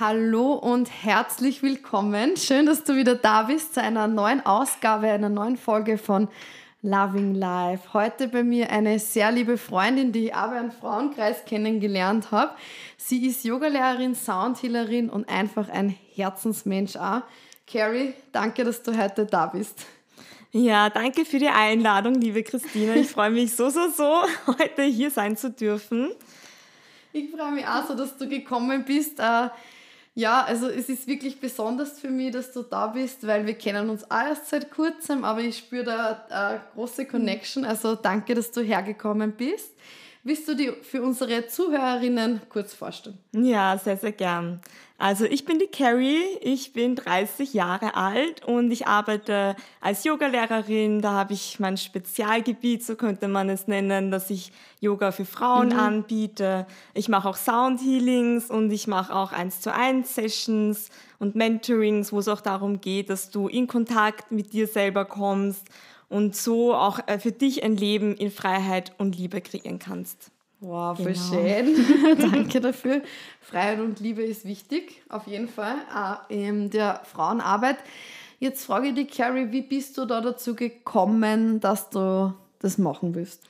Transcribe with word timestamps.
Hallo 0.00 0.52
und 0.52 0.88
herzlich 1.02 1.64
willkommen. 1.64 2.36
Schön, 2.36 2.66
dass 2.66 2.84
du 2.84 2.94
wieder 2.94 3.16
da 3.16 3.42
bist 3.42 3.74
zu 3.74 3.82
einer 3.82 4.06
neuen 4.06 4.46
Ausgabe, 4.46 5.08
einer 5.08 5.28
neuen 5.28 5.56
Folge 5.56 5.98
von 5.98 6.28
Loving 6.82 7.34
Life. 7.34 7.92
Heute 7.94 8.28
bei 8.28 8.44
mir 8.44 8.70
eine 8.70 9.00
sehr 9.00 9.32
liebe 9.32 9.58
Freundin, 9.58 10.12
die 10.12 10.26
ich 10.26 10.30
bei 10.30 10.38
einem 10.38 10.70
Frauenkreis 10.70 11.44
kennengelernt 11.46 12.30
habe. 12.30 12.52
Sie 12.96 13.26
ist 13.26 13.44
Yogalehrerin, 13.44 14.14
Soundhealerin 14.14 15.10
und 15.10 15.28
einfach 15.28 15.68
ein 15.68 15.96
Herzensmensch 16.14 16.94
auch. 16.94 17.22
Carrie, 17.66 18.14
danke, 18.30 18.62
dass 18.62 18.80
du 18.80 18.96
heute 18.96 19.26
da 19.26 19.46
bist. 19.46 19.84
Ja, 20.52 20.90
danke 20.90 21.24
für 21.24 21.40
die 21.40 21.48
Einladung, 21.48 22.14
liebe 22.20 22.44
Christina. 22.44 22.94
Ich 22.94 23.08
freue 23.08 23.30
mich 23.30 23.56
so, 23.56 23.68
so, 23.68 23.88
so, 23.90 24.22
heute 24.46 24.82
hier 24.84 25.10
sein 25.10 25.36
zu 25.36 25.50
dürfen. 25.50 26.10
Ich 27.12 27.32
freue 27.32 27.50
mich 27.50 27.66
auch 27.66 27.84
so, 27.84 27.94
dass 27.94 28.16
du 28.16 28.28
gekommen 28.28 28.84
bist. 28.84 29.18
Äh, 30.18 30.20
ja, 30.20 30.42
also 30.42 30.68
es 30.68 30.88
ist 30.88 31.06
wirklich 31.06 31.40
besonders 31.40 32.00
für 32.00 32.10
mich, 32.10 32.32
dass 32.32 32.52
du 32.52 32.62
da 32.62 32.88
bist, 32.88 33.26
weil 33.26 33.46
wir 33.46 33.54
kennen 33.54 33.88
uns 33.88 34.10
auch 34.10 34.22
erst 34.22 34.48
seit 34.48 34.70
kurzem, 34.70 35.24
aber 35.24 35.40
ich 35.40 35.58
spüre 35.58 35.84
da 35.84 36.26
eine 36.28 36.60
große 36.74 37.06
Connection. 37.06 37.64
Also 37.64 37.94
danke, 37.94 38.34
dass 38.34 38.50
du 38.50 38.60
hergekommen 38.60 39.32
bist. 39.32 39.72
Willst 40.24 40.48
du 40.48 40.54
die 40.54 40.72
für 40.82 41.02
unsere 41.02 41.46
Zuhörerinnen 41.46 42.42
kurz 42.48 42.74
vorstellen? 42.74 43.18
Ja, 43.32 43.78
sehr, 43.78 43.96
sehr 43.96 44.12
gern. 44.12 44.60
Also 45.00 45.26
ich 45.26 45.44
bin 45.44 45.60
die 45.60 45.68
Carrie, 45.68 46.24
ich 46.40 46.72
bin 46.72 46.96
30 46.96 47.54
Jahre 47.54 47.94
alt 47.94 48.44
und 48.44 48.72
ich 48.72 48.88
arbeite 48.88 49.54
als 49.80 50.02
Yogalehrerin. 50.02 51.00
Da 51.00 51.12
habe 51.12 51.34
ich 51.34 51.60
mein 51.60 51.76
Spezialgebiet, 51.76 52.84
so 52.84 52.96
könnte 52.96 53.28
man 53.28 53.48
es 53.48 53.68
nennen, 53.68 54.10
dass 54.10 54.28
ich 54.28 54.50
Yoga 54.80 55.12
für 55.12 55.24
Frauen 55.24 55.68
mhm. 55.68 55.78
anbiete. 55.78 56.66
Ich 56.94 57.08
mache 57.08 57.28
auch 57.28 57.36
Sound 57.36 57.80
Healings 57.80 58.50
und 58.50 58.72
ich 58.72 58.88
mache 58.88 59.14
auch 59.14 59.30
1 59.30 59.60
zu 59.60 59.72
1 59.72 60.12
Sessions 60.12 60.90
und 61.20 61.36
Mentorings, 61.36 62.12
wo 62.12 62.18
es 62.18 62.26
auch 62.26 62.40
darum 62.40 62.80
geht, 62.80 63.08
dass 63.08 63.30
du 63.30 63.46
in 63.46 63.68
Kontakt 63.68 64.32
mit 64.32 64.52
dir 64.52 64.66
selber 64.66 65.04
kommst 65.04 65.68
und 66.08 66.34
so 66.34 66.74
auch 66.74 66.98
äh, 67.06 67.20
für 67.20 67.30
dich 67.30 67.62
ein 67.62 67.76
Leben 67.76 68.16
in 68.16 68.32
Freiheit 68.32 68.92
und 68.98 69.16
Liebe 69.16 69.40
kreieren 69.42 69.78
kannst. 69.78 70.32
Wow, 70.60 70.96
voll 70.96 71.12
genau. 71.12 71.32
schön. 71.32 72.18
Danke 72.32 72.60
dafür. 72.60 73.02
Freiheit 73.40 73.80
und 73.80 74.00
Liebe 74.00 74.22
ist 74.22 74.44
wichtig, 74.44 75.02
auf 75.08 75.26
jeden 75.26 75.48
Fall, 75.48 75.76
auch 75.94 76.28
in 76.28 76.70
der 76.70 77.02
Frauenarbeit. 77.04 77.78
Jetzt 78.40 78.64
frage 78.64 78.88
ich 78.88 78.94
dich, 78.94 79.10
Carrie, 79.10 79.50
wie 79.50 79.62
bist 79.62 79.98
du 79.98 80.04
da 80.04 80.20
dazu 80.20 80.54
gekommen, 80.54 81.60
dass 81.60 81.90
du 81.90 82.32
das 82.60 82.78
machen 82.78 83.14
willst? 83.14 83.42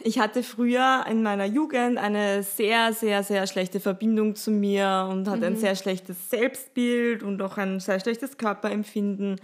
Ich 0.00 0.18
hatte 0.18 0.42
früher 0.42 1.04
in 1.08 1.22
meiner 1.22 1.46
Jugend 1.46 1.98
eine 1.98 2.42
sehr, 2.42 2.92
sehr, 2.92 3.22
sehr 3.22 3.46
schlechte 3.46 3.80
Verbindung 3.80 4.36
zu 4.36 4.50
mir 4.50 5.08
und 5.10 5.26
hatte 5.26 5.38
mhm. 5.38 5.44
ein 5.44 5.56
sehr 5.56 5.74
schlechtes 5.74 6.30
Selbstbild 6.30 7.22
und 7.22 7.40
auch 7.42 7.56
ein 7.56 7.80
sehr 7.80 7.98
schlechtes 7.98 8.36
Körperempfinden 8.36 9.40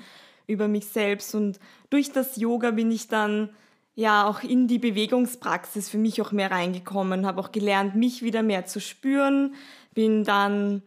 über 0.47 0.69
mich 0.69 0.87
selbst. 0.87 1.35
Und 1.35 1.59
durch 1.91 2.13
das 2.13 2.37
Yoga 2.37 2.71
bin 2.71 2.91
ich 2.91 3.09
dann 3.09 3.49
ja 3.95 4.27
auch 4.27 4.43
in 4.43 4.69
die 4.69 4.79
Bewegungspraxis 4.79 5.89
für 5.89 5.99
mich 5.99 6.21
auch 6.23 6.33
mehr 6.33 6.51
reingekommen, 6.51 7.27
habe 7.27 7.41
auch 7.41 7.53
gelernt, 7.53 7.95
mich 7.95 8.23
wieder 8.23 8.43
mehr 8.43 8.65
zu 8.67 8.81
spüren, 8.81 9.55
bin 9.95 10.25
dann 10.25 10.83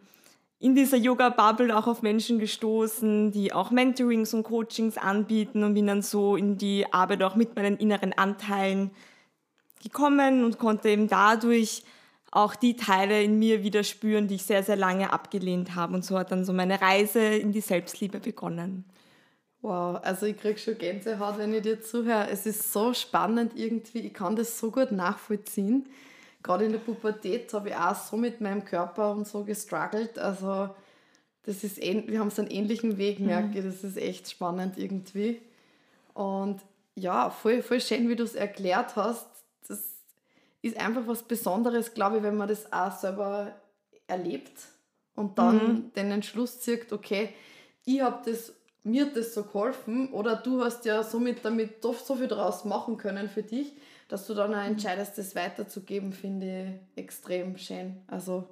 in 0.58 0.74
dieser 0.74 0.96
Yoga-Bubble 0.96 1.76
auch 1.76 1.86
auf 1.86 2.02
Menschen 2.02 2.38
gestoßen, 2.38 3.30
die 3.30 3.52
auch 3.52 3.70
Mentorings 3.70 4.32
und 4.34 4.42
Coachings 4.42 4.96
anbieten 4.96 5.62
und 5.62 5.74
bin 5.74 5.86
dann 5.86 6.02
so 6.02 6.36
in 6.36 6.56
die 6.56 6.92
Arbeit 6.92 7.22
auch 7.22 7.36
mit 7.36 7.54
meinen 7.54 7.76
inneren 7.76 8.12
Anteilen 8.14 8.90
gekommen 9.82 10.44
und 10.44 10.58
konnte 10.58 10.88
eben 10.88 11.08
dadurch 11.08 11.84
auch 12.30 12.54
die 12.54 12.76
Teile 12.76 13.22
in 13.22 13.38
mir 13.38 13.62
wieder 13.62 13.84
spüren, 13.84 14.28
die 14.28 14.36
ich 14.36 14.44
sehr, 14.44 14.62
sehr 14.62 14.76
lange 14.76 15.12
abgelehnt 15.12 15.74
habe. 15.74 15.94
Und 15.94 16.04
so 16.04 16.18
hat 16.18 16.32
dann 16.32 16.44
so 16.44 16.52
meine 16.52 16.80
Reise 16.80 17.20
in 17.20 17.52
die 17.52 17.60
Selbstliebe 17.60 18.18
begonnen. 18.18 18.84
Wow, 19.66 19.98
also 20.04 20.26
ich 20.26 20.36
kriege 20.36 20.60
schon 20.60 20.78
Gänsehaut, 20.78 21.38
wenn 21.38 21.52
ich 21.52 21.62
dir 21.62 21.82
zuhöre. 21.82 22.28
Es 22.30 22.46
ist 22.46 22.72
so 22.72 22.94
spannend 22.94 23.56
irgendwie, 23.56 23.98
ich 23.98 24.14
kann 24.14 24.36
das 24.36 24.60
so 24.60 24.70
gut 24.70 24.92
nachvollziehen. 24.92 25.88
Gerade 26.40 26.66
in 26.66 26.70
der 26.70 26.78
Pubertät 26.78 27.52
habe 27.52 27.70
ich 27.70 27.74
auch 27.74 27.96
so 27.96 28.16
mit 28.16 28.40
meinem 28.40 28.64
Körper 28.64 29.10
und 29.10 29.26
so 29.26 29.42
gestruggelt. 29.42 30.20
Also 30.20 30.70
das 31.42 31.64
ist, 31.64 31.78
wir 31.78 32.20
haben 32.20 32.30
so 32.30 32.42
einen 32.42 32.52
ähnlichen 32.52 32.96
Weg, 32.96 33.18
mhm. 33.18 33.26
merke 33.26 33.58
ich. 33.58 33.64
Das 33.64 33.82
ist 33.82 33.96
echt 33.96 34.30
spannend 34.30 34.78
irgendwie. 34.78 35.42
Und 36.14 36.60
ja, 36.94 37.30
voll, 37.30 37.60
voll 37.60 37.80
schön, 37.80 38.08
wie 38.08 38.14
du 38.14 38.22
es 38.22 38.36
erklärt 38.36 38.94
hast. 38.94 39.26
Das 39.66 39.80
ist 40.62 40.76
einfach 40.76 41.08
was 41.08 41.24
Besonderes, 41.24 41.92
glaube 41.92 42.18
ich, 42.18 42.22
wenn 42.22 42.36
man 42.36 42.46
das 42.46 42.72
auch 42.72 42.92
selber 42.92 43.50
erlebt 44.06 44.52
und 45.16 45.36
dann 45.40 45.56
mhm. 45.56 45.92
den 45.96 46.12
Entschluss 46.12 46.60
zieht, 46.60 46.92
okay, 46.92 47.30
ich 47.84 48.00
habe 48.00 48.30
das 48.30 48.52
mir 48.86 49.06
hat 49.06 49.16
das 49.16 49.34
so 49.34 49.42
geholfen 49.42 50.12
oder 50.12 50.36
du 50.36 50.62
hast 50.62 50.84
ja 50.84 51.02
somit 51.02 51.44
damit 51.44 51.84
doch 51.84 51.98
so 51.98 52.14
viel 52.14 52.28
daraus 52.28 52.64
machen 52.64 52.96
können 52.96 53.28
für 53.28 53.42
dich, 53.42 53.72
dass 54.08 54.26
du 54.26 54.34
dann 54.34 54.54
auch 54.54 54.62
mhm. 54.62 54.72
entscheidest, 54.72 55.18
das 55.18 55.34
weiterzugeben, 55.34 56.12
finde 56.12 56.78
ich 56.94 57.02
extrem 57.02 57.58
schön. 57.58 57.96
Also 58.06 58.44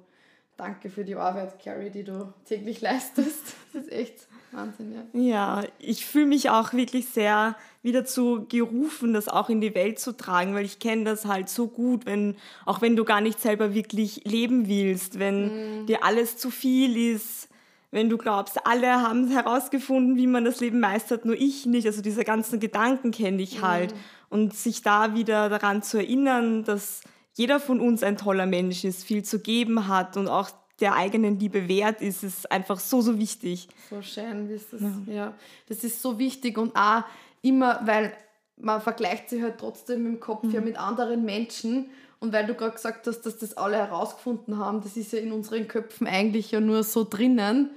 danke 0.57 0.89
für 0.89 1.05
die 1.05 1.15
Arbeit, 1.15 1.57
Carrie, 1.63 1.89
die 1.89 2.03
du 2.03 2.33
täglich 2.45 2.81
leistest. 2.81 3.55
Das 3.73 3.83
ist 3.83 3.91
echt 3.91 4.27
Wahnsinn, 4.51 4.93
ja. 4.93 5.03
Ja, 5.13 5.63
ich 5.79 6.05
fühle 6.05 6.27
mich 6.27 6.49
auch 6.49 6.73
wirklich 6.73 7.07
sehr 7.07 7.55
wieder 7.81 8.03
zu 8.03 8.45
gerufen, 8.49 9.13
das 9.13 9.29
auch 9.29 9.49
in 9.49 9.61
die 9.61 9.73
Welt 9.73 9.99
zu 9.99 10.11
tragen, 10.11 10.53
weil 10.53 10.65
ich 10.65 10.79
kenne 10.79 11.05
das 11.05 11.25
halt 11.25 11.47
so 11.47 11.67
gut, 11.67 12.05
wenn, 12.05 12.35
auch 12.65 12.81
wenn 12.81 12.97
du 12.97 13.05
gar 13.05 13.21
nicht 13.21 13.39
selber 13.39 13.73
wirklich 13.73 14.23
leben 14.25 14.67
willst, 14.67 15.19
wenn 15.19 15.83
mm. 15.83 15.85
dir 15.87 16.03
alles 16.03 16.37
zu 16.37 16.49
viel 16.49 16.97
ist, 16.97 17.47
wenn 17.95 18.09
du 18.09 18.17
glaubst, 18.17 18.67
alle 18.67 19.01
haben 19.01 19.29
herausgefunden, 19.29 20.17
wie 20.17 20.27
man 20.27 20.43
das 20.43 20.59
Leben 20.59 20.81
meistert, 20.81 21.23
nur 21.23 21.35
ich 21.35 21.65
nicht. 21.65 21.87
Also 21.87 22.01
diese 22.01 22.25
ganzen 22.25 22.59
Gedanken 22.59 23.11
kenne 23.11 23.41
ich 23.41 23.61
halt. 23.61 23.93
Mhm. 23.93 23.99
Und 24.27 24.53
sich 24.53 24.81
da 24.81 25.15
wieder 25.15 25.47
daran 25.47 25.81
zu 25.81 25.97
erinnern, 25.99 26.65
dass 26.65 26.99
jeder 27.35 27.57
von 27.61 27.79
uns 27.79 28.03
ein 28.03 28.17
toller 28.17 28.45
Mensch 28.47 28.83
ist, 28.83 29.05
viel 29.05 29.23
zu 29.23 29.39
geben 29.39 29.87
hat 29.87 30.17
und 30.17 30.27
auch 30.27 30.49
der 30.81 30.95
eigenen 30.95 31.39
Liebe 31.39 31.69
wert 31.69 32.01
ist, 32.01 32.23
ist 32.23 32.51
einfach 32.51 32.81
so, 32.81 32.99
so 32.99 33.17
wichtig. 33.17 33.69
So 33.89 34.01
schön, 34.01 34.49
ist 34.49 34.73
das? 34.73 34.81
Ja. 34.81 35.13
ja, 35.13 35.33
das 35.69 35.85
ist 35.85 36.01
so 36.01 36.19
wichtig 36.19 36.57
und 36.57 36.75
auch 36.75 37.03
immer, 37.43 37.79
weil 37.85 38.11
man 38.57 38.81
vergleicht 38.81 39.29
sich 39.29 39.41
halt 39.41 39.57
trotzdem 39.57 40.05
im 40.05 40.19
Kopf 40.19 40.43
mhm. 40.43 40.51
ja 40.51 40.59
mit 40.59 40.77
anderen 40.77 41.23
Menschen 41.23 41.89
und 42.19 42.33
weil 42.33 42.45
du 42.45 42.55
gerade 42.55 42.73
gesagt 42.73 43.07
hast, 43.07 43.21
dass 43.21 43.37
das 43.37 43.55
alle 43.55 43.77
herausgefunden 43.77 44.57
haben, 44.57 44.81
das 44.81 44.97
ist 44.97 45.13
ja 45.13 45.19
in 45.19 45.31
unseren 45.31 45.69
Köpfen 45.69 46.07
eigentlich 46.07 46.51
ja 46.51 46.59
nur 46.59 46.83
so 46.83 47.05
drinnen. 47.09 47.69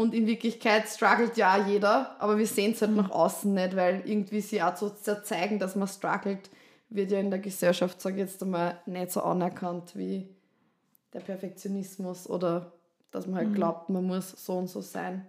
Und 0.00 0.14
in 0.14 0.26
Wirklichkeit 0.26 0.88
struggelt 0.88 1.36
ja 1.36 1.58
jeder, 1.58 2.16
aber 2.20 2.38
wir 2.38 2.46
sehen 2.46 2.72
es 2.72 2.80
halt 2.80 2.92
mhm. 2.92 2.96
nach 2.96 3.10
außen 3.10 3.52
nicht, 3.52 3.76
weil 3.76 4.00
irgendwie 4.06 4.40
sie 4.40 4.62
auch 4.62 4.74
so 4.74 4.88
zeigen, 4.88 5.58
dass 5.58 5.76
man 5.76 5.88
struggelt, 5.88 6.48
wird 6.88 7.10
ja 7.10 7.20
in 7.20 7.28
der 7.28 7.38
Gesellschaft, 7.38 8.00
sage 8.00 8.14
ich 8.14 8.20
jetzt 8.22 8.42
einmal, 8.42 8.80
nicht 8.86 9.10
so 9.10 9.20
anerkannt 9.20 9.94
wie 9.94 10.26
der 11.12 11.20
Perfektionismus 11.20 12.30
oder 12.30 12.72
dass 13.10 13.26
man 13.26 13.36
halt 13.36 13.50
mhm. 13.50 13.54
glaubt, 13.56 13.90
man 13.90 14.06
muss 14.06 14.30
so 14.30 14.54
und 14.54 14.68
so 14.68 14.80
sein. 14.80 15.26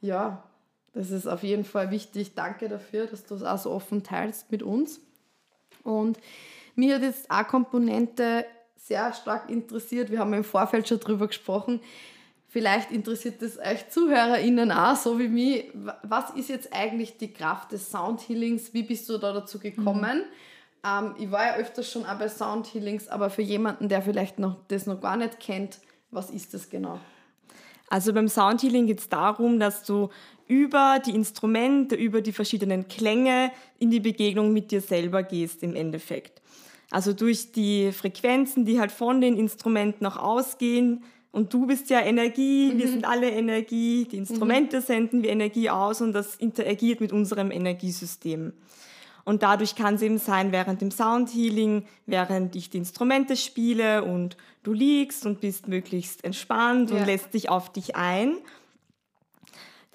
Ja, 0.00 0.44
das 0.92 1.10
ist 1.10 1.26
auf 1.26 1.42
jeden 1.42 1.64
Fall 1.64 1.90
wichtig. 1.90 2.36
Danke 2.36 2.68
dafür, 2.68 3.08
dass 3.08 3.24
du 3.24 3.34
es 3.34 3.42
auch 3.42 3.58
so 3.58 3.72
offen 3.72 4.04
teilst 4.04 4.52
mit 4.52 4.62
uns. 4.62 5.00
Und 5.82 6.20
mir 6.76 6.94
hat 6.94 7.02
jetzt 7.02 7.28
eine 7.32 7.48
Komponente 7.48 8.44
sehr 8.76 9.12
stark 9.12 9.50
interessiert. 9.50 10.12
Wir 10.12 10.20
haben 10.20 10.34
im 10.34 10.44
Vorfeld 10.44 10.86
schon 10.86 11.00
drüber 11.00 11.26
gesprochen. 11.26 11.80
Vielleicht 12.50 12.90
interessiert 12.90 13.42
es 13.42 13.58
euch 13.58 13.90
ZuhörerInnen 13.90 14.72
auch, 14.72 14.96
so 14.96 15.18
wie 15.18 15.28
mich. 15.28 15.64
Was 16.02 16.30
ist 16.30 16.48
jetzt 16.48 16.72
eigentlich 16.72 17.18
die 17.18 17.32
Kraft 17.32 17.72
des 17.72 17.90
Soundhealings? 17.90 18.72
Wie 18.72 18.82
bist 18.82 19.06
du 19.10 19.18
da 19.18 19.34
dazu 19.34 19.58
gekommen? 19.58 20.18
Mhm. 20.18 20.84
Ähm, 20.84 21.14
ich 21.18 21.30
war 21.30 21.44
ja 21.44 21.56
öfters 21.56 21.90
schon 21.90 22.06
auch 22.06 22.18
bei 22.18 22.28
Soundhealings, 22.28 23.08
aber 23.08 23.28
für 23.28 23.42
jemanden, 23.42 23.90
der 23.90 24.00
vielleicht 24.00 24.38
noch, 24.38 24.56
das 24.68 24.86
noch 24.86 25.00
gar 25.00 25.18
nicht 25.18 25.40
kennt, 25.40 25.78
was 26.10 26.30
ist 26.30 26.54
das 26.54 26.70
genau? 26.70 26.98
Also 27.90 28.14
beim 28.14 28.28
Soundhealing 28.28 28.86
geht 28.86 29.00
es 29.00 29.08
darum, 29.10 29.58
dass 29.58 29.82
du 29.82 30.08
über 30.46 31.00
die 31.04 31.14
Instrumente, 31.14 31.94
über 31.94 32.22
die 32.22 32.32
verschiedenen 32.32 32.88
Klänge 32.88 33.52
in 33.78 33.90
die 33.90 34.00
Begegnung 34.00 34.54
mit 34.54 34.70
dir 34.70 34.80
selber 34.80 35.22
gehst 35.22 35.62
im 35.62 35.74
Endeffekt. 35.74 36.40
Also 36.90 37.12
durch 37.12 37.52
die 37.52 37.92
Frequenzen, 37.92 38.64
die 38.64 38.80
halt 38.80 38.92
von 38.92 39.20
den 39.20 39.36
Instrumenten 39.36 40.06
auch 40.06 40.16
ausgehen, 40.16 41.04
und 41.30 41.52
du 41.52 41.66
bist 41.66 41.90
ja 41.90 42.00
Energie, 42.00 42.72
mhm. 42.72 42.78
wir 42.78 42.88
sind 42.88 43.04
alle 43.04 43.30
Energie, 43.30 44.06
die 44.10 44.16
Instrumente 44.16 44.78
mhm. 44.78 44.82
senden 44.82 45.22
wie 45.22 45.28
Energie 45.28 45.70
aus 45.70 46.00
und 46.00 46.12
das 46.12 46.36
interagiert 46.36 47.00
mit 47.00 47.12
unserem 47.12 47.50
Energiesystem. 47.50 48.52
Und 49.24 49.42
dadurch 49.42 49.74
kann 49.74 49.96
es 49.96 50.02
eben 50.02 50.16
sein, 50.16 50.52
während 50.52 50.80
dem 50.80 50.90
Soundhealing, 50.90 51.84
während 52.06 52.56
ich 52.56 52.70
die 52.70 52.78
Instrumente 52.78 53.36
spiele 53.36 54.02
und 54.02 54.38
du 54.62 54.72
liegst 54.72 55.26
und 55.26 55.42
bist 55.42 55.68
möglichst 55.68 56.24
entspannt 56.24 56.90
ja. 56.90 56.96
und 56.96 57.04
lässt 57.04 57.34
dich 57.34 57.50
auf 57.50 57.70
dich 57.70 57.94
ein 57.94 58.38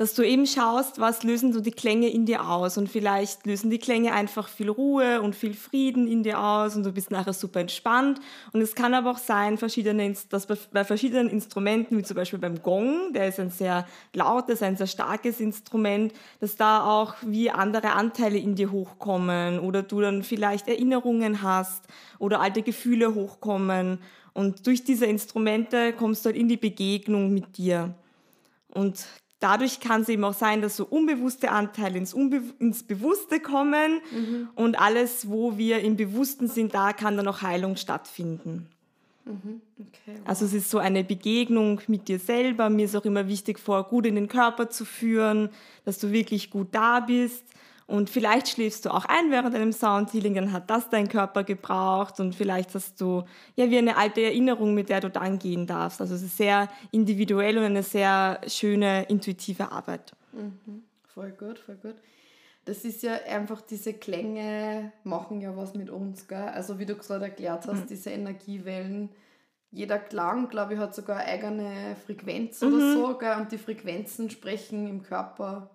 dass 0.04 0.16
du 0.16 0.22
eben 0.22 0.46
schaust, 0.46 1.00
was 1.00 1.24
lösen 1.24 1.54
so 1.54 1.62
die 1.62 1.72
Klänge 1.72 2.10
in 2.10 2.26
dir 2.26 2.50
aus. 2.50 2.78
Und 2.78 2.90
vielleicht 2.90 3.46
lösen 3.46 3.70
die 3.70 3.78
Klänge 3.80 4.12
einfach 4.12 4.50
viel 4.50 4.70
Ruhe 4.70 5.22
und 5.22 5.34
viel 5.34 5.54
Frieden 5.54 6.10
in 6.10 6.24
dir 6.24 6.42
aus 6.42 6.76
und 6.76 6.84
du 6.84 6.92
bist 6.92 7.10
nachher 7.10 7.32
super 7.32 7.62
entspannt. 7.62 8.20
Und 8.52 8.60
es 8.60 8.76
kann 8.76 8.94
aber 8.96 9.12
auch 9.12 9.18
sein, 9.18 9.58
verschiedene, 9.58 10.14
dass 10.28 10.46
bei 10.46 10.84
verschiedenen 10.84 11.30
Instrumenten, 11.30 11.98
wie 11.98 12.04
zum 12.04 12.18
Beispiel 12.18 12.38
beim 12.38 12.62
Gong, 12.62 13.14
der 13.14 13.30
ist 13.30 13.40
ein 13.40 13.50
sehr 13.50 13.88
lautes, 14.14 14.62
ein 14.62 14.76
sehr 14.76 14.88
starkes 14.88 15.40
Instrument, 15.40 16.12
dass 16.42 16.58
da 16.58 16.84
auch 16.84 17.16
wie 17.22 17.50
andere 17.50 17.94
Anteile 17.94 18.40
in 18.40 18.56
dir 18.56 18.74
hochkommen 18.74 19.58
oder 19.58 19.84
du 19.84 20.02
dann 20.02 20.24
vielleicht 20.24 20.68
Erinnerungen 20.68 21.44
hast 21.44 21.88
oder 22.20 22.42
alte 22.42 22.62
Gefühle 22.62 23.16
hochkommen. 23.16 24.00
Und 24.34 24.68
durch 24.68 24.84
diese 24.84 25.06
Instrumente 25.06 25.94
kommst 25.94 26.26
du 26.26 26.28
halt 26.28 26.36
in 26.36 26.50
die 26.50 26.58
Begegnung 26.58 27.34
mit 27.34 27.58
dir. 27.58 27.96
Und 28.68 29.06
dadurch 29.44 29.80
kann 29.80 30.02
es 30.02 30.10
eben 30.10 30.24
auch 30.24 30.34
sein, 30.34 30.62
dass 30.62 30.78
so 30.78 30.86
unbewusste 30.86 31.52
Anteile 31.52 31.98
ins, 31.98 32.14
Unbe 32.14 32.42
ins 32.60 32.84
Bewusste 32.84 33.40
kommen 33.40 34.02
mhm. 34.12 34.50
und 34.56 34.80
alles, 34.80 35.30
wo 35.30 35.58
wir 35.58 35.82
im 35.82 35.98
Bewussten 35.98 36.48
sind, 36.48 36.74
da 36.74 36.94
kann 36.94 37.18
dann 37.18 37.28
auch 37.28 37.42
Heilung 37.42 37.76
stattfinden. 37.76 38.68
Mhm. 39.26 39.62
Okay, 39.80 40.18
wow. 40.18 40.22
Also 40.26 40.46
es 40.46 40.54
ist 40.54 40.70
so 40.70 40.78
eine 40.78 41.04
Begegnung 41.04 41.82
mit 41.88 42.08
dir 42.08 42.20
selber. 42.20 42.70
Mir 42.70 42.86
ist 42.86 42.96
auch 42.96 43.06
immer 43.06 43.28
wichtig, 43.28 43.60
vor 43.60 43.84
gut 43.84 44.06
in 44.06 44.16
den 44.16 44.28
Körper 44.28 44.70
zu 44.70 44.86
führen, 44.86 45.50
dass 45.86 46.00
du 46.00 46.12
wirklich 46.12 46.50
gut 46.50 46.70
da 46.72 47.02
bist 47.02 47.44
und 47.86 48.10
vielleicht 48.10 48.48
schläfst 48.48 48.86
du 48.86 48.90
auch 48.90 49.06
ein 49.06 49.30
während 49.30 49.56
einem 49.56 49.74
Soundhealing, 49.74 50.36
dann 50.36 50.52
hat 50.52 50.70
das 50.70 50.90
dein 50.90 51.10
Körper 51.10 51.44
gebraucht 51.44 52.20
und 52.20 52.34
vielleicht 52.34 52.74
hast 52.76 53.00
du 53.02 53.24
ja 53.56 53.70
wie 53.70 53.78
eine 53.78 53.98
alte 53.98 54.22
Erinnerung, 54.22 54.74
mit 54.74 54.90
der 54.90 55.02
du 55.02 55.10
dann 55.10 55.40
gehen 55.40 55.68
darfst. 55.68 56.00
Also 56.00 56.16
es 56.16 56.24
ist 56.24 56.38
sehr 56.38 56.70
individuell 56.92 57.58
und 57.58 57.66
eine 57.66 57.84
sehr 57.84 58.40
schöne, 58.48 59.04
intuitive 59.04 59.72
Arbeit. 59.72 60.14
Mhm. 60.32 60.84
Voll 61.14 61.32
gut, 61.32 61.60
voll 61.60 61.76
gut. 61.76 61.96
Das 62.66 62.86
ist 62.86 63.04
ja 63.04 63.20
einfach, 63.28 63.62
diese 63.62 63.94
Klänge 63.94 64.94
machen 65.04 65.42
ja 65.42 65.56
was 65.58 65.74
mit 65.74 65.90
uns, 65.90 66.28
gell? 66.28 66.38
Also 66.38 66.80
wie 66.80 66.86
du 66.86 66.96
gerade 66.96 67.26
erklärt 67.26 67.68
hast, 67.68 67.82
mhm. 67.82 67.88
diese 67.88 68.12
Energiewellen, 68.12 69.10
jeder 69.70 70.00
Klang, 70.00 70.48
glaube 70.48 70.76
ich, 70.76 70.80
hat 70.80 70.96
sogar 70.96 71.18
eine 71.18 71.28
eigene 71.28 71.96
Frequenz 72.06 72.62
mhm. 72.62 72.68
oder 72.68 72.94
so, 72.94 73.18
gell? 73.18 73.36
Und 73.38 73.52
die 73.52 73.58
Frequenzen 73.58 74.30
sprechen 74.30 74.88
im 74.88 75.04
Körper 75.04 75.70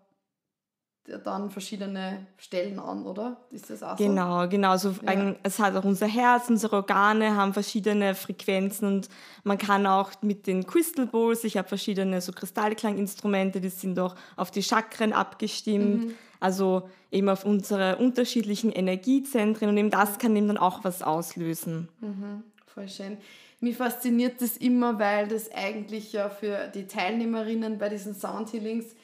dann 1.25 1.51
verschiedene 1.51 2.27
Stellen 2.37 2.79
an, 2.79 3.07
oder? 3.07 3.39
Ist 3.51 3.71
das 3.71 3.83
auch 3.83 3.97
so? 3.97 4.05
Genau, 4.05 4.49
genau. 4.49 4.71
Also 4.71 4.95
ja. 5.05 5.35
es 5.43 5.59
hat 5.59 5.75
auch 5.77 5.85
unser 5.85 6.07
Herz, 6.07 6.49
unsere 6.49 6.77
Organe 6.77 7.35
haben 7.37 7.53
verschiedene 7.53 8.15
Frequenzen 8.15 8.87
und 8.87 9.09
man 9.45 9.59
kann 9.59 9.87
auch 9.87 10.11
mit 10.23 10.47
den 10.47 10.67
Crystal 10.67 11.07
Bowls, 11.07 11.45
ich 11.45 11.57
habe 11.57 11.69
verschiedene 11.69 12.21
so 12.21 12.33
Kristallklanginstrumente, 12.33 13.61
die 13.61 13.71
sind 13.71 13.99
auch 13.99 14.15
auf 14.37 14.51
die 14.51 14.63
Chakren 14.63 15.13
abgestimmt. 15.13 16.07
Mhm. 16.07 16.15
Also 16.41 16.89
eben 17.11 17.29
auf 17.29 17.45
unsere 17.45 17.97
unterschiedlichen 17.97 18.71
Energiezentren 18.71 19.69
und 19.69 19.77
eben 19.77 19.91
das 19.91 20.19
kann 20.19 20.37
eben 20.37 20.47
dann 20.47 20.59
auch 20.59 20.85
was 20.85 21.03
auslösen. 21.03 21.89
Mhm, 22.01 22.45
voll 22.67 22.89
schön. 22.89 23.19
Mich 23.61 23.77
fasziniert 23.77 24.41
das 24.41 24.57
immer, 24.57 25.01
weil 25.01 25.27
das 25.27 25.51
eigentlich 25.51 26.13
ja 26.13 26.29
für 26.29 26.69
die 26.69 26.87
Teilnehmerinnen 26.87 27.79
bei 27.79 27.89
diesen 27.89 28.15
Soundhealings 28.15 28.95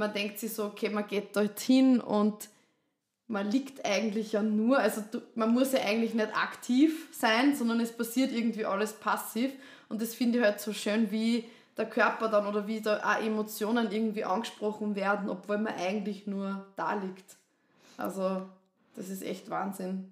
man 0.00 0.12
denkt 0.14 0.38
sich 0.38 0.54
so, 0.54 0.64
okay, 0.64 0.88
man 0.88 1.06
geht 1.06 1.36
dorthin 1.36 2.00
und 2.00 2.48
man 3.28 3.48
liegt 3.48 3.84
eigentlich 3.84 4.32
ja 4.32 4.42
nur, 4.42 4.78
also 4.78 5.02
du, 5.12 5.20
man 5.36 5.52
muss 5.52 5.72
ja 5.72 5.80
eigentlich 5.80 6.14
nicht 6.14 6.34
aktiv 6.34 7.06
sein, 7.12 7.54
sondern 7.54 7.78
es 7.80 7.92
passiert 7.92 8.32
irgendwie 8.32 8.64
alles 8.64 8.94
passiv 8.94 9.52
und 9.88 10.02
das 10.02 10.14
finde 10.14 10.38
ich 10.38 10.44
halt 10.44 10.58
so 10.58 10.72
schön, 10.72 11.12
wie 11.12 11.44
der 11.76 11.88
Körper 11.88 12.28
dann 12.28 12.46
oder 12.46 12.66
wie 12.66 12.80
da 12.80 12.96
auch 12.98 13.22
Emotionen 13.22 13.92
irgendwie 13.92 14.24
angesprochen 14.24 14.96
werden, 14.96 15.28
obwohl 15.28 15.58
man 15.58 15.74
eigentlich 15.74 16.26
nur 16.26 16.66
da 16.76 16.94
liegt. 16.94 17.36
Also 17.96 18.48
das 18.96 19.10
ist 19.10 19.22
echt 19.22 19.50
Wahnsinn. 19.50 20.10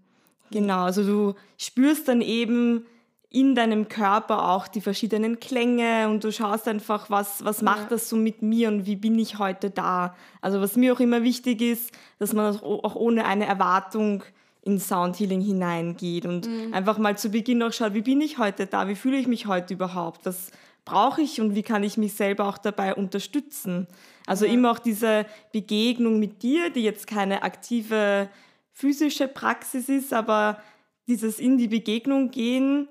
Genau, 0.50 0.84
also 0.84 1.02
du 1.02 1.34
spürst 1.56 2.08
dann 2.08 2.20
eben, 2.20 2.86
in 3.30 3.54
deinem 3.54 3.88
Körper 3.88 4.48
auch 4.50 4.68
die 4.68 4.80
verschiedenen 4.80 5.38
Klänge 5.38 6.08
und 6.08 6.24
du 6.24 6.32
schaust 6.32 6.66
einfach, 6.66 7.10
was, 7.10 7.44
was 7.44 7.60
macht 7.60 7.82
ja. 7.82 7.88
das 7.90 8.08
so 8.08 8.16
mit 8.16 8.40
mir 8.40 8.68
und 8.68 8.86
wie 8.86 8.96
bin 8.96 9.18
ich 9.18 9.38
heute 9.38 9.68
da. 9.68 10.14
Also 10.40 10.60
was 10.62 10.76
mir 10.76 10.94
auch 10.94 11.00
immer 11.00 11.22
wichtig 11.22 11.60
ist, 11.60 11.92
dass 12.18 12.32
man 12.32 12.56
auch 12.56 12.94
ohne 12.94 13.26
eine 13.26 13.46
Erwartung 13.46 14.24
in 14.62 14.80
Soundhealing 14.80 15.42
hineingeht 15.42 16.24
und 16.24 16.46
mhm. 16.46 16.72
einfach 16.72 16.98
mal 16.98 17.18
zu 17.18 17.28
Beginn 17.28 17.62
auch 17.62 17.72
schaut, 17.72 17.94
wie 17.94 18.02
bin 18.02 18.20
ich 18.20 18.38
heute 18.38 18.66
da, 18.66 18.88
wie 18.88 18.96
fühle 18.96 19.18
ich 19.18 19.26
mich 19.26 19.46
heute 19.46 19.74
überhaupt, 19.74 20.24
was 20.24 20.50
brauche 20.86 21.20
ich 21.20 21.40
und 21.40 21.54
wie 21.54 21.62
kann 21.62 21.82
ich 21.82 21.98
mich 21.98 22.14
selber 22.14 22.48
auch 22.48 22.58
dabei 22.58 22.94
unterstützen. 22.94 23.86
Also 24.26 24.46
ja. 24.46 24.52
immer 24.52 24.70
auch 24.70 24.78
diese 24.78 25.26
Begegnung 25.52 26.18
mit 26.18 26.42
dir, 26.42 26.70
die 26.70 26.82
jetzt 26.82 27.06
keine 27.06 27.42
aktive 27.42 28.30
physische 28.72 29.28
Praxis 29.28 29.90
ist, 29.90 30.14
aber 30.14 30.62
dieses 31.08 31.38
in 31.38 31.58
die 31.58 31.68
Begegnung 31.68 32.30
gehen, 32.30 32.88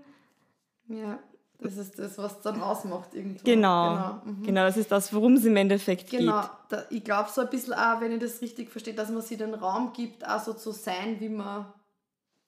ja, 0.88 1.19
das 1.60 1.78
ist 1.78 1.98
das, 1.98 2.18
was 2.18 2.34
es 2.34 2.42
dann 2.42 2.62
ausmacht 2.62 3.13
irgendwo. 3.13 3.44
Genau, 3.44 3.89
genau, 3.89 4.22
mhm. 4.25 4.44
genau 4.44 4.66
das 4.66 4.78
ist 4.78 4.92
das, 4.92 5.12
worum 5.13 5.34
es 5.34 5.45
im 5.45 5.56
Endeffekt 5.56 6.10
genau. 6.10 6.42
geht. 6.42 6.50
Genau, 6.69 6.84
ich 6.89 7.04
glaube 7.04 7.30
so 7.34 7.42
ein 7.42 7.50
bisschen 7.50 7.74
auch, 7.74 8.00
wenn 8.00 8.12
ich 8.12 8.19
das 8.19 8.42
richtig 8.42 8.69
verstehe, 8.69 8.94
dass 8.94 9.10
man 9.10 9.22
sich 9.22 9.38
den 9.38 9.54
Raum 9.54 9.92
gibt, 9.94 10.28
auch 10.28 10.39
so 10.39 10.54
zu 10.54 10.72
sein, 10.72 11.19
wie 11.19 11.30
man 11.30 11.66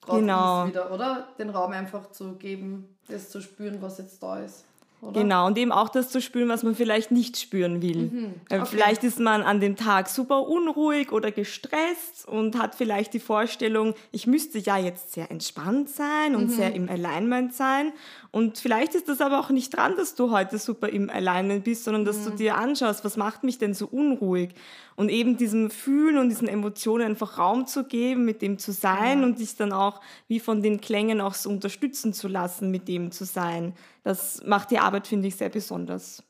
gerade 0.01 0.19
genau. 0.19 0.63
ist 0.63 0.69
wieder, 0.69 0.91
oder? 0.91 1.27
Den 1.39 1.49
Raum 1.49 1.71
einfach 1.71 2.11
zu 2.11 2.33
geben, 2.33 2.97
das 3.07 3.29
zu 3.29 3.41
spüren, 3.41 3.81
was 3.81 3.97
jetzt 3.97 4.21
da 4.21 4.39
ist. 4.39 4.65
Oder? 5.01 5.21
Genau, 5.21 5.47
und 5.47 5.57
eben 5.57 5.71
auch 5.71 5.87
das 5.87 6.09
zu 6.09 6.21
spüren, 6.21 6.49
was 6.49 6.63
man 6.63 6.75
vielleicht 6.75 7.09
nicht 7.09 7.37
spüren 7.37 7.81
will. 7.81 8.11
Mhm, 8.11 8.33
okay. 8.51 8.65
Vielleicht 8.65 9.05
ist 9.05 9.19
man 9.19 9.43
an 9.43 9.61
dem 9.61 9.77
Tag 9.77 10.09
super 10.09 10.45
unruhig 10.45 11.13
oder 11.13 11.31
gestresst 11.31 12.27
und 12.27 12.57
hat 12.57 12.75
vielleicht 12.75 13.13
die 13.13 13.21
Vorstellung, 13.21 13.93
ich 14.11 14.27
müsste 14.27 14.59
ja 14.59 14.77
jetzt 14.77 15.13
sehr 15.13 15.31
entspannt 15.31 15.89
sein 15.89 16.35
und 16.35 16.47
mhm. 16.47 16.49
sehr 16.49 16.75
im 16.75 16.89
Alignment 16.89 17.53
sein. 17.53 17.93
Und 18.31 18.57
vielleicht 18.57 18.93
ist 18.93 19.07
das 19.07 19.21
aber 19.21 19.39
auch 19.39 19.49
nicht 19.51 19.75
dran, 19.75 19.95
dass 19.95 20.15
du 20.15 20.31
heute 20.31 20.57
super 20.57 20.89
im 20.89 21.09
Alignment 21.09 21.63
bist, 21.63 21.85
sondern 21.85 22.03
dass 22.03 22.17
mhm. 22.17 22.31
du 22.31 22.35
dir 22.35 22.57
anschaust, 22.57 23.05
was 23.05 23.15
macht 23.15 23.45
mich 23.45 23.57
denn 23.57 23.73
so 23.73 23.87
unruhig? 23.87 24.49
Und 24.97 25.07
eben 25.07 25.37
diesem 25.37 25.71
Fühlen 25.71 26.17
und 26.17 26.27
diesen 26.27 26.49
Emotionen 26.49 27.05
einfach 27.05 27.37
Raum 27.37 27.67
zu 27.67 27.85
geben, 27.85 28.25
mit 28.25 28.41
dem 28.41 28.57
zu 28.59 28.73
sein 28.73 29.21
ja. 29.21 29.25
und 29.25 29.39
dich 29.39 29.55
dann 29.55 29.71
auch 29.71 30.01
wie 30.27 30.41
von 30.41 30.61
den 30.61 30.81
Klängen 30.81 31.21
auch 31.21 31.35
so 31.35 31.49
unterstützen 31.49 32.11
zu 32.11 32.27
lassen, 32.27 32.69
mit 32.69 32.89
dem 32.89 33.13
zu 33.13 33.23
sein. 33.23 33.73
Das 34.09 34.43
macht 34.43 34.71
die 34.71 34.79
Arbeit, 34.79 35.05
finde 35.05 35.27
ich, 35.27 35.35
sehr 35.35 35.49
besonders. 35.49 36.23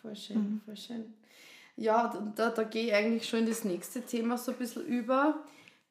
Voll 0.00 0.16
schön, 0.16 0.38
mhm. 0.38 0.60
voll 0.64 0.74
schön. 0.74 1.14
Ja, 1.76 2.10
da, 2.34 2.48
da 2.48 2.62
gehe 2.64 2.86
ich 2.86 2.94
eigentlich 2.94 3.28
schon 3.28 3.40
in 3.40 3.46
das 3.46 3.62
nächste 3.62 4.00
Thema 4.00 4.38
so 4.38 4.52
ein 4.52 4.56
bisschen 4.56 4.86
über. 4.86 5.44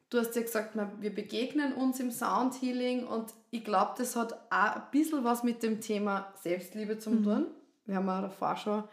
Du 0.10 0.18
hast 0.18 0.36
ja 0.36 0.42
gesagt, 0.42 0.76
wir 0.76 1.14
begegnen 1.14 1.74
uns 1.74 2.00
im 2.00 2.10
Soundhealing 2.10 3.06
und 3.06 3.32
ich 3.52 3.64
glaube, 3.64 3.94
das 3.96 4.16
hat 4.16 4.34
auch 4.50 4.76
ein 4.76 4.82
bisschen 4.90 5.24
was 5.24 5.44
mit 5.44 5.62
dem 5.62 5.82
Thema 5.82 6.34
Selbstliebe 6.42 6.98
zu 6.98 7.12
mhm. 7.12 7.24
tun. 7.24 7.46
Wir 7.86 7.98
haben 7.98 8.10
auch 8.10 8.22
davor 8.22 8.58
schon 8.58 8.84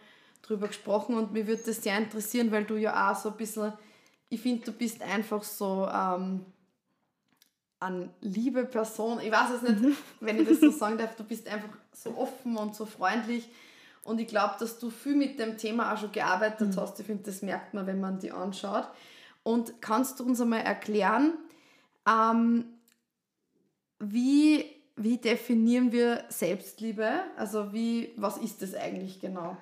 drüber 0.43 0.69
gesprochen 0.69 1.17
und 1.17 1.33
mir 1.33 1.47
würde 1.47 1.63
das 1.65 1.83
sehr 1.83 1.97
interessieren, 1.97 2.53
weil 2.53 2.65
du 2.65 2.77
ja 2.77 3.11
auch 3.11 3.17
so 3.17 3.31
ein 3.31 3.37
bisschen, 3.39 3.73
ich 4.29 4.43
finde, 4.43 4.67
du 4.67 4.73
bist 4.73 5.01
einfach 5.01 5.43
so 5.43 5.89
ähm, 5.91 6.45
eine 7.81 8.11
liebe 8.21 8.67
Person. 8.67 9.21
Ich 9.21 9.33
weiß 9.33 9.53
es 9.53 9.63
nicht, 9.63 9.81
mhm. 9.81 9.97
wenn 10.21 10.39
ich 10.39 10.49
das 10.49 10.61
so 10.61 10.71
sagen 10.71 10.99
darf, 10.99 11.17
du 11.17 11.25
bist 11.25 11.49
einfach 11.49 11.71
so 11.93 12.17
offen 12.17 12.57
und 12.57 12.75
so 12.75 12.87
freundlich. 12.87 13.49
Und 14.05 14.21
ich 14.21 14.27
glaube, 14.27 14.55
dass 14.59 14.79
du 14.79 14.91
viel 14.91 15.15
mit 15.15 15.39
dem 15.39 15.57
Thema 15.57 15.93
auch 15.93 15.99
schon 15.99 16.13
gearbeitet 16.13 16.75
mhm. 16.75 16.81
hast. 16.81 16.99
Ich 16.99 17.07
finde, 17.07 17.25
das 17.25 17.43
merkt 17.43 17.73
man, 17.75 17.87
wenn 17.87 18.01
man 18.01 18.19
die 18.19 18.33
anschaut. 18.33 18.89
Und 19.43 19.81
kannst 19.81 20.19
du 20.21 20.25
uns 20.25 20.41
einmal 20.41 20.61
erklären, 20.61 21.35
ähm, 22.09 22.65
wie, 23.99 24.65
wie 24.97 25.19
definieren 25.19 25.93
wir 25.93 26.25
Selbstliebe? 26.29 27.21
Also 27.37 27.73
wie, 27.73 28.11
was 28.17 28.39
ist 28.39 28.63
das 28.63 28.75
eigentlich 28.75 29.21
genau? 29.21 29.57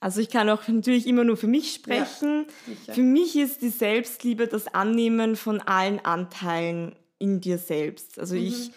Also 0.00 0.20
ich 0.22 0.30
kann 0.30 0.48
auch 0.48 0.66
natürlich 0.66 1.06
immer 1.06 1.24
nur 1.24 1.36
für 1.36 1.46
mich 1.46 1.74
sprechen. 1.74 2.46
Ja, 2.86 2.94
für 2.94 3.02
mich 3.02 3.36
ist 3.36 3.60
die 3.60 3.68
Selbstliebe 3.68 4.46
das 4.46 4.74
Annehmen 4.74 5.36
von 5.36 5.60
allen 5.60 6.02
Anteilen 6.04 6.96
in 7.18 7.40
dir 7.40 7.58
selbst. 7.58 8.18
Also 8.18 8.34
mhm. 8.34 8.42
ich 8.42 8.70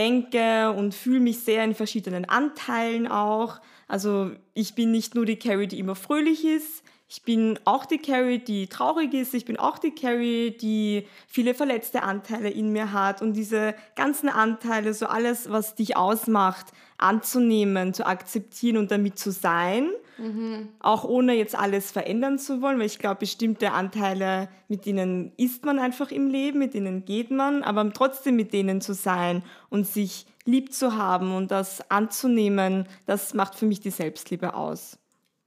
denke 0.00 0.72
und 0.72 0.94
fühle 0.94 1.20
mich 1.20 1.40
sehr 1.40 1.62
in 1.62 1.74
verschiedenen 1.74 2.24
Anteilen 2.24 3.06
auch. 3.06 3.60
Also 3.86 4.30
ich 4.54 4.74
bin 4.74 4.90
nicht 4.92 5.14
nur 5.14 5.26
die 5.26 5.38
Carrie, 5.38 5.66
die 5.66 5.78
immer 5.78 5.94
fröhlich 5.94 6.46
ist, 6.46 6.82
Ich 7.12 7.24
bin 7.24 7.58
auch 7.64 7.86
die 7.86 7.98
Carrie, 7.98 8.38
die 8.38 8.68
traurig 8.68 9.14
ist. 9.14 9.34
Ich 9.34 9.44
bin 9.44 9.58
auch 9.58 9.80
die 9.80 9.90
Carrie, 9.90 10.52
die 10.52 11.08
viele 11.26 11.54
verletzte 11.54 12.04
Anteile 12.04 12.50
in 12.50 12.70
mir 12.70 12.92
hat. 12.92 13.20
Und 13.20 13.32
diese 13.32 13.74
ganzen 13.96 14.28
Anteile, 14.28 14.94
so 14.94 15.06
alles, 15.06 15.50
was 15.50 15.74
dich 15.74 15.96
ausmacht, 15.96 16.66
anzunehmen, 16.98 17.94
zu 17.94 18.06
akzeptieren 18.06 18.76
und 18.76 18.92
damit 18.92 19.18
zu 19.18 19.32
sein. 19.32 19.90
Mhm. 20.18 20.68
Auch 20.78 21.02
ohne 21.02 21.34
jetzt 21.34 21.58
alles 21.58 21.90
verändern 21.90 22.38
zu 22.38 22.62
wollen, 22.62 22.78
weil 22.78 22.86
ich 22.86 23.00
glaube, 23.00 23.16
bestimmte 23.16 23.72
Anteile, 23.72 24.48
mit 24.68 24.86
denen 24.86 25.32
ist 25.36 25.64
man 25.64 25.80
einfach 25.80 26.12
im 26.12 26.28
Leben, 26.28 26.60
mit 26.60 26.74
denen 26.74 27.04
geht 27.06 27.32
man, 27.32 27.64
aber 27.64 27.92
trotzdem 27.92 28.36
mit 28.36 28.52
denen 28.52 28.80
zu 28.80 28.94
sein 28.94 29.42
und 29.68 29.84
sich 29.84 30.26
lieb 30.44 30.72
zu 30.72 30.96
haben 30.96 31.34
und 31.34 31.50
das 31.50 31.90
anzunehmen, 31.90 32.86
das 33.06 33.34
macht 33.34 33.56
für 33.56 33.66
mich 33.66 33.80
die 33.80 33.90
Selbstliebe 33.90 34.54
aus. 34.54 35.00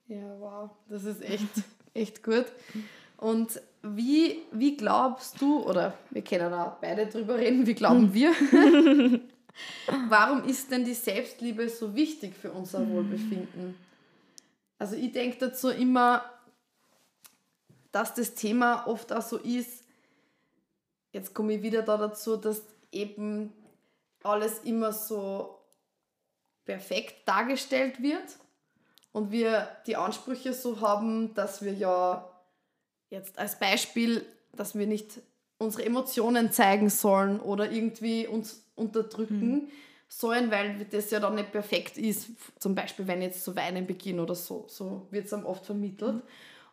Ja, 0.08 0.40
wow, 0.40 0.70
das 0.90 1.06
ist 1.06 1.22
echt, 1.22 1.50
echt 1.94 2.24
gut. 2.24 2.46
Und 3.18 3.62
wie, 3.82 4.42
wie 4.52 4.76
glaubst 4.76 5.42
du, 5.42 5.64
oder 5.64 5.98
wir 6.10 6.24
können 6.24 6.54
auch 6.54 6.74
beide 6.78 7.08
drüber 7.08 7.38
reden, 7.38 7.66
wie 7.66 7.74
glauben 7.74 8.14
wir, 8.14 8.32
warum 10.10 10.44
ist 10.46 10.72
denn 10.72 10.84
die 10.84 10.94
Selbstliebe 10.94 11.70
so 11.70 11.96
wichtig 11.96 12.36
für 12.36 12.52
unser 12.52 12.88
Wohlbefinden? 12.88 13.76
Also 14.78 14.96
ich 14.96 15.12
denke 15.12 15.38
dazu 15.38 15.70
immer, 15.70 16.24
dass 17.92 18.14
das 18.14 18.34
Thema 18.36 18.86
oft 18.88 19.14
auch 19.14 19.22
so 19.22 19.38
ist, 19.38 19.84
jetzt 21.14 21.34
komme 21.34 21.54
ich 21.54 21.62
wieder 21.62 21.84
da 21.84 21.98
dazu, 21.98 22.36
dass 22.36 22.64
eben 22.92 23.54
alles 24.24 24.60
immer 24.60 24.92
so 24.92 25.60
perfekt 26.66 27.28
dargestellt 27.28 28.02
wird 28.02 28.38
und 29.14 29.32
wir 29.32 29.70
die 29.88 29.96
Ansprüche 29.96 30.54
so 30.54 30.82
haben, 30.82 31.34
dass 31.36 31.64
wir 31.64 31.74
ja 31.74 32.30
jetzt 33.10 33.40
als 33.40 33.58
Beispiel, 33.58 34.26
dass 34.52 34.76
wir 34.76 34.88
nicht 34.88 35.22
unsere 35.60 35.86
Emotionen 35.86 36.52
zeigen 36.52 36.90
sollen 36.90 37.40
oder 37.40 37.72
irgendwie 37.72 38.28
uns 38.28 38.66
unterdrücken 38.76 39.52
mhm. 39.52 39.68
sollen, 40.10 40.52
weil 40.52 40.86
das 40.86 41.12
ja 41.12 41.20
dann 41.20 41.36
nicht 41.36 41.52
perfekt 41.52 41.98
ist. 41.98 42.30
Zum 42.60 42.76
Beispiel, 42.76 43.08
wenn 43.08 43.22
jetzt 43.22 43.44
zu 43.44 43.56
weinen 43.56 43.88
beginnen 43.88 44.20
oder 44.20 44.36
so. 44.36 44.66
So 44.68 45.08
wird 45.12 45.28
es 45.28 45.34
einem 45.34 45.46
oft 45.46 45.66
vermittelt. 45.66 46.16
Mhm. 46.16 46.22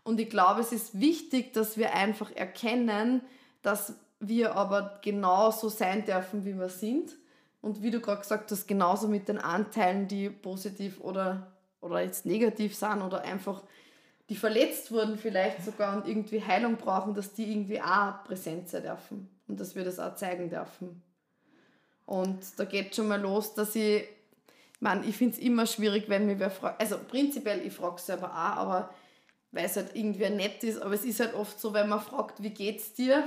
Und 0.02 0.18
ich 0.18 0.30
glaube, 0.30 0.62
es 0.62 0.72
ist 0.72 0.98
wichtig, 0.98 1.52
dass 1.52 1.76
wir 1.76 1.94
einfach 1.94 2.34
erkennen, 2.34 3.20
dass 3.62 3.94
wir 4.18 4.56
aber 4.56 4.98
genauso 5.02 5.68
sein 5.68 6.04
dürfen, 6.06 6.44
wie 6.46 6.58
wir 6.58 6.70
sind. 6.70 7.16
Und 7.60 7.82
wie 7.82 7.90
du 7.90 8.00
gerade 8.00 8.22
gesagt 8.22 8.50
hast, 8.50 8.66
genauso 8.66 9.08
mit 9.08 9.28
den 9.28 9.36
Anteilen, 9.36 10.08
die 10.08 10.30
positiv 10.30 11.00
oder 11.00 11.52
oder 11.80 12.00
jetzt 12.00 12.26
negativ 12.26 12.74
sind 12.74 13.02
oder 13.02 13.22
einfach 13.22 13.62
die 14.30 14.36
verletzt 14.36 14.92
wurden 14.92 15.18
vielleicht 15.18 15.64
sogar 15.64 15.96
und 15.96 16.06
irgendwie 16.06 16.42
Heilung 16.42 16.76
brauchen, 16.76 17.14
dass 17.14 17.32
die 17.32 17.50
irgendwie 17.50 17.82
auch 17.82 18.22
präsent 18.24 18.68
sein 18.68 18.84
dürfen 18.84 19.28
und 19.48 19.58
dass 19.58 19.74
wir 19.74 19.84
das 19.84 19.98
auch 19.98 20.14
zeigen 20.14 20.48
dürfen. 20.48 21.02
Und 22.06 22.38
da 22.56 22.64
geht 22.64 22.94
schon 22.94 23.08
mal 23.08 23.20
los, 23.20 23.54
dass 23.54 23.74
ich, 23.74 24.04
meine, 24.78 25.04
ich 25.04 25.16
finde 25.16 25.34
es 25.34 25.40
immer 25.40 25.66
schwierig, 25.66 26.08
wenn 26.08 26.26
mir 26.26 26.38
wer 26.38 26.50
fragt, 26.50 26.80
also 26.80 26.96
prinzipiell, 26.98 27.66
ich 27.66 27.72
frage 27.72 28.00
selber 28.00 28.28
auch, 28.28 28.56
aber 28.56 28.94
weil 29.50 29.64
es 29.64 29.74
halt 29.74 29.96
irgendwie 29.96 30.30
nett 30.30 30.62
ist, 30.62 30.80
aber 30.80 30.94
es 30.94 31.04
ist 31.04 31.18
halt 31.18 31.34
oft 31.34 31.58
so, 31.60 31.74
wenn 31.74 31.88
man 31.88 32.00
fragt, 32.00 32.40
wie 32.40 32.50
geht's 32.50 32.92
dir? 32.92 33.24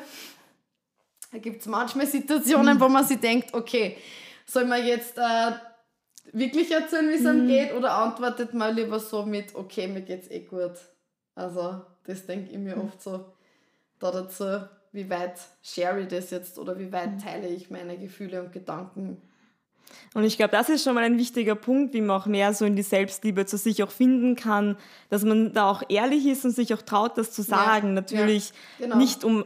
Da 1.34 1.38
gibt 1.38 1.62
es 1.62 1.68
manchmal 1.68 2.08
Situationen, 2.08 2.80
wo 2.80 2.88
man 2.88 3.06
sich 3.06 3.20
denkt, 3.20 3.54
okay, 3.54 3.98
soll 4.46 4.64
man 4.64 4.86
jetzt 4.86 5.18
äh, 5.18 5.52
wirklich 6.32 6.72
erzählen, 6.72 7.10
wie 7.10 7.16
es 7.16 7.26
einem 7.26 7.46
mhm. 7.46 7.48
geht, 7.48 7.74
oder 7.74 7.94
antwortet 7.96 8.54
man 8.54 8.76
lieber 8.76 9.00
so 9.00 9.26
mit, 9.26 9.56
okay, 9.56 9.88
mir 9.88 10.02
geht's 10.02 10.30
eh 10.30 10.42
gut. 10.42 10.74
Also, 11.36 11.82
das 12.06 12.26
denke 12.26 12.52
ich 12.52 12.58
mir 12.58 12.76
mhm. 12.76 12.84
oft 12.84 13.02
so 13.02 13.26
da 14.00 14.12
dazu, 14.12 14.62
wie 14.92 15.10
weit 15.10 15.40
share 15.62 16.00
ich 16.00 16.08
das 16.08 16.30
jetzt 16.30 16.60
oder 16.60 16.78
wie 16.78 16.92
weit 16.92 17.14
mhm. 17.14 17.20
teile 17.20 17.48
ich 17.48 17.70
meine 17.70 17.98
Gefühle 17.98 18.42
und 18.42 18.52
Gedanken. 18.52 19.22
Und 20.14 20.24
ich 20.24 20.38
glaube, 20.38 20.52
das 20.52 20.70
ist 20.70 20.84
schon 20.84 20.96
mal 20.96 21.04
ein 21.04 21.18
wichtiger 21.18 21.56
Punkt, 21.56 21.94
wie 21.94 22.02
man 22.02 22.22
auch 22.22 22.26
mehr 22.26 22.54
so 22.54 22.66
in 22.66 22.76
die 22.76 22.84
Selbstliebe 22.84 23.46
zu 23.46 23.58
sich 23.58 23.84
auch 23.84 23.92
finden 23.92 24.36
kann, 24.36 24.78
dass 25.10 25.24
man 25.24 25.54
da 25.54 25.70
auch 25.70 25.84
ehrlich 25.90 26.26
ist 26.26 26.46
und 26.46 26.52
sich 26.52 26.74
auch 26.74 26.82
traut, 26.82 27.18
das 27.18 27.32
zu 27.32 27.42
sagen. 27.42 27.90
Ja, 27.90 27.94
Natürlich 27.94 28.54
ja, 28.80 28.86
genau. 28.86 28.98
nicht 28.98 29.24
um 29.24 29.46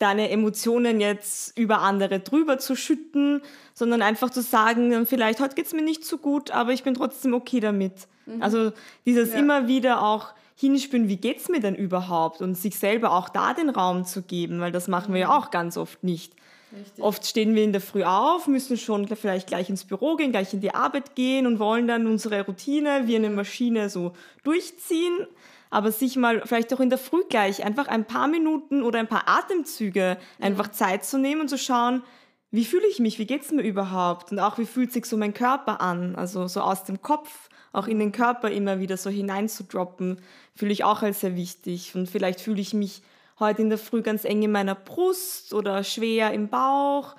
deine 0.00 0.30
Emotionen 0.30 1.00
jetzt 1.00 1.56
über 1.56 1.82
andere 1.82 2.20
drüber 2.20 2.58
zu 2.58 2.74
schütten, 2.74 3.42
sondern 3.74 4.02
einfach 4.02 4.30
zu 4.30 4.42
sagen, 4.42 5.06
vielleicht 5.06 5.40
heute 5.40 5.54
geht 5.54 5.66
es 5.66 5.74
mir 5.74 5.82
nicht 5.82 6.04
so 6.04 6.18
gut, 6.18 6.50
aber 6.50 6.72
ich 6.72 6.82
bin 6.82 6.94
trotzdem 6.94 7.34
okay 7.34 7.60
damit. 7.60 8.08
Mhm. 8.26 8.42
Also 8.42 8.72
dieses 9.04 9.32
ja. 9.32 9.38
immer 9.38 9.68
wieder 9.68 10.02
auch 10.02 10.28
hinspüren, 10.56 11.08
wie 11.08 11.18
geht 11.18 11.38
es 11.38 11.48
mir 11.48 11.60
denn 11.60 11.74
überhaupt 11.74 12.40
und 12.40 12.54
sich 12.54 12.78
selber 12.78 13.12
auch 13.12 13.28
da 13.28 13.52
den 13.52 13.68
Raum 13.68 14.06
zu 14.06 14.22
geben, 14.22 14.60
weil 14.60 14.72
das 14.72 14.88
machen 14.88 15.12
wir 15.12 15.20
ja 15.20 15.28
mhm. 15.28 15.34
auch 15.34 15.50
ganz 15.50 15.76
oft 15.76 16.02
nicht. 16.02 16.32
Richtig. 16.72 17.04
Oft 17.04 17.26
stehen 17.26 17.54
wir 17.54 17.64
in 17.64 17.72
der 17.72 17.80
Früh 17.80 18.04
auf, 18.04 18.46
müssen 18.46 18.78
schon 18.78 19.06
vielleicht 19.08 19.48
gleich 19.48 19.68
ins 19.68 19.84
Büro 19.84 20.16
gehen, 20.16 20.30
gleich 20.30 20.54
in 20.54 20.60
die 20.60 20.72
Arbeit 20.74 21.14
gehen 21.14 21.46
und 21.46 21.58
wollen 21.58 21.86
dann 21.86 22.06
unsere 22.06 22.46
Routine 22.46 23.02
wie 23.06 23.16
eine 23.16 23.28
Maschine 23.28 23.90
so 23.90 24.12
durchziehen 24.44 25.26
aber 25.70 25.92
sich 25.92 26.16
mal 26.16 26.42
vielleicht 26.44 26.74
auch 26.74 26.80
in 26.80 26.90
der 26.90 26.98
Früh 26.98 27.22
gleich 27.28 27.64
einfach 27.64 27.86
ein 27.86 28.04
paar 28.04 28.28
Minuten 28.28 28.82
oder 28.82 28.98
ein 28.98 29.06
paar 29.06 29.28
Atemzüge 29.28 30.18
einfach 30.40 30.72
Zeit 30.72 31.04
zu 31.04 31.18
nehmen 31.18 31.42
und 31.42 31.48
zu 31.48 31.58
schauen, 31.58 32.02
wie 32.50 32.64
fühle 32.64 32.86
ich 32.88 32.98
mich, 32.98 33.20
wie 33.20 33.26
geht 33.26 33.42
es 33.42 33.52
mir 33.52 33.62
überhaupt? 33.62 34.32
Und 34.32 34.40
auch 34.40 34.58
wie 34.58 34.66
fühlt 34.66 34.92
sich 34.92 35.06
so 35.06 35.16
mein 35.16 35.32
Körper 35.32 35.80
an, 35.80 36.16
also 36.16 36.48
so 36.48 36.60
aus 36.60 36.82
dem 36.82 37.00
Kopf 37.00 37.48
auch 37.72 37.86
in 37.86 38.00
den 38.00 38.10
Körper 38.10 38.50
immer 38.50 38.80
wieder 38.80 38.96
so 38.96 39.08
hineinzudroppen, 39.08 40.20
fühle 40.56 40.72
ich 40.72 40.82
auch 40.82 41.02
als 41.02 41.20
sehr 41.20 41.36
wichtig. 41.36 41.94
Und 41.94 42.10
vielleicht 42.10 42.40
fühle 42.40 42.60
ich 42.60 42.74
mich 42.74 43.02
heute 43.38 43.62
in 43.62 43.68
der 43.68 43.78
Früh 43.78 44.02
ganz 44.02 44.24
eng 44.24 44.42
in 44.42 44.50
meiner 44.50 44.74
Brust 44.74 45.54
oder 45.54 45.84
schwer 45.84 46.32
im 46.32 46.48
Bauch. 46.48 47.14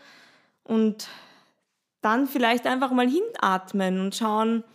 Und 0.66 1.08
dann 2.02 2.28
vielleicht 2.28 2.68
einfach 2.68 2.92
mal 2.92 3.08
hinatmen 3.08 4.02
und 4.02 4.14
schauen, 4.14 4.66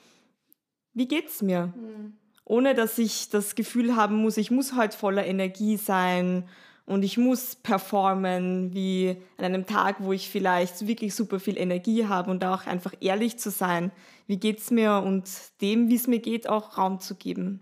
wie 0.94 1.06
geht's 1.06 1.42
mir? 1.42 1.74
Mhm 1.76 2.16
ohne 2.46 2.74
dass 2.74 2.96
ich 2.96 3.28
das 3.28 3.56
Gefühl 3.56 3.96
haben 3.96 4.16
muss, 4.16 4.36
ich 4.36 4.50
muss 4.50 4.74
heute 4.74 4.96
voller 4.96 5.26
Energie 5.26 5.76
sein 5.76 6.48
und 6.86 7.02
ich 7.02 7.18
muss 7.18 7.56
performen, 7.56 8.72
wie 8.72 9.16
an 9.36 9.44
einem 9.46 9.66
Tag, 9.66 9.96
wo 9.98 10.12
ich 10.12 10.30
vielleicht 10.30 10.86
wirklich 10.86 11.14
super 11.14 11.40
viel 11.40 11.58
Energie 11.58 12.06
habe 12.06 12.30
und 12.30 12.44
auch 12.44 12.66
einfach 12.66 12.94
ehrlich 13.00 13.38
zu 13.38 13.50
sein, 13.50 13.90
wie 14.28 14.38
geht 14.38 14.60
es 14.60 14.70
mir 14.70 15.02
und 15.04 15.28
dem, 15.60 15.88
wie 15.88 15.96
es 15.96 16.06
mir 16.06 16.20
geht, 16.20 16.48
auch 16.48 16.78
Raum 16.78 17.00
zu 17.00 17.16
geben. 17.16 17.60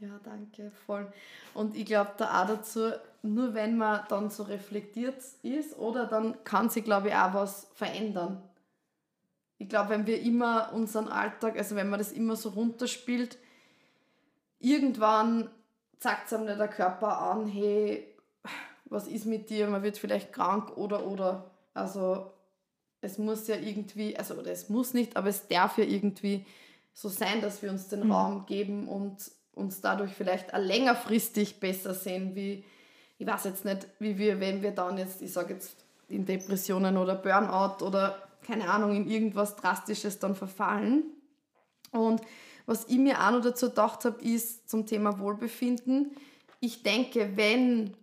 Ja, 0.00 0.20
danke, 0.24 0.72
voll. 0.84 1.06
Und 1.54 1.76
ich 1.76 1.86
glaube 1.86 2.10
da 2.18 2.42
auch 2.42 2.48
dazu, 2.48 2.90
nur 3.22 3.54
wenn 3.54 3.78
man 3.78 4.00
dann 4.08 4.28
so 4.28 4.42
reflektiert 4.42 5.22
ist, 5.42 5.78
oder 5.78 6.06
dann 6.06 6.34
kann 6.42 6.68
sich, 6.68 6.84
glaube 6.84 7.08
ich, 7.08 7.14
auch 7.14 7.32
was 7.32 7.68
verändern 7.74 8.42
ich 9.58 9.68
glaube, 9.68 9.90
wenn 9.90 10.06
wir 10.06 10.20
immer 10.20 10.72
unseren 10.72 11.08
Alltag, 11.08 11.56
also 11.56 11.76
wenn 11.76 11.88
man 11.88 11.98
das 11.98 12.12
immer 12.12 12.36
so 12.36 12.50
runterspielt, 12.50 13.38
irgendwann 14.60 15.50
zeigt 15.98 16.26
es 16.26 16.32
einem 16.32 16.58
der 16.58 16.68
Körper 16.68 17.18
an, 17.18 17.46
hey, 17.46 18.06
was 18.84 19.08
ist 19.08 19.26
mit 19.26 19.50
dir, 19.50 19.68
man 19.68 19.82
wird 19.82 19.98
vielleicht 19.98 20.32
krank 20.32 20.76
oder 20.76 21.06
oder. 21.06 21.50
Also 21.74 22.30
es 23.00 23.18
muss 23.18 23.48
ja 23.48 23.56
irgendwie, 23.56 24.16
also 24.16 24.34
oder 24.34 24.50
es 24.50 24.68
muss 24.68 24.94
nicht, 24.94 25.16
aber 25.16 25.28
es 25.28 25.48
darf 25.48 25.78
ja 25.78 25.84
irgendwie 25.84 26.44
so 26.92 27.08
sein, 27.08 27.40
dass 27.40 27.62
wir 27.62 27.70
uns 27.70 27.88
den 27.88 28.04
mhm. 28.04 28.12
Raum 28.12 28.46
geben 28.46 28.88
und 28.88 29.30
uns 29.52 29.80
dadurch 29.80 30.12
vielleicht 30.12 30.54
auch 30.54 30.58
längerfristig 30.58 31.60
besser 31.60 31.94
sehen, 31.94 32.34
wie, 32.34 32.64
ich 33.18 33.26
weiß 33.26 33.44
jetzt 33.44 33.64
nicht, 33.64 33.86
wie 33.98 34.18
wir, 34.18 34.38
wenn 34.40 34.62
wir 34.62 34.72
dann 34.72 34.98
jetzt, 34.98 35.22
ich 35.22 35.32
sage 35.32 35.54
jetzt 35.54 35.76
in 36.08 36.24
Depressionen 36.24 36.96
oder 36.96 37.14
Burnout 37.14 37.84
oder 37.84 38.25
keine 38.46 38.70
Ahnung, 38.70 38.94
in 38.94 39.08
irgendwas 39.08 39.56
Drastisches 39.56 40.18
dann 40.18 40.34
verfallen. 40.34 41.04
Und 41.90 42.20
was 42.66 42.86
ich 42.88 42.98
mir 42.98 43.20
auch 43.20 43.30
noch 43.30 43.42
dazu 43.42 43.68
gedacht 43.68 44.04
habe, 44.04 44.22
ist 44.22 44.68
zum 44.68 44.86
Thema 44.86 45.18
Wohlbefinden. 45.18 46.16
Ich 46.60 46.82
denke, 46.82 47.36
wenn 47.36 47.96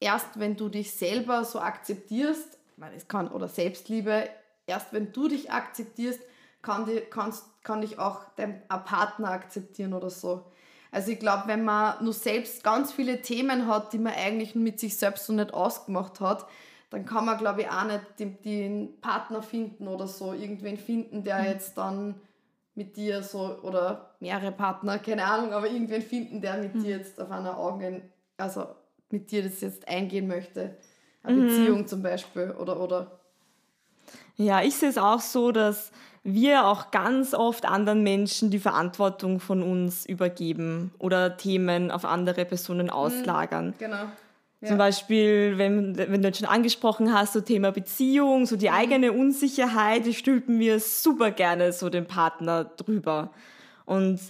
erst 0.00 0.38
wenn 0.38 0.56
du 0.56 0.68
dich 0.68 0.92
selber 0.92 1.44
so 1.44 1.60
akzeptierst, 1.60 2.58
weil 2.76 2.94
es 2.94 3.08
kann, 3.08 3.28
oder 3.28 3.48
Selbstliebe, 3.48 4.28
erst 4.66 4.92
wenn 4.92 5.12
du 5.12 5.28
dich 5.28 5.50
akzeptierst, 5.50 6.20
kann, 6.62 6.86
die, 6.86 7.00
kannst, 7.00 7.44
kann 7.62 7.80
dich 7.80 7.98
auch 7.98 8.20
dein 8.36 8.66
Partner 8.68 9.30
akzeptieren 9.30 9.94
oder 9.94 10.10
so. 10.10 10.44
Also 10.90 11.10
ich 11.10 11.18
glaube, 11.18 11.44
wenn 11.46 11.64
man 11.64 12.02
nur 12.04 12.12
selbst 12.12 12.62
ganz 12.62 12.92
viele 12.92 13.22
Themen 13.22 13.66
hat, 13.66 13.92
die 13.92 13.98
man 13.98 14.14
eigentlich 14.14 14.54
mit 14.54 14.80
sich 14.80 14.96
selbst 14.96 15.26
so 15.26 15.32
nicht 15.32 15.52
ausgemacht 15.52 16.20
hat, 16.20 16.46
dann 16.90 17.04
kann 17.04 17.24
man, 17.24 17.38
glaube 17.38 17.62
ich, 17.62 17.68
auch 17.68 17.84
nicht 17.84 18.00
den, 18.18 18.42
den, 18.42 19.00
Partner 19.00 19.42
finden 19.42 19.88
oder 19.88 20.06
so, 20.06 20.32
irgendwen 20.32 20.76
finden, 20.76 21.24
der 21.24 21.40
mhm. 21.40 21.44
jetzt 21.46 21.76
dann 21.76 22.14
mit 22.74 22.96
dir 22.96 23.22
so, 23.22 23.58
oder 23.62 24.14
mehrere 24.20 24.52
Partner, 24.52 24.98
keine 24.98 25.24
Ahnung, 25.24 25.52
aber 25.52 25.68
irgendwen 25.68 26.02
finden, 26.02 26.40
der 26.40 26.58
mit 26.58 26.74
mhm. 26.74 26.82
dir 26.84 26.98
jetzt 26.98 27.20
auf 27.20 27.30
einer 27.30 27.58
Augen, 27.58 28.02
also 28.36 28.66
mit 29.10 29.30
dir 29.30 29.42
das 29.42 29.60
jetzt 29.60 29.88
eingehen 29.88 30.28
möchte. 30.28 30.76
Eine 31.22 31.38
mhm. 31.38 31.46
Beziehung 31.46 31.86
zum 31.86 32.02
Beispiel, 32.02 32.52
oder, 32.52 32.80
oder. 32.80 33.18
Ja, 34.36 34.62
ich 34.62 34.76
sehe 34.76 34.90
es 34.90 34.98
auch 34.98 35.20
so, 35.20 35.50
dass 35.50 35.90
wir 36.22 36.66
auch 36.66 36.90
ganz 36.90 37.34
oft 37.34 37.64
anderen 37.66 38.02
Menschen 38.02 38.50
die 38.50 38.58
Verantwortung 38.58 39.40
von 39.40 39.62
uns 39.62 40.06
übergeben 40.06 40.92
oder 40.98 41.36
Themen 41.36 41.90
auf 41.90 42.04
andere 42.04 42.44
Personen 42.44 42.90
auslagern. 42.90 43.74
Genau. 43.78 44.06
Ja. 44.60 44.68
Zum 44.68 44.78
Beispiel, 44.78 45.58
wenn, 45.58 45.96
wenn 45.98 46.22
du 46.22 46.28
jetzt 46.28 46.38
schon 46.38 46.48
angesprochen 46.48 47.12
hast, 47.12 47.34
so 47.34 47.40
Thema 47.40 47.72
Beziehung, 47.72 48.46
so 48.46 48.56
die 48.56 48.70
eigene 48.70 49.12
Unsicherheit, 49.12 50.06
die 50.06 50.14
stülpen 50.14 50.58
wir 50.58 50.80
super 50.80 51.30
gerne 51.30 51.72
so 51.72 51.90
den 51.90 52.06
Partner 52.06 52.64
drüber. 52.64 53.32
Und 53.84 54.20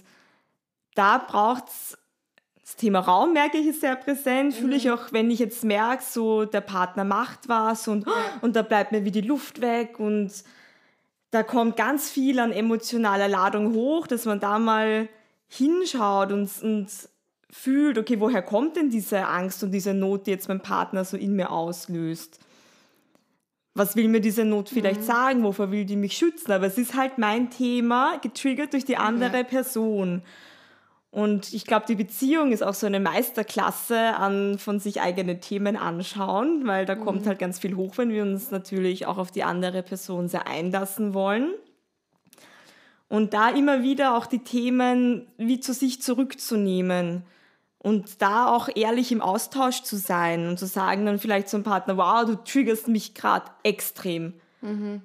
da 0.95 1.17
braucht 1.17 1.69
es 1.69 1.97
das 2.67 2.75
Thema 2.75 2.99
Raum 2.99 3.31
merke 3.31 3.57
ich 3.57 3.67
ist 3.67 3.79
sehr 3.79 3.95
präsent. 3.95 4.53
Fühle 4.53 4.75
ich 4.75 4.91
auch, 4.91 5.13
wenn 5.13 5.31
ich 5.31 5.39
jetzt 5.39 5.63
merke, 5.63 6.03
so 6.03 6.43
der 6.43 6.59
Partner 6.59 7.05
macht 7.05 7.47
was 7.47 7.87
und, 7.87 8.05
und 8.41 8.57
da 8.57 8.61
bleibt 8.61 8.91
mir 8.91 9.05
wie 9.05 9.11
die 9.11 9.21
Luft 9.21 9.61
weg 9.61 10.01
und 10.01 10.33
da 11.31 11.43
kommt 11.43 11.77
ganz 11.77 12.09
viel 12.09 12.39
an 12.39 12.51
emotionaler 12.51 13.29
Ladung 13.29 13.73
hoch, 13.73 14.05
dass 14.05 14.25
man 14.25 14.41
da 14.41 14.59
mal 14.59 15.07
hinschaut 15.47 16.33
und, 16.33 16.49
und 16.61 16.89
fühlt, 17.49 17.97
okay, 17.97 18.19
woher 18.19 18.41
kommt 18.41 18.75
denn 18.75 18.89
diese 18.89 19.25
Angst 19.27 19.63
und 19.63 19.71
diese 19.71 19.93
Not, 19.93 20.27
die 20.27 20.31
jetzt 20.31 20.49
mein 20.49 20.61
Partner 20.61 21.05
so 21.05 21.17
in 21.17 21.35
mir 21.35 21.51
auslöst? 21.51 22.39
Was 23.73 23.95
will 23.95 24.07
mir 24.07 24.21
diese 24.21 24.43
Not 24.43 24.69
vielleicht 24.69 25.01
mhm. 25.01 25.05
sagen? 25.05 25.43
Wovor 25.43 25.71
will 25.71 25.85
die 25.85 25.95
mich 25.95 26.17
schützen? 26.17 26.51
Aber 26.51 26.65
es 26.65 26.77
ist 26.77 26.95
halt 26.95 27.17
mein 27.17 27.51
Thema, 27.51 28.17
getriggert 28.17 28.73
durch 28.73 28.85
die 28.85 28.97
andere 28.97 29.43
mhm. 29.43 29.47
Person. 29.47 30.21
Und 31.09 31.53
ich 31.53 31.65
glaube, 31.65 31.85
die 31.87 31.95
Beziehung 31.95 32.51
ist 32.51 32.63
auch 32.63 32.73
so 32.73 32.85
eine 32.85 32.99
Meisterklasse 32.99 34.15
an 34.15 34.59
von 34.59 34.79
sich 34.79 35.01
eigene 35.01 35.39
Themen 35.39 35.77
anschauen, 35.77 36.67
weil 36.67 36.85
da 36.85 36.95
mhm. 36.95 37.05
kommt 37.05 37.27
halt 37.27 37.39
ganz 37.39 37.59
viel 37.59 37.75
hoch, 37.75 37.97
wenn 37.97 38.09
wir 38.09 38.23
uns 38.23 38.51
natürlich 38.51 39.05
auch 39.05 39.17
auf 39.17 39.31
die 39.31 39.43
andere 39.43 39.83
Person 39.83 40.27
sehr 40.27 40.47
einlassen 40.47 41.13
wollen. 41.13 41.53
Und 43.09 43.33
da 43.33 43.49
immer 43.49 43.83
wieder 43.83 44.17
auch 44.17 44.25
die 44.25 44.43
Themen 44.43 45.27
wie 45.37 45.61
zu 45.61 45.71
sich 45.71 46.01
zurückzunehmen 46.01 47.23
und 47.87 48.21
da 48.21 48.47
auch 48.53 48.67
ehrlich 48.75 49.13
im 49.13 49.21
Austausch 49.21 49.81
zu 49.81 49.95
sein 49.95 50.49
und 50.49 50.59
zu 50.59 50.65
sagen 50.65 51.05
dann 51.05 51.19
vielleicht 51.19 51.47
zum 51.47 51.63
Partner, 51.63 51.95
wow, 51.95 52.25
du 52.25 52.35
triggerst 52.35 52.89
mich 52.89 53.13
gerade 53.13 53.45
extrem. 53.63 54.33
Mhm. 54.59 55.03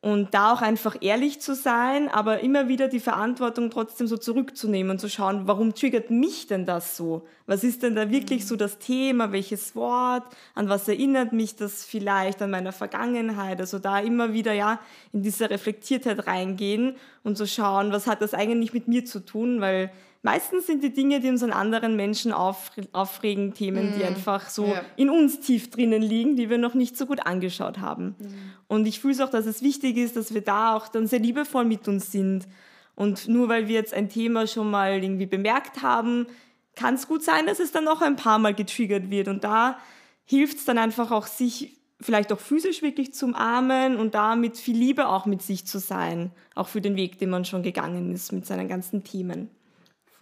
Und 0.00 0.34
da 0.34 0.52
auch 0.52 0.62
einfach 0.62 0.96
ehrlich 1.00 1.40
zu 1.40 1.54
sein, 1.54 2.08
aber 2.08 2.40
immer 2.40 2.66
wieder 2.66 2.88
die 2.88 2.98
Verantwortung 2.98 3.70
trotzdem 3.70 4.08
so 4.08 4.16
zurückzunehmen 4.16 4.90
und 4.90 4.98
zu 4.98 5.08
schauen, 5.08 5.46
warum 5.46 5.76
triggert 5.76 6.10
mich 6.10 6.48
denn 6.48 6.66
das 6.66 6.96
so? 6.96 7.24
Was 7.46 7.62
ist 7.62 7.84
denn 7.84 7.94
da 7.94 8.10
wirklich 8.10 8.42
mhm. 8.42 8.46
so 8.48 8.56
das 8.56 8.80
Thema? 8.80 9.30
Welches 9.30 9.76
Wort? 9.76 10.24
An 10.56 10.68
was 10.68 10.88
erinnert 10.88 11.32
mich 11.32 11.54
das 11.54 11.84
vielleicht 11.84 12.42
an 12.42 12.50
meiner 12.50 12.72
Vergangenheit? 12.72 13.60
Also 13.60 13.78
da 13.78 14.00
immer 14.00 14.32
wieder 14.32 14.52
ja 14.52 14.80
in 15.12 15.22
diese 15.22 15.48
Reflektiertheit 15.48 16.26
reingehen 16.26 16.96
und 17.22 17.38
zu 17.38 17.46
schauen, 17.46 17.92
was 17.92 18.08
hat 18.08 18.22
das 18.22 18.34
eigentlich 18.34 18.72
mit 18.72 18.88
mir 18.88 19.04
zu 19.04 19.24
tun? 19.24 19.60
Weil 19.60 19.92
meistens 20.22 20.66
sind 20.66 20.82
die 20.82 20.92
Dinge, 20.92 21.20
die 21.20 21.28
uns 21.28 21.42
an 21.42 21.52
anderen 21.52 21.96
Menschen 21.96 22.32
aufregen, 22.32 23.54
Themen, 23.54 23.90
mm. 23.90 23.98
die 23.98 24.04
einfach 24.04 24.48
so 24.48 24.66
ja. 24.66 24.82
in 24.96 25.10
uns 25.10 25.40
tief 25.40 25.70
drinnen 25.70 26.02
liegen, 26.02 26.36
die 26.36 26.48
wir 26.48 26.58
noch 26.58 26.74
nicht 26.74 26.96
so 26.96 27.06
gut 27.06 27.26
angeschaut 27.26 27.78
haben. 27.78 28.14
Mm. 28.18 28.26
Und 28.68 28.86
ich 28.86 29.00
fühle 29.00 29.14
es 29.14 29.20
auch, 29.20 29.30
dass 29.30 29.46
es 29.46 29.62
wichtig 29.62 29.96
ist, 29.96 30.16
dass 30.16 30.32
wir 30.32 30.40
da 30.40 30.74
auch 30.74 30.88
dann 30.88 31.06
sehr 31.06 31.18
liebevoll 31.18 31.64
mit 31.64 31.86
uns 31.88 32.12
sind. 32.12 32.46
Und 32.94 33.28
nur 33.28 33.48
weil 33.48 33.68
wir 33.68 33.74
jetzt 33.74 33.94
ein 33.94 34.08
Thema 34.08 34.46
schon 34.46 34.70
mal 34.70 35.02
irgendwie 35.02 35.26
bemerkt 35.26 35.82
haben, 35.82 36.26
kann 36.74 36.94
es 36.94 37.08
gut 37.08 37.22
sein, 37.22 37.46
dass 37.46 37.60
es 37.60 37.72
dann 37.72 37.84
noch 37.84 38.00
ein 38.00 38.16
paar 38.16 38.38
Mal 38.38 38.54
getriggert 38.54 39.10
wird. 39.10 39.28
Und 39.28 39.44
da 39.44 39.78
hilft 40.24 40.58
es 40.58 40.64
dann 40.64 40.78
einfach 40.78 41.10
auch, 41.10 41.26
sich 41.26 41.76
vielleicht 42.00 42.32
auch 42.32 42.40
physisch 42.40 42.82
wirklich 42.82 43.14
zu 43.14 43.26
umarmen 43.26 43.96
und 43.96 44.14
da 44.14 44.36
mit 44.36 44.56
viel 44.56 44.76
Liebe 44.76 45.08
auch 45.08 45.26
mit 45.26 45.42
sich 45.42 45.66
zu 45.66 45.78
sein, 45.78 46.32
auch 46.54 46.68
für 46.68 46.80
den 46.80 46.96
Weg, 46.96 47.18
den 47.18 47.30
man 47.30 47.44
schon 47.44 47.62
gegangen 47.62 48.12
ist 48.12 48.32
mit 48.32 48.46
seinen 48.46 48.68
ganzen 48.68 49.04
Themen. 49.04 49.50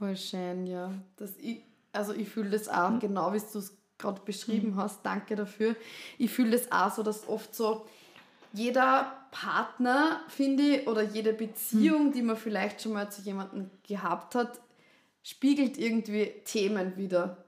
Voll 0.00 0.16
schön, 0.16 0.66
ja. 0.66 0.94
Das 1.16 1.36
ich, 1.36 1.62
also 1.92 2.14
ich 2.14 2.26
fühle 2.26 2.48
das 2.48 2.70
auch, 2.70 2.88
mhm. 2.88 3.00
genau 3.00 3.34
wie 3.34 3.38
du 3.52 3.58
es 3.58 3.76
gerade 3.98 4.22
beschrieben 4.24 4.70
mhm. 4.70 4.76
hast, 4.76 5.04
danke 5.04 5.36
dafür. 5.36 5.76
Ich 6.16 6.30
fühle 6.30 6.52
das 6.52 6.72
auch 6.72 6.90
so, 6.90 7.02
dass 7.02 7.28
oft 7.28 7.54
so 7.54 7.84
jeder 8.54 9.12
Partner, 9.30 10.22
finde 10.28 10.62
ich, 10.62 10.88
oder 10.88 11.02
jede 11.02 11.34
Beziehung, 11.34 12.06
mhm. 12.06 12.12
die 12.12 12.22
man 12.22 12.38
vielleicht 12.38 12.80
schon 12.80 12.94
mal 12.94 13.12
zu 13.12 13.20
jemandem 13.20 13.68
gehabt 13.86 14.34
hat, 14.34 14.58
spiegelt 15.22 15.76
irgendwie 15.76 16.32
Themen 16.46 16.96
wieder. 16.96 17.44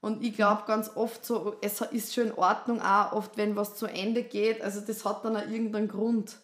Und 0.00 0.24
ich 0.24 0.34
glaube 0.34 0.64
ganz 0.66 0.90
oft 0.96 1.24
so, 1.24 1.54
es 1.60 1.80
ist 1.80 2.12
schon 2.12 2.24
in 2.24 2.32
Ordnung 2.32 2.82
auch 2.82 3.12
oft, 3.12 3.36
wenn 3.36 3.54
was 3.54 3.76
zu 3.76 3.86
Ende 3.86 4.24
geht, 4.24 4.60
also 4.60 4.80
das 4.80 5.04
hat 5.04 5.24
dann 5.24 5.36
auch 5.36 5.48
irgendeinen 5.48 5.86
Grund. 5.86 6.36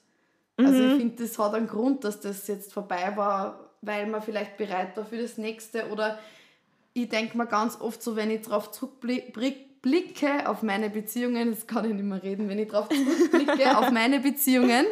Also 0.57 0.73
ich 0.73 0.93
mhm. 0.93 0.99
finde, 0.99 1.25
das 1.25 1.37
hat 1.37 1.55
einen 1.55 1.67
Grund, 1.67 2.05
dass 2.05 2.21
das 2.21 2.47
jetzt 2.47 2.73
vorbei 2.73 3.13
war, 3.17 3.68
weil 3.83 4.07
man 4.07 4.23
vielleicht 4.23 4.57
bereit 4.57 4.97
war 4.97 5.05
für 5.05 5.19
das 5.19 5.39
nächste 5.39 5.89
oder 5.91 6.19
ich 6.95 7.09
denke 7.09 7.37
mir 7.37 7.47
ganz 7.47 7.81
oft 7.81 8.03
so, 8.03 8.17
wenn 8.17 8.31
ich 8.31 8.43
darauf 8.43 8.71
zurückblicke 8.73 10.49
auf 10.49 10.63
meine 10.63 10.91
Beziehungen, 10.91 11.51
das 11.51 11.67
kann 11.67 11.85
ich 11.85 11.95
nicht 11.95 12.05
mehr 12.05 12.23
reden, 12.23 12.49
wenn 12.49 12.59
ich 12.59 12.69
darauf 12.69 12.89
zurückblicke 12.89 13.79
auf 13.79 13.91
meine 13.91 14.21
Beziehungen, 14.21 14.87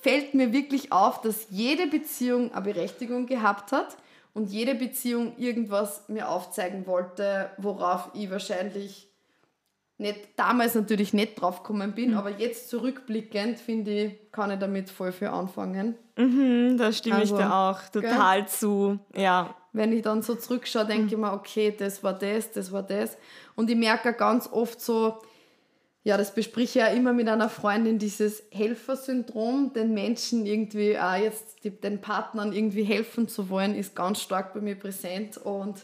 fällt 0.00 0.34
mir 0.34 0.52
wirklich 0.52 0.92
auf, 0.92 1.20
dass 1.20 1.46
jede 1.50 1.86
Beziehung 1.86 2.52
eine 2.52 2.62
Berechtigung 2.62 3.26
gehabt 3.26 3.72
hat 3.72 3.96
und 4.34 4.50
jede 4.50 4.74
Beziehung 4.74 5.36
irgendwas 5.36 6.08
mir 6.08 6.28
aufzeigen 6.28 6.86
wollte, 6.86 7.50
worauf 7.58 8.10
ich 8.14 8.30
wahrscheinlich 8.30 9.11
nicht, 10.02 10.30
damals 10.36 10.74
natürlich 10.74 11.14
nicht 11.14 11.40
drauf 11.40 11.62
gekommen 11.62 11.94
bin, 11.94 12.10
mhm. 12.10 12.18
aber 12.18 12.30
jetzt 12.30 12.68
zurückblickend 12.68 13.58
finde 13.58 13.90
ich, 13.90 14.32
kann 14.32 14.50
ich 14.50 14.58
damit 14.58 14.90
voll 14.90 15.12
viel 15.12 15.28
anfangen. 15.28 15.96
Mhm, 16.16 16.76
da 16.76 16.92
stimme 16.92 17.16
also, 17.16 17.36
ich 17.36 17.40
dir 17.40 17.54
auch 17.54 17.80
total 17.90 18.40
gell? 18.40 18.48
zu. 18.48 18.98
Ja. 19.16 19.54
Wenn 19.72 19.92
ich 19.92 20.02
dann 20.02 20.20
so 20.20 20.34
zurückschaue, 20.34 20.84
denke 20.84 21.02
mhm. 21.04 21.08
ich 21.08 21.16
mir, 21.16 21.32
okay, 21.32 21.74
das 21.76 22.04
war 22.04 22.12
das, 22.12 22.52
das 22.52 22.70
war 22.70 22.82
das. 22.82 23.16
Und 23.54 23.70
ich 23.70 23.76
merke 23.76 24.12
ganz 24.12 24.48
oft 24.52 24.80
so, 24.80 25.18
ja, 26.04 26.16
das 26.16 26.34
bespreche 26.34 26.64
ich 26.64 26.74
ja 26.74 26.86
immer 26.88 27.12
mit 27.12 27.28
einer 27.28 27.48
Freundin, 27.48 27.98
dieses 27.98 28.42
Helfersyndrom, 28.50 29.72
den 29.72 29.94
Menschen 29.94 30.46
irgendwie 30.46 30.98
auch 30.98 31.14
jetzt 31.14 31.58
den 31.64 32.00
Partnern 32.00 32.52
irgendwie 32.52 32.82
helfen 32.82 33.28
zu 33.28 33.48
wollen, 33.48 33.76
ist 33.76 33.94
ganz 33.94 34.20
stark 34.20 34.52
bei 34.52 34.60
mir 34.60 34.74
präsent. 34.74 35.36
Und 35.38 35.82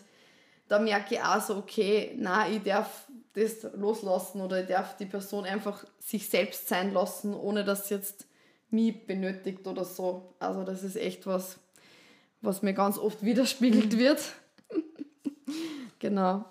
da 0.66 0.80
merke 0.80 1.14
ich 1.14 1.22
auch 1.22 1.40
so, 1.40 1.56
okay, 1.56 2.16
na, 2.18 2.48
ich 2.48 2.62
darf 2.62 3.06
das 3.38 3.66
loslassen 3.74 4.40
oder 4.40 4.60
ich 4.60 4.68
darf 4.68 4.96
die 4.96 5.06
Person 5.06 5.44
einfach 5.44 5.84
sich 5.98 6.28
selbst 6.28 6.68
sein 6.68 6.92
lassen, 6.92 7.34
ohne 7.34 7.64
dass 7.64 7.90
jetzt 7.90 8.26
mich 8.70 9.06
benötigt 9.06 9.66
oder 9.66 9.84
so. 9.84 10.34
Also 10.38 10.64
das 10.64 10.82
ist 10.82 10.96
echt 10.96 11.26
was, 11.26 11.58
was 12.40 12.62
mir 12.62 12.74
ganz 12.74 12.98
oft 12.98 13.24
widerspiegelt 13.24 13.94
mhm. 13.94 13.98
wird. 13.98 14.32
genau. 15.98 16.44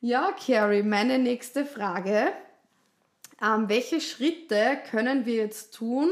Ja, 0.00 0.32
Carrie, 0.32 0.82
meine 0.82 1.18
nächste 1.18 1.64
Frage. 1.64 2.32
Ähm, 3.42 3.68
welche 3.68 4.00
Schritte 4.00 4.78
können 4.90 5.26
wir 5.26 5.34
jetzt 5.34 5.74
tun, 5.74 6.10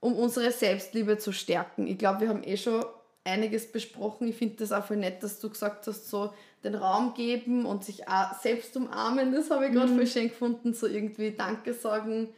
um 0.00 0.16
unsere 0.16 0.52
Selbstliebe 0.52 1.18
zu 1.18 1.32
stärken? 1.32 1.86
Ich 1.86 1.98
glaube, 1.98 2.20
wir 2.20 2.28
haben 2.28 2.44
eh 2.44 2.56
schon 2.56 2.84
einiges 3.24 3.70
besprochen. 3.70 4.28
Ich 4.28 4.36
finde 4.36 4.56
das 4.56 4.72
auch 4.72 4.84
voll 4.84 4.96
nett, 4.96 5.22
dass 5.22 5.40
du 5.40 5.50
gesagt 5.50 5.86
hast, 5.86 6.08
so 6.08 6.32
den 6.66 6.74
Raum 6.74 7.14
geben 7.14 7.64
und 7.64 7.84
sich 7.84 8.02
selbst 8.42 8.76
umarmen. 8.76 9.32
Das 9.32 9.50
habe 9.50 9.66
ich 9.66 9.72
gerade 9.72 9.92
mhm. 9.92 9.96
voll 9.96 10.06
schön 10.06 10.28
gefunden. 10.28 10.74
So 10.74 10.86
irgendwie 10.86 11.30
Danke 11.30 11.72
sagen, 11.72 12.28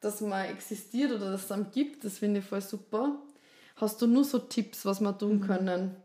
dass 0.00 0.20
man 0.20 0.46
existiert 0.46 1.12
oder 1.12 1.32
dass 1.32 1.44
es 1.44 1.52
einem 1.52 1.70
gibt. 1.70 2.04
Das 2.04 2.18
finde 2.18 2.40
ich 2.40 2.46
voll 2.46 2.62
super. 2.62 3.20
Hast 3.76 4.00
du 4.00 4.06
nur 4.06 4.24
so 4.24 4.38
Tipps, 4.38 4.84
was 4.84 5.00
wir 5.00 5.16
tun 5.16 5.38
mhm. 5.38 5.46
können? 5.46 5.96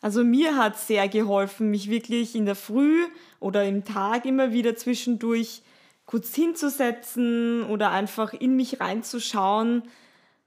Also 0.00 0.24
mir 0.24 0.56
hat 0.56 0.78
sehr 0.78 1.08
geholfen, 1.08 1.70
mich 1.70 1.88
wirklich 1.88 2.34
in 2.34 2.44
der 2.44 2.56
Früh 2.56 3.04
oder 3.40 3.64
im 3.64 3.84
Tag 3.84 4.26
immer 4.26 4.52
wieder 4.52 4.76
zwischendurch 4.76 5.62
kurz 6.06 6.34
hinzusetzen 6.34 7.64
oder 7.64 7.90
einfach 7.90 8.32
in 8.34 8.56
mich 8.56 8.80
reinzuschauen, 8.80 9.84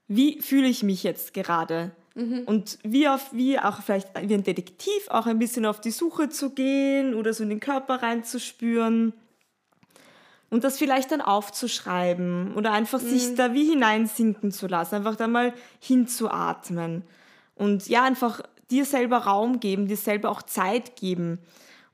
wie 0.07 0.41
fühle 0.41 0.67
ich 0.67 0.83
mich 0.83 1.03
jetzt 1.03 1.33
gerade? 1.33 1.91
Mhm. 2.15 2.43
Und 2.45 2.79
wie, 2.83 3.07
auf, 3.07 3.33
wie 3.33 3.59
auch 3.59 3.81
vielleicht 3.81 4.07
wie 4.21 4.33
ein 4.33 4.43
Detektiv 4.43 5.07
auch 5.09 5.25
ein 5.25 5.37
bisschen 5.37 5.65
auf 5.65 5.81
die 5.81 5.91
Suche 5.91 6.29
zu 6.29 6.51
gehen 6.51 7.13
oder 7.13 7.33
so 7.33 7.43
in 7.43 7.49
den 7.49 7.59
Körper 7.59 8.01
reinzuspüren 8.01 9.13
und 10.49 10.63
das 10.63 10.77
vielleicht 10.77 11.11
dann 11.11 11.21
aufzuschreiben 11.21 12.53
oder 12.55 12.71
einfach 12.71 13.01
mhm. 13.01 13.07
sich 13.09 13.35
da 13.35 13.53
wie 13.53 13.69
hineinsinken 13.69 14.51
zu 14.51 14.67
lassen, 14.67 14.95
einfach 14.95 15.17
da 15.17 15.27
mal 15.27 15.53
hinzuatmen 15.79 17.03
und 17.55 17.87
ja, 17.87 18.03
einfach 18.03 18.41
dir 18.71 18.85
selber 18.85 19.17
Raum 19.17 19.59
geben, 19.59 19.87
dir 19.87 19.97
selber 19.97 20.29
auch 20.29 20.41
Zeit 20.41 20.95
geben. 20.95 21.39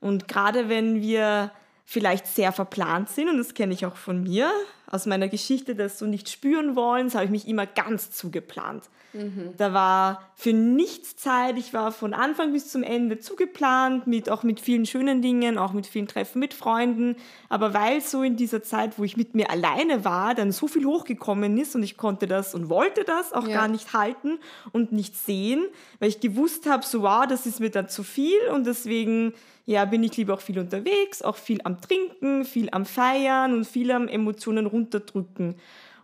Und 0.00 0.28
gerade 0.28 0.68
wenn 0.68 1.00
wir 1.00 1.50
vielleicht 1.84 2.26
sehr 2.26 2.52
verplant 2.52 3.08
sind, 3.08 3.28
und 3.28 3.38
das 3.38 3.54
kenne 3.54 3.74
ich 3.74 3.86
auch 3.86 3.96
von 3.96 4.22
mir, 4.22 4.50
aus 4.86 5.06
meiner 5.06 5.28
Geschichte 5.28 5.74
das 5.74 5.98
so 5.98 6.06
nicht 6.06 6.28
spüren 6.28 6.76
wollen, 6.76 7.06
das 7.06 7.14
habe 7.14 7.24
ich 7.24 7.30
mich 7.30 7.48
immer 7.48 7.66
ganz 7.66 8.10
zugeplant. 8.10 8.84
Mhm. 9.12 9.54
Da 9.56 9.72
war 9.72 10.30
für 10.34 10.52
nichts 10.52 11.16
Zeit. 11.16 11.58
Ich 11.58 11.74
war 11.74 11.92
von 11.92 12.14
Anfang 12.14 12.52
bis 12.52 12.70
zum 12.70 12.82
Ende 12.82 13.18
zugeplant, 13.18 14.06
mit, 14.06 14.30
auch 14.30 14.42
mit 14.42 14.60
vielen 14.60 14.86
schönen 14.86 15.22
Dingen, 15.22 15.58
auch 15.58 15.72
mit 15.72 15.86
vielen 15.86 16.08
Treffen 16.08 16.38
mit 16.38 16.54
Freunden. 16.54 17.16
Aber 17.48 17.74
weil 17.74 18.00
so 18.00 18.22
in 18.22 18.36
dieser 18.36 18.62
Zeit, 18.62 18.98
wo 18.98 19.04
ich 19.04 19.16
mit 19.16 19.34
mir 19.34 19.50
alleine 19.50 20.04
war, 20.04 20.34
dann 20.34 20.52
so 20.52 20.66
viel 20.66 20.84
hochgekommen 20.84 21.58
ist 21.58 21.74
und 21.74 21.82
ich 21.82 21.96
konnte 21.96 22.26
das 22.26 22.54
und 22.54 22.68
wollte 22.68 23.04
das 23.04 23.32
auch 23.32 23.46
ja. 23.46 23.54
gar 23.58 23.68
nicht 23.68 23.92
halten 23.92 24.38
und 24.72 24.92
nicht 24.92 25.16
sehen, 25.16 25.64
weil 25.98 26.08
ich 26.08 26.20
gewusst 26.20 26.68
habe, 26.68 26.84
so 26.84 27.02
wow, 27.02 27.26
das 27.26 27.46
ist 27.46 27.60
mir 27.60 27.70
dann 27.70 27.88
zu 27.88 28.02
viel 28.02 28.40
und 28.52 28.66
deswegen 28.66 29.34
ja, 29.64 29.84
bin 29.84 30.02
ich 30.02 30.16
lieber 30.16 30.34
auch 30.34 30.40
viel 30.40 30.58
unterwegs, 30.58 31.22
auch 31.22 31.36
viel 31.36 31.60
am 31.64 31.80
Trinken, 31.80 32.44
viel 32.44 32.68
am 32.72 32.84
Feiern 32.84 33.54
und 33.54 33.64
viel 33.64 33.92
am 33.92 34.08
Emotionen 34.08 34.66
runterdrücken. 34.66 35.56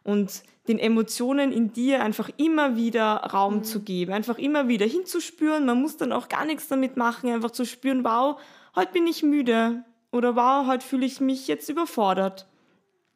Und 0.03 0.43
den 0.69 0.79
Emotionen 0.79 1.51
in 1.51 1.73
dir 1.73 2.03
einfach 2.03 2.31
immer 2.37 2.77
wieder 2.77 3.17
Raum 3.17 3.57
mhm. 3.57 3.65
zu 3.65 3.81
geben, 3.81 4.13
einfach 4.13 4.39
immer 4.39 4.69
wieder 4.69 4.87
hinzuspüren. 4.87 5.65
Man 5.65 5.81
muss 5.81 5.97
dann 5.97 6.13
auch 6.13 6.29
gar 6.29 6.45
nichts 6.45 6.69
damit 6.69 6.97
machen, 6.97 7.31
einfach 7.31 7.51
zu 7.51 7.65
spüren, 7.65 8.05
wow, 8.05 8.39
heute 8.77 8.93
bin 8.93 9.07
ich 9.07 9.23
müde 9.23 9.83
oder 10.13 10.37
wow, 10.37 10.67
heute 10.67 10.87
fühle 10.87 11.07
ich 11.07 11.21
mich 11.21 11.49
jetzt 11.49 11.69
überfordert. 11.69 12.47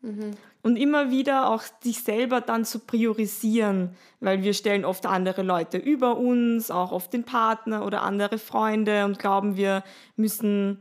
Mhm. 0.01 0.33
Und 0.63 0.77
immer 0.77 1.11
wieder 1.11 1.51
auch 1.51 1.63
sich 1.83 2.03
selber 2.05 2.41
dann 2.41 2.65
zu 2.65 2.79
priorisieren, 2.79 3.97
weil 4.21 4.43
wir 4.43 4.55
stellen 4.55 4.85
oft 4.85 5.07
andere 5.07 5.43
Leute 5.43 5.77
über 5.77 6.17
uns, 6.17 6.71
auch 6.71 6.93
oft 6.93 7.13
den 7.13 7.25
Partner 7.25 7.85
oder 7.85 8.03
andere 8.03 8.39
Freunde 8.39 9.05
und 9.05 9.19
glauben, 9.19 9.57
wir 9.57 9.83
müssen, 10.17 10.81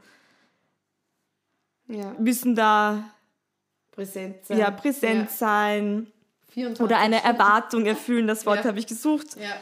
ja. 1.88 2.14
müssen 2.20 2.56
da 2.56 3.04
präsent 4.02 4.46
sein. 4.46 4.58
Ja, 4.58 4.72
präsent 4.72 5.30
ja. 5.30 5.38
sein. 5.38 6.08
Oder 6.80 6.98
eine 6.98 7.24
Erwartung 7.24 7.86
erfüllen, 7.86 8.28
das 8.28 8.46
Wort 8.46 8.60
ja. 8.60 8.66
habe 8.66 8.80
ich 8.80 8.88
gesucht. 8.88 9.38
Ja. 9.38 9.56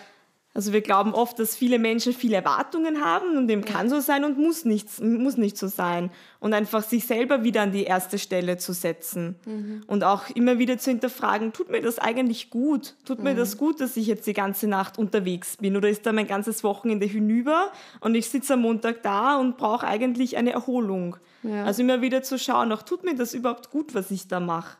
Also 0.60 0.74
wir 0.74 0.82
glauben 0.82 1.14
oft, 1.14 1.40
dass 1.40 1.56
viele 1.56 1.80
Menschen 1.80 2.12
viele 2.12 2.36
Erwartungen 2.36 3.02
haben 3.02 3.38
und 3.38 3.48
dem 3.48 3.62
ja. 3.62 3.66
kann 3.66 3.88
so 3.90 4.02
sein 4.02 4.26
und 4.26 4.38
muss 4.38 4.66
nicht, 4.66 5.02
muss 5.02 5.38
nicht 5.38 5.58
so 5.58 5.68
sein. 5.68 6.12
Und 6.42 6.54
einfach 6.54 6.84
sich 6.84 7.08
selber 7.08 7.46
wieder 7.46 7.62
an 7.62 7.72
die 7.72 7.86
erste 7.86 8.20
Stelle 8.20 8.58
zu 8.58 8.74
setzen 8.74 9.38
mhm. 9.46 9.84
und 9.88 10.04
auch 10.04 10.30
immer 10.32 10.60
wieder 10.60 10.78
zu 10.78 10.90
hinterfragen, 10.90 11.54
tut 11.54 11.70
mir 11.70 11.80
das 11.80 11.98
eigentlich 11.98 12.50
gut? 12.50 12.96
Tut 13.06 13.20
mhm. 13.20 13.24
mir 13.24 13.36
das 13.36 13.56
gut, 13.56 13.80
dass 13.80 13.96
ich 13.96 14.06
jetzt 14.08 14.28
die 14.28 14.34
ganze 14.34 14.68
Nacht 14.68 14.98
unterwegs 14.98 15.56
bin? 15.56 15.78
Oder 15.78 15.88
ist 15.88 16.06
da 16.06 16.12
mein 16.12 16.28
ganzes 16.28 16.62
Wochenende 16.62 17.06
hinüber 17.06 17.72
und 18.02 18.16
ich 18.16 18.30
sitze 18.30 18.56
am 18.56 18.64
Montag 18.64 19.02
da 19.02 19.38
und 19.38 19.56
brauche 19.56 19.88
eigentlich 19.88 20.36
eine 20.36 20.52
Erholung? 20.52 21.16
Ja. 21.42 21.64
Also 21.64 21.84
immer 21.84 22.02
wieder 22.02 22.22
zu 22.22 22.38
schauen, 22.38 22.74
auch 22.74 22.82
tut 22.82 23.06
mir 23.06 23.16
das 23.16 23.34
überhaupt 23.34 23.72
gut, 23.72 23.96
was 23.96 24.12
ich 24.12 24.28
da 24.28 24.42
mache? 24.42 24.78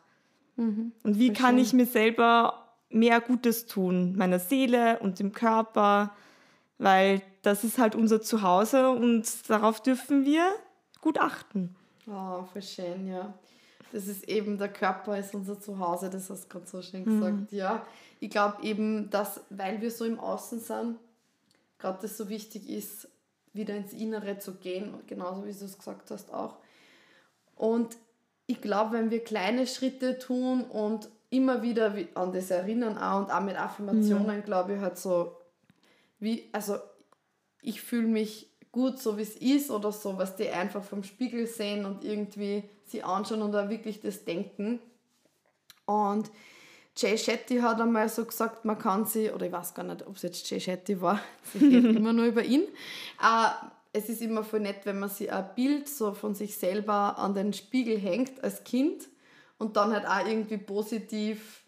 Mhm. 0.58 0.92
Und 1.04 1.20
wie 1.20 1.32
kann 1.32 1.58
ich 1.58 1.72
mir 1.72 1.86
selber 1.86 2.69
mehr 2.90 3.22
Gutes 3.22 3.66
tun, 3.66 4.16
meiner 4.16 4.40
Seele 4.40 5.00
und 5.00 5.20
dem 5.20 5.32
Körper, 5.32 6.16
weil 6.78 7.22
das 7.42 7.64
ist 7.64 7.78
halt 7.78 7.96
unser 7.96 8.22
Zuhause 8.22 8.90
und 8.90 9.50
darauf 9.50 9.82
dürfen 9.82 10.26
wir 10.26 10.44
gut 11.02 11.20
achten. 11.20 11.76
Oh, 12.08 12.44
voll 12.44 12.62
schön, 12.62 13.08
ja. 13.08 13.34
Das 13.92 14.08
ist 14.08 14.28
eben, 14.28 14.58
der 14.58 14.70
Körper 14.70 15.18
ist 15.18 15.34
unser 15.34 15.60
Zuhause, 15.60 16.10
das 16.10 16.30
hast 16.30 16.46
du 16.46 16.50
gerade 16.50 16.68
so 16.68 16.82
schön 16.82 17.06
gesagt. 17.06 17.52
Mhm. 17.52 17.58
Ja, 17.58 17.86
ich 18.20 18.30
glaube 18.30 18.64
eben, 18.64 19.10
dass, 19.10 19.42
weil 19.50 19.82
wir 19.82 19.92
so 19.92 20.06
im 20.06 20.20
Außen 20.20 20.60
sind, 20.60 20.98
gerade 21.80 22.00
das 22.02 22.18
so 22.18 22.30
wichtig 22.30 22.70
ist, 22.70 23.08
wieder 23.54 23.76
ins 23.76 23.94
Innere 23.94 24.38
zu 24.38 24.56
gehen, 24.56 24.94
genauso 25.08 25.46
wie 25.46 25.54
du 25.54 25.66
es 25.66 25.78
gesagt 25.78 26.12
hast 26.12 26.32
auch. 26.32 26.58
Und 27.56 27.98
ich 28.46 28.62
glaube, 28.62 28.94
wenn 28.94 29.12
wir 29.12 29.24
kleine 29.24 29.66
Schritte 29.68 30.20
tun 30.20 30.64
und 30.64 31.10
immer 31.30 31.62
wieder 31.62 31.96
an 32.16 32.32
das 32.32 32.52
erinnern 32.52 32.98
auch 32.98 33.20
und 33.20 33.32
auch 33.32 33.42
mit 33.42 33.58
Affirmationen, 33.58 34.38
ja. 34.38 34.42
glaube 34.42 34.76
ich, 34.76 34.80
halt 34.80 34.98
so, 34.98 35.38
wie, 36.20 36.50
also 36.52 36.78
ich 37.62 37.82
fühle 37.82 38.08
mich 38.08 38.50
gut, 38.72 39.00
so 39.00 39.18
wie 39.18 39.24
es 39.24 39.36
ist 39.36 39.72
oder 39.72 39.92
so, 39.92 40.18
was 40.18 40.36
die 40.36 40.50
einfach 40.50 40.84
vom 40.84 41.04
Spiegel 41.04 41.48
sehen 41.48 41.86
und 41.86 42.04
irgendwie 42.04 42.64
sie 42.86 43.04
anschauen 43.04 43.42
und 43.42 43.52
da 43.52 43.70
wirklich 43.70 44.00
das 44.02 44.26
denken. 44.26 44.80
Und 45.86 46.30
Jay 46.96 47.18
Shetty 47.18 47.60
hat 47.60 47.80
einmal 47.80 48.10
so 48.10 48.26
gesagt, 48.26 48.66
man 48.66 48.78
kann 48.78 49.06
sie, 49.06 49.32
oder 49.32 49.46
ich 49.46 49.52
weiß 49.52 49.74
gar 49.74 49.84
nicht, 49.84 50.06
ob 50.06 50.16
es 50.16 50.24
jetzt 50.24 50.50
Jay 50.50 50.60
Shetty 50.60 51.02
war, 51.02 51.20
ich 51.54 51.62
rede 51.62 51.90
immer 51.98 52.14
nur 52.14 52.26
über 52.26 52.44
ihn, 52.44 52.64
äh, 52.64 53.50
es 53.92 54.10
ist 54.10 54.22
immer 54.22 54.44
voll 54.44 54.60
nett, 54.60 54.86
wenn 54.86 55.00
man 55.00 55.10
sich 55.10 55.32
ein 55.32 55.50
Bild 55.56 55.90
so 55.90 56.14
von 56.14 56.36
sich 56.36 56.58
selber 56.58 57.18
an 57.18 57.34
den 57.34 57.54
Spiegel 57.54 57.98
hängt 57.98 58.44
als 58.44 58.64
Kind 58.64 59.08
und 59.60 59.78
dann 59.78 59.94
halt 59.94 60.08
auch 60.08 60.28
irgendwie 60.28 60.58
positiv 60.58 61.64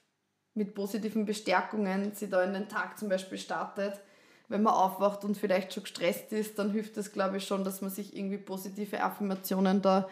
mit 0.54 0.74
positiven 0.74 1.26
Bestärkungen 1.26 2.14
sie 2.14 2.30
da 2.30 2.44
in 2.44 2.54
den 2.54 2.68
Tag 2.68 2.98
zum 2.98 3.10
Beispiel 3.10 3.38
startet. 3.38 4.00
Wenn 4.48 4.64
man 4.64 4.74
aufwacht 4.74 5.24
und 5.24 5.38
vielleicht 5.38 5.74
schon 5.74 5.84
gestresst 5.84 6.34
ist, 6.34 6.60
dann 6.60 6.72
hilft 6.72 6.98
es, 6.98 7.14
glaube 7.14 7.38
ich, 7.38 7.46
schon, 7.46 7.64
dass 7.64 7.82
man 7.82 7.90
sich 7.90 8.16
irgendwie 8.18 8.38
positive 8.38 9.02
Affirmationen 9.02 9.82
da 9.82 10.10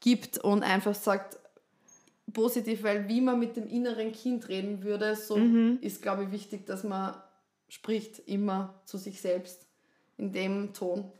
gibt 0.00 0.38
und 0.38 0.62
einfach 0.62 0.94
sagt, 0.94 1.38
positiv, 2.32 2.84
weil 2.84 3.08
wie 3.08 3.20
man 3.20 3.38
mit 3.38 3.56
dem 3.56 3.68
inneren 3.68 4.12
Kind 4.12 4.48
reden 4.48 4.84
würde, 4.84 5.16
so 5.16 5.36
mhm. 5.36 5.78
ist, 5.80 6.02
glaube 6.02 6.24
ich, 6.24 6.32
wichtig, 6.32 6.66
dass 6.66 6.84
man 6.84 7.14
spricht 7.68 8.20
immer 8.20 8.80
zu 8.84 8.98
sich 8.98 9.20
selbst 9.20 9.66
in 10.16 10.32
dem 10.32 10.74
Ton. 10.74 11.10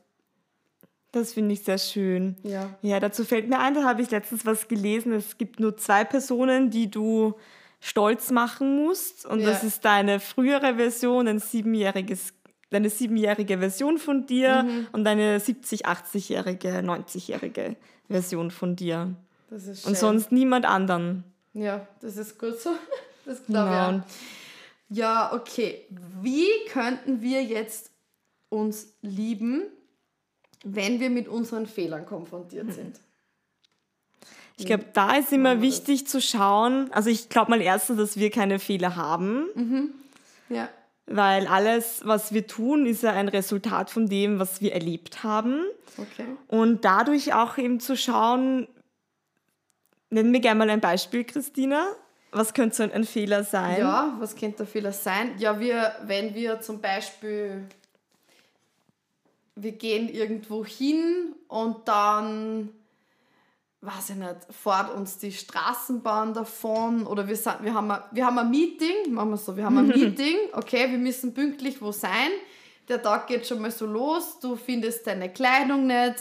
Das 1.12 1.34
finde 1.34 1.52
ich 1.52 1.62
sehr 1.62 1.78
schön. 1.78 2.36
Ja. 2.42 2.70
Ja, 2.80 2.98
dazu 2.98 3.24
fällt 3.24 3.48
mir 3.48 3.58
ein, 3.60 3.74
da 3.74 3.84
habe 3.84 4.00
ich 4.00 4.10
letztens 4.10 4.46
was 4.46 4.66
gelesen. 4.66 5.12
Es 5.12 5.36
gibt 5.36 5.60
nur 5.60 5.76
zwei 5.76 6.04
Personen, 6.04 6.70
die 6.70 6.90
du 6.90 7.34
stolz 7.80 8.30
machen 8.30 8.82
musst. 8.82 9.26
Und 9.26 9.40
ja. 9.40 9.50
das 9.50 9.62
ist 9.62 9.84
deine 9.84 10.20
frühere 10.20 10.76
Version, 10.76 11.28
ein 11.28 11.38
siebenjähriges, 11.38 12.32
deine 12.70 12.88
siebenjährige 12.88 13.58
Version 13.58 13.98
von 13.98 14.26
dir 14.26 14.62
mhm. 14.62 14.86
und 14.92 15.04
deine 15.04 15.38
70, 15.38 15.86
80-jährige, 15.86 16.78
90-jährige 16.78 17.76
Version 18.08 18.50
von 18.50 18.74
dir. 18.74 19.14
Das 19.50 19.66
ist 19.66 19.82
schön. 19.82 19.90
Und 19.90 19.98
sonst 19.98 20.32
niemand 20.32 20.64
anderen. 20.64 21.24
Ja, 21.52 21.86
das 22.00 22.16
ist 22.16 22.38
gut 22.38 22.58
so. 22.58 22.70
Das 23.24 23.46
glaube 23.46 24.02
ich. 24.88 24.96
Ja. 24.96 25.30
ja, 25.30 25.32
okay. 25.32 25.86
Wie 26.22 26.48
könnten 26.72 27.22
wir 27.22 27.44
jetzt 27.44 27.92
uns 28.48 28.96
lieben? 29.00 29.62
Wenn 30.64 31.00
wir 31.00 31.10
mit 31.10 31.28
unseren 31.28 31.66
Fehlern 31.66 32.06
konfrontiert 32.06 32.66
mhm. 32.66 32.72
sind. 32.72 33.00
Ich 34.58 34.66
glaube, 34.66 34.84
da 34.92 35.16
ist 35.16 35.32
immer 35.32 35.60
wichtig 35.60 36.06
zu 36.06 36.20
schauen, 36.20 36.92
also 36.92 37.10
ich 37.10 37.28
glaube 37.28 37.50
mal 37.50 37.60
erstens, 37.60 37.96
dass 37.96 38.16
wir 38.16 38.30
keine 38.30 38.58
Fehler 38.58 38.96
haben. 38.96 39.46
Mhm. 39.54 39.90
Ja. 40.48 40.68
Weil 41.06 41.46
alles, 41.46 42.02
was 42.04 42.32
wir 42.32 42.46
tun, 42.46 42.86
ist 42.86 43.02
ja 43.02 43.12
ein 43.12 43.28
Resultat 43.28 43.90
von 43.90 44.08
dem, 44.08 44.38
was 44.38 44.60
wir 44.60 44.72
erlebt 44.72 45.24
haben. 45.24 45.64
Okay. 45.96 46.26
Und 46.48 46.84
dadurch 46.84 47.34
auch 47.34 47.58
eben 47.58 47.80
zu 47.80 47.96
schauen, 47.96 48.68
nennen 50.10 50.32
wir 50.32 50.40
gerne 50.40 50.58
mal 50.58 50.70
ein 50.70 50.80
Beispiel, 50.80 51.24
Christina. 51.24 51.88
Was 52.30 52.54
könnte 52.54 52.76
so 52.76 52.82
ein 52.84 53.04
Fehler 53.04 53.44
sein? 53.44 53.80
Ja, 53.80 54.14
was 54.18 54.36
könnte 54.36 54.58
der 54.58 54.66
Fehler 54.66 54.92
sein? 54.92 55.32
Ja, 55.38 55.58
wir, 55.58 55.92
wenn 56.04 56.34
wir 56.34 56.60
zum 56.60 56.80
Beispiel 56.80 57.66
wir 59.62 59.72
gehen 59.72 60.08
irgendwo 60.08 60.64
hin 60.64 61.34
und 61.48 61.86
dann, 61.86 62.70
weiß 63.80 64.10
ich 64.10 64.16
nicht, 64.16 64.36
fährt 64.50 64.94
uns 64.94 65.18
die 65.18 65.32
Straßenbahn 65.32 66.34
davon 66.34 67.06
oder 67.06 67.28
wir, 67.28 67.36
sind, 67.36 67.62
wir, 67.62 67.74
haben, 67.74 67.90
ein, 67.90 68.02
wir 68.10 68.26
haben 68.26 68.38
ein 68.38 68.50
Meeting, 68.50 69.12
machen 69.12 69.30
wir 69.30 69.36
so, 69.36 69.56
wir 69.56 69.64
haben 69.64 69.78
ein 69.78 69.88
Meeting, 70.00 70.36
okay, 70.52 70.90
wir 70.90 70.98
müssen 70.98 71.34
pünktlich 71.34 71.80
wo 71.80 71.92
sein, 71.92 72.30
der 72.88 73.00
Tag 73.02 73.28
geht 73.28 73.46
schon 73.46 73.60
mal 73.60 73.70
so 73.70 73.86
los, 73.86 74.40
du 74.40 74.56
findest 74.56 75.06
deine 75.06 75.32
Kleidung 75.32 75.86
nicht, 75.86 76.16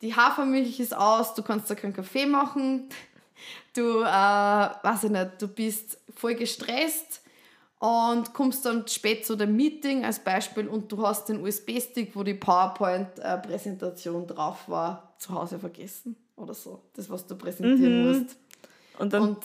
die 0.00 0.14
Hafermilch 0.14 0.80
ist 0.80 0.96
aus, 0.96 1.34
du 1.34 1.42
kannst 1.42 1.70
da 1.70 1.76
keinen 1.76 1.94
Kaffee 1.94 2.26
machen, 2.26 2.88
du, 3.74 4.00
äh, 4.00 4.04
weiß 4.04 5.04
ich 5.04 5.10
nicht, 5.10 5.30
du 5.40 5.48
bist 5.48 5.98
voll 6.16 6.34
gestresst, 6.34 7.21
und 7.82 8.32
kommst 8.32 8.64
dann 8.64 8.86
spät 8.86 9.26
zu 9.26 9.34
dem 9.34 9.56
Meeting 9.56 10.04
als 10.04 10.20
Beispiel 10.20 10.68
und 10.68 10.92
du 10.92 11.04
hast 11.04 11.28
den 11.28 11.42
USB-Stick, 11.42 12.14
wo 12.14 12.22
die 12.22 12.34
PowerPoint-Präsentation 12.34 14.28
drauf 14.28 14.68
war, 14.68 15.14
zu 15.18 15.34
Hause 15.34 15.58
vergessen 15.58 16.14
oder 16.36 16.54
so. 16.54 16.80
Das, 16.94 17.10
was 17.10 17.26
du 17.26 17.34
präsentieren 17.34 18.02
mhm. 18.02 18.20
musst. 18.20 18.36
Und, 19.00 19.12
dann 19.12 19.22
und 19.22 19.38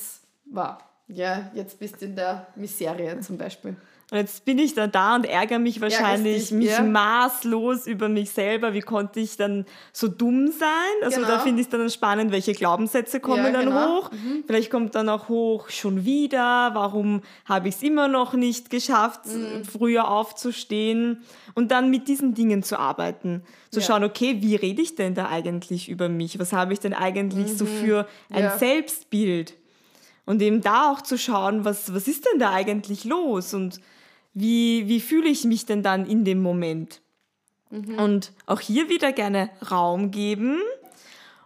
war, 0.45 0.86
ja, 1.07 1.49
jetzt 1.53 1.79
bist 1.79 2.01
du 2.01 2.05
in 2.05 2.15
der 2.15 2.47
Miserie 2.55 3.19
zum 3.21 3.37
Beispiel. 3.37 3.75
Und 4.09 4.17
jetzt 4.19 4.45
bin 4.45 4.57
ich 4.57 4.73
dann 4.73 4.89
da 4.89 5.15
und 5.15 5.25
ärgere 5.25 5.59
mich 5.59 5.81
wahrscheinlich 5.81 6.43
dich, 6.43 6.51
mich 6.51 6.69
ja. 6.69 6.81
maßlos 6.81 7.87
über 7.87 8.07
mich 8.07 8.31
selber. 8.31 8.73
Wie 8.73 8.79
konnte 8.79 9.19
ich 9.19 9.35
dann 9.35 9.65
so 9.91 10.07
dumm 10.07 10.49
sein? 10.49 10.69
Also 11.03 11.17
genau. 11.17 11.27
da 11.27 11.39
finde 11.39 11.59
ich 11.59 11.67
es 11.67 11.71
dann 11.71 11.89
spannend, 11.89 12.31
welche 12.31 12.53
Glaubenssätze 12.53 13.19
kommen 13.19 13.43
ja, 13.43 13.51
dann 13.51 13.65
genau. 13.65 13.97
hoch. 13.97 14.11
Mhm. 14.11 14.45
Vielleicht 14.47 14.71
kommt 14.71 14.95
dann 14.95 15.09
auch 15.09 15.27
hoch, 15.27 15.69
schon 15.69 16.05
wieder, 16.05 16.69
warum 16.73 17.21
habe 17.43 17.67
ich 17.67 17.75
es 17.75 17.83
immer 17.83 18.07
noch 18.07 18.33
nicht 18.33 18.69
geschafft, 18.69 19.25
mhm. 19.25 19.65
früher 19.65 20.09
aufzustehen? 20.09 21.23
Und 21.53 21.71
dann 21.71 21.89
mit 21.89 22.07
diesen 22.07 22.33
Dingen 22.33 22.63
zu 22.63 22.79
arbeiten. 22.79 23.43
Zu 23.71 23.81
ja. 23.81 23.87
schauen, 23.87 24.05
okay, 24.05 24.37
wie 24.39 24.55
rede 24.55 24.81
ich 24.81 24.95
denn 24.95 25.15
da 25.15 25.27
eigentlich 25.27 25.89
über 25.89 26.07
mich? 26.07 26.39
Was 26.39 26.53
habe 26.53 26.71
ich 26.71 26.79
denn 26.79 26.93
eigentlich 26.93 27.51
mhm. 27.51 27.57
so 27.57 27.65
für 27.65 28.07
ein 28.29 28.57
Selbstbild? 28.57 29.53
Und 30.27 30.41
eben 30.41 30.59
da 30.59 30.91
auch 30.91 31.01
zu 31.01 31.17
schauen, 31.17 31.63
was, 31.63 31.93
was 31.93 32.05
ist 32.09 32.25
denn 32.25 32.37
da 32.37 32.51
eigentlich 32.51 33.05
los 33.05 33.53
und 33.53 33.79
wie, 34.33 34.85
wie 34.89 34.99
fühle 34.99 35.29
ich 35.29 35.45
mich 35.45 35.65
denn 35.65 35.83
dann 35.83 36.05
in 36.05 36.25
dem 36.25 36.41
Moment? 36.41 37.01
Mhm. 37.69 37.97
Und 37.97 38.33
auch 38.45 38.59
hier 38.59 38.89
wieder 38.89 39.13
gerne 39.13 39.49
Raum 39.71 40.11
geben. 40.11 40.59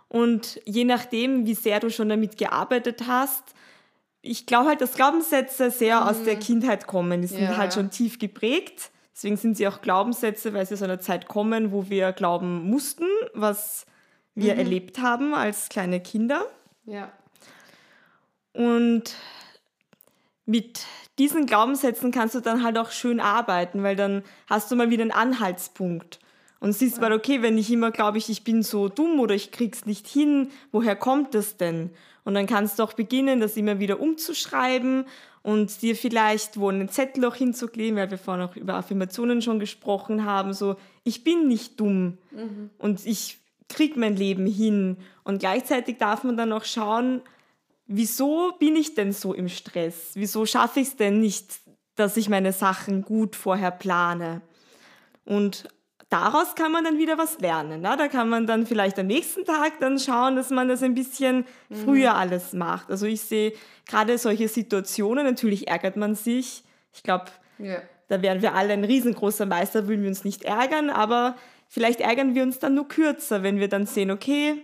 Und 0.10 0.60
je 0.66 0.84
nachdem, 0.84 1.46
wie 1.46 1.54
sehr 1.54 1.80
du 1.80 1.92
schon 1.92 2.10
damit 2.10 2.38
gearbeitet 2.38 3.04
hast, 3.06 3.54
ich 4.24 4.48
glaube 4.48 4.70
halt, 4.70 4.82
dass 4.82 4.96
Glaubenssätze 4.96 5.70
sehr 5.70 6.02
mhm. 6.02 6.08
aus 6.08 6.24
der 6.24 6.38
Kindheit 6.38 6.88
kommen. 6.88 7.22
Die 7.22 7.28
sind 7.28 7.44
ja. 7.44 7.58
halt 7.58 7.76
schon 7.76 7.92
tief 7.92 8.18
geprägt. 8.18 8.90
Deswegen 9.14 9.38
sind 9.38 9.58
sie 9.58 9.68
auch 9.68 9.82
Glaubenssätze, 9.82 10.56
weil 10.56 10.66
sie 10.66 10.74
aus 10.74 10.82
einer 10.82 11.00
Zeit 11.00 11.28
kommen, 11.28 11.72
wo 11.72 11.88
wir 11.88 12.14
glauben 12.14 12.68
mussten, 12.68 13.06
was 13.36 13.86
wir 14.34 14.54
mhm. 14.54 14.60
erlebt 14.60 14.98
haben 14.98 15.36
als 15.36 15.70
kleine 15.70 16.00
Kinder. 16.00 16.48
Ja. 16.86 17.12
Und 18.54 19.16
mit 20.46 20.86
diesen 21.20 21.46
Glaubenssätzen 21.46 22.12
kannst 22.12 22.36
du 22.36 22.40
dann 22.40 22.64
halt 22.64 22.78
auch 22.78 22.92
schön 22.92 23.20
arbeiten, 23.20 23.84
weil 23.84 23.96
dann 23.96 24.24
hast 24.48 24.72
du 24.72 24.76
mal 24.76 24.90
wieder 24.90 25.04
einen 25.04 25.12
Anhaltspunkt. 25.12 26.20
Und 26.60 26.74
siehst 26.74 26.98
ja. 26.98 27.02
mal, 27.02 27.14
okay, 27.14 27.42
wenn 27.42 27.58
ich 27.58 27.72
immer 27.72 27.92
glaube, 27.92 28.18
ich, 28.20 28.30
ich 28.30 28.44
bin 28.44 28.62
so 28.62 28.88
dumm 28.88 29.20
oder 29.20 29.34
ich 29.34 29.52
krieg's 29.52 29.86
nicht 29.86 30.08
hin, 30.08 30.52
woher 30.72 30.96
kommt 30.96 31.34
das 31.34 31.58
denn? 31.58 31.90
Und 32.24 32.36
dann 32.36 32.46
kannst 32.46 32.78
du 32.78 32.84
auch 32.84 32.94
beginnen, 32.94 33.40
das 33.40 33.58
immer 33.58 33.80
wieder 33.80 34.00
umzuschreiben 34.00 35.06
und 35.42 35.82
dir 35.82 35.96
vielleicht 35.96 36.60
wo 36.60 36.70
einen 36.70 36.88
Zettel 36.88 37.26
auch 37.26 37.36
hinzukleben, 37.36 37.98
weil 37.98 38.12
wir 38.12 38.20
vorhin 38.20 38.46
auch 38.46 38.56
über 38.56 38.76
Affirmationen 38.76 39.42
schon 39.42 39.60
gesprochen 39.60 40.24
haben, 40.24 40.54
so, 40.54 40.76
ich 41.04 41.24
bin 41.24 41.48
nicht 41.48 41.80
dumm 41.80 42.20
mhm. 42.30 42.70
und 42.78 43.06
ich 43.08 43.40
krieg 43.68 43.98
mein 43.98 44.16
Leben 44.16 44.46
hin. 44.46 44.98
Und 45.24 45.40
gleichzeitig 45.40 45.98
darf 45.98 46.24
man 46.24 46.38
dann 46.38 46.54
auch 46.54 46.66
schauen, 46.66 47.22
wieso 47.92 48.54
bin 48.60 48.76
ich 48.76 48.96
denn 48.96 49.12
so 49.12 49.34
im 49.34 49.50
Stress? 49.50 50.12
Wieso 50.14 50.46
schaffe 50.46 50.80
ich 50.80 50.90
es 50.90 50.96
denn 50.96 51.20
nicht, 51.20 51.60
dass 51.96 52.18
ich 52.18 52.30
meine 52.30 52.54
Sachen 52.54 53.04
gut 53.04 53.36
vorher 53.36 53.72
plane? 53.72 54.42
Und 55.26 55.68
daraus 56.10 56.56
kann 56.56 56.72
man 56.72 56.84
dann 56.84 56.98
wieder 56.98 57.18
was 57.18 57.40
lernen. 57.40 57.82
Ne? 57.82 57.96
Da 57.98 58.08
kann 58.08 58.30
man 58.30 58.48
dann 58.48 58.66
vielleicht 58.66 58.98
am 58.98 59.08
nächsten 59.08 59.46
Tag 59.46 59.80
dann 59.80 60.00
schauen, 60.00 60.36
dass 60.36 60.50
man 60.50 60.68
das 60.68 60.82
ein 60.84 60.96
bisschen 60.96 61.46
mhm. 61.70 61.76
früher 61.76 62.16
alles 62.16 62.54
macht. 62.54 62.90
Also 62.90 63.06
ich 63.06 63.22
sehe 63.22 63.54
gerade 63.88 64.18
solche 64.18 64.48
Situationen, 64.48 65.26
natürlich 65.26 65.68
ärgert 65.68 65.98
man 65.98 66.16
sich. 66.16 66.64
Ich 66.94 67.04
glaube, 67.04 67.26
ja. 67.60 67.82
da 68.08 68.22
wären 68.22 68.42
wir 68.42 68.56
alle 68.56 68.74
ein 68.74 68.84
riesengroßer 68.84 69.46
Meister, 69.46 69.88
würden 69.88 70.02
wir 70.02 70.10
uns 70.10 70.24
nicht 70.24 70.44
ärgern, 70.44 70.90
aber 70.90 71.36
vielleicht 71.68 72.02
ärgern 72.02 72.36
wir 72.36 72.44
uns 72.44 72.60
dann 72.60 72.76
nur 72.76 72.88
kürzer, 72.88 73.44
wenn 73.44 73.60
wir 73.60 73.68
dann 73.68 73.86
sehen, 73.86 74.12
okay, 74.12 74.64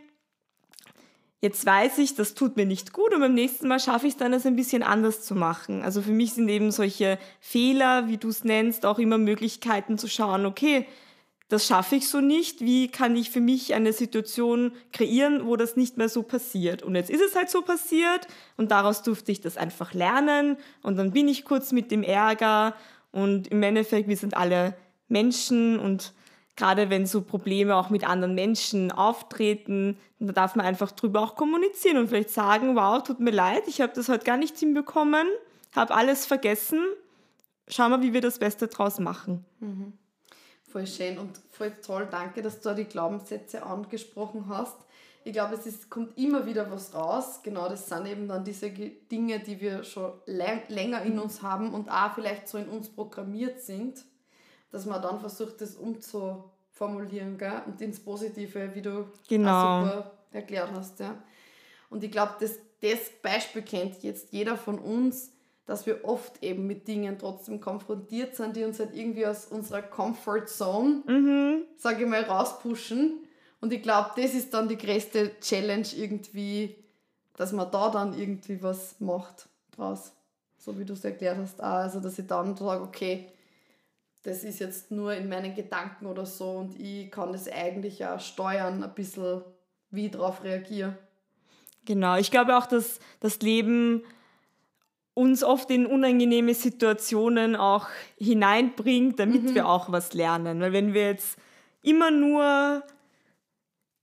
jetzt 1.42 1.66
weiß 1.66 2.00
ich, 2.00 2.16
das 2.16 2.34
tut 2.34 2.58
mir 2.58 2.66
nicht 2.66 2.94
gut 2.94 3.14
und 3.14 3.20
beim 3.20 3.34
nächsten 3.34 3.68
Mal 3.68 3.80
schaffe 3.80 4.08
ich 4.08 4.14
es 4.14 4.18
dann, 4.18 4.34
es 4.34 4.46
ein 4.46 4.56
bisschen 4.56 4.84
anders 4.84 5.24
zu 5.24 5.36
machen. 5.36 5.84
Also 5.84 6.02
für 6.02 6.12
mich 6.12 6.34
sind 6.34 6.50
eben 6.50 6.72
solche 6.72 7.20
Fehler, 7.40 8.08
wie 8.08 8.18
du 8.18 8.30
es 8.30 8.44
nennst, 8.44 8.86
auch 8.86 9.00
immer 9.00 9.18
Möglichkeiten 9.18 9.98
zu 9.98 10.08
schauen, 10.08 10.46
okay, 10.46 10.86
das 11.50 11.66
schaffe 11.66 11.96
ich 11.96 12.10
so 12.10 12.20
nicht, 12.20 12.60
wie 12.60 12.90
kann 12.90 13.16
ich 13.16 13.30
für 13.30 13.40
mich 13.40 13.74
eine 13.74 13.94
Situation 13.94 14.74
kreieren, 14.92 15.46
wo 15.46 15.56
das 15.56 15.78
nicht 15.78 15.96
mehr 15.96 16.10
so 16.10 16.22
passiert. 16.22 16.84
Und 16.84 16.96
jetzt 16.96 17.10
ist 17.10 17.22
es 17.22 17.36
halt 17.36 17.50
so 17.50 17.62
passiert 17.62 18.28
und 18.58 18.72
daraus 18.72 19.02
durfte 19.02 19.32
ich 19.32 19.40
das 19.40 19.56
einfach 19.56 19.94
lernen 19.94 20.58
und 20.82 20.98
dann 20.98 21.12
bin 21.12 21.30
ich 21.30 21.46
kurz 21.46 21.72
mit 21.72 21.90
dem 21.90 22.04
Ärger 22.04 22.76
und 23.12 23.48
im 23.48 23.64
Endeffekt, 23.64 24.10
wir 24.10 24.18
sind 24.18 24.36
alle 24.36 24.76
Menschen 25.08 25.80
und 25.80 26.14
gerade 26.58 26.90
wenn 26.90 27.06
so 27.06 27.22
Probleme 27.22 27.76
auch 27.76 27.90
mit 27.90 28.06
anderen 28.06 28.36
Menschen 28.36 28.92
auftreten, 28.92 29.98
da 30.20 30.34
darf 30.34 30.56
man 30.56 30.66
einfach 30.66 30.92
drüber 30.92 31.22
auch 31.22 31.36
kommunizieren 31.36 31.98
und 31.98 32.10
vielleicht 32.10 32.32
sagen, 32.32 32.76
wow, 32.76 33.02
tut 33.02 33.20
mir 33.22 33.32
leid, 33.32 33.64
ich 33.68 33.80
habe 33.80 33.94
das 33.96 34.10
heute 34.10 34.26
gar 34.26 34.38
nicht 34.38 34.58
hinbekommen, 34.58 35.28
habe 35.74 35.96
alles 35.96 36.26
vergessen, 36.26 36.82
schauen 37.68 37.92
wir, 37.92 38.02
wie 38.02 38.14
wir 38.14 38.22
das 38.22 38.40
Beste 38.40 38.68
draus 38.68 39.00
machen. 39.00 39.46
Mhm. 39.60 39.94
Voll 40.64 40.88
schön 40.88 41.18
und 41.18 41.40
voll 41.52 41.72
toll, 41.86 42.08
danke, 42.12 42.42
dass 42.42 42.60
du 42.60 42.70
da 42.70 42.76
die 42.76 42.86
Glaubenssätze 42.86 43.64
angesprochen 43.64 44.46
hast. 44.50 44.76
Ich 45.24 45.34
glaube, 45.34 45.56
es 45.56 45.66
ist, 45.66 45.90
kommt 45.90 46.18
immer 46.18 46.46
wieder 46.46 46.72
was 46.72 46.94
raus. 46.94 47.42
Genau, 47.44 47.68
das 47.68 47.88
sind 47.88 48.08
eben 48.08 48.28
dann 48.28 48.46
diese 48.46 48.70
Dinge, 48.70 49.40
die 49.40 49.60
wir 49.60 49.84
schon 49.84 50.14
länger 50.26 51.02
in 51.04 51.20
uns 51.20 51.42
haben 51.42 51.74
und 51.74 51.90
auch 51.90 52.14
vielleicht 52.16 52.48
so 52.48 52.58
in 52.58 52.70
uns 52.70 52.90
programmiert 52.90 53.62
sind 53.62 54.06
dass 54.72 54.86
man 54.86 55.02
dann 55.02 55.20
versucht, 55.20 55.62
das 55.62 55.76
umzuformulieren 55.76 57.38
gell? 57.38 57.62
und 57.66 57.82
ins 57.82 58.00
Positive, 58.00 58.74
wie 58.76 58.82
du 58.82 59.06
genau. 59.28 59.86
super 59.86 60.12
erklärt 60.32 60.72
hast. 60.74 61.00
Ja. 61.00 61.22
Und 61.90 62.04
ich 62.04 62.12
glaube, 62.12 62.34
das, 62.40 62.60
das 62.82 63.10
Beispiel 63.22 63.62
kennt 63.62 64.04
jetzt 64.04 64.32
jeder 64.32 64.58
von 64.58 64.80
uns, 64.80 65.32
dass 65.66 65.86
wir 65.86 66.06
oft 66.06 66.42
eben 66.44 66.66
mit 66.66 66.88
Dingen 66.88 67.20
trotzdem 67.20 67.60
konfrontiert 67.60 68.36
sind, 68.36 68.56
die 68.56 68.64
uns 68.64 68.80
halt 68.80 68.96
irgendwie 68.96 69.26
aus 69.26 69.46
unserer 69.46 69.82
Comfort 69.82 70.46
Zone, 70.48 71.04
mhm. 71.06 71.64
sage 71.78 72.04
ich 72.04 72.10
mal, 72.10 72.24
rauspushen. 72.24 73.20
Und 73.60 73.74
ich 73.74 73.82
glaube, 73.82 74.12
das 74.16 74.34
ist 74.34 74.54
dann 74.54 74.70
die 74.70 74.78
größte 74.78 75.40
Challenge 75.42 75.88
irgendwie, 75.96 76.76
dass 77.36 77.52
man 77.52 77.70
da 77.70 77.90
dann 77.90 78.18
irgendwie 78.18 78.62
was 78.64 79.00
macht 79.00 79.50
draus. 79.76 80.14
So 80.58 80.80
wie 80.80 80.86
du 80.86 80.94
es 80.94 81.04
erklärt 81.04 81.38
hast. 81.38 81.62
Auch. 81.62 81.66
Also, 81.66 82.00
dass 82.00 82.18
ich 82.18 82.28
dann 82.28 82.56
sage, 82.56 82.84
okay, 82.84 83.28
das 84.24 84.44
ist 84.44 84.60
jetzt 84.60 84.92
nur 84.92 85.14
in 85.14 85.30
meinen 85.30 85.56
Gedanken 85.56 86.06
oder 86.06 86.26
so 86.26 86.52
und 86.52 86.80
ich 86.80 87.12
kann 87.12 87.32
das 87.32 87.48
eigentlich 87.50 88.00
ja 88.00 88.20
steuern, 88.20 88.84
ein 88.84 88.94
bisschen, 88.94 89.42
wie 89.90 90.08
ich 90.08 90.12
darauf 90.12 90.44
reagiere. 90.44 90.98
Genau, 91.86 92.18
ich 92.18 92.32
glaube 92.32 92.58
auch, 92.58 92.66
dass 92.66 93.00
das 93.22 93.40
Leben 93.40 94.04
uns 95.14 95.44
oft 95.44 95.72
in 95.72 95.88
unangenehme 95.88 96.54
Situationen 96.54 97.56
auch 97.56 97.88
hineinbringt, 98.18 99.20
damit 99.20 99.44
mhm. 99.44 99.56
wir 99.56 99.68
auch 99.68 99.92
was 99.92 100.14
lernen. 100.14 100.60
Weil 100.60 100.74
wenn 100.74 100.94
wir 100.94 101.08
jetzt 101.08 101.40
immer 101.82 102.12
nur 102.12 102.84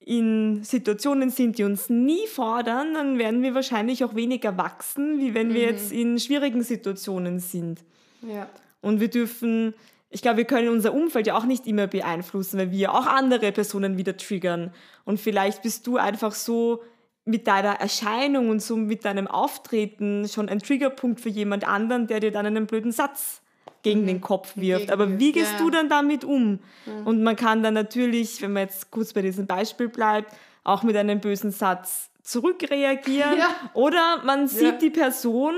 in 0.00 0.64
Situationen 0.64 1.30
sind, 1.30 1.58
die 1.58 1.64
uns 1.64 1.88
nie 1.88 2.26
fordern, 2.26 2.94
dann 2.94 3.18
werden 3.18 3.42
wir 3.42 3.54
wahrscheinlich 3.54 4.02
auch 4.02 4.14
weniger 4.14 4.56
wachsen, 4.56 5.20
wie 5.20 5.34
wenn 5.34 5.48
mhm. 5.48 5.54
wir 5.54 5.62
jetzt 5.62 5.92
in 5.92 6.18
schwierigen 6.18 6.62
Situationen 6.62 7.38
sind. 7.38 7.84
Ja. 8.22 8.48
Und 8.80 9.00
wir 9.00 9.08
dürfen 9.08 9.74
ich 10.14 10.22
glaube, 10.22 10.38
wir 10.38 10.44
können 10.44 10.68
unser 10.68 10.94
Umfeld 10.94 11.26
ja 11.26 11.36
auch 11.36 11.44
nicht 11.44 11.66
immer 11.66 11.88
beeinflussen, 11.88 12.56
weil 12.56 12.70
wir 12.70 12.94
auch 12.94 13.06
andere 13.06 13.50
Personen 13.50 13.98
wieder 13.98 14.16
triggern. 14.16 14.72
Und 15.04 15.18
vielleicht 15.18 15.62
bist 15.62 15.88
du 15.88 15.96
einfach 15.96 16.32
so 16.32 16.84
mit 17.24 17.48
deiner 17.48 17.80
Erscheinung 17.80 18.48
und 18.48 18.62
so 18.62 18.76
mit 18.76 19.04
deinem 19.04 19.26
Auftreten 19.26 20.28
schon 20.28 20.48
ein 20.48 20.60
Triggerpunkt 20.60 21.20
für 21.20 21.30
jemand 21.30 21.66
anderen, 21.66 22.06
der 22.06 22.20
dir 22.20 22.30
dann 22.30 22.46
einen 22.46 22.66
blöden 22.66 22.92
Satz 22.92 23.42
gegen 23.82 24.02
mhm. 24.02 24.06
den 24.06 24.20
Kopf 24.20 24.52
wirft. 24.56 24.92
Aber 24.92 25.18
wie 25.18 25.32
gehst 25.32 25.54
ja. 25.54 25.58
du 25.58 25.70
dann 25.70 25.88
damit 25.88 26.22
um? 26.22 26.60
Mhm. 26.86 27.06
Und 27.06 27.22
man 27.24 27.34
kann 27.34 27.64
dann 27.64 27.74
natürlich, 27.74 28.40
wenn 28.40 28.52
man 28.52 28.62
jetzt 28.62 28.92
kurz 28.92 29.14
bei 29.14 29.22
diesem 29.22 29.48
Beispiel 29.48 29.88
bleibt, 29.88 30.32
auch 30.62 30.84
mit 30.84 30.96
einem 30.96 31.18
bösen 31.18 31.50
Satz 31.50 32.08
zurückreagieren. 32.22 33.36
Ja. 33.36 33.48
Oder 33.72 34.22
man 34.24 34.46
sieht 34.46 34.62
ja. 34.62 34.78
die 34.78 34.90
Person, 34.90 35.54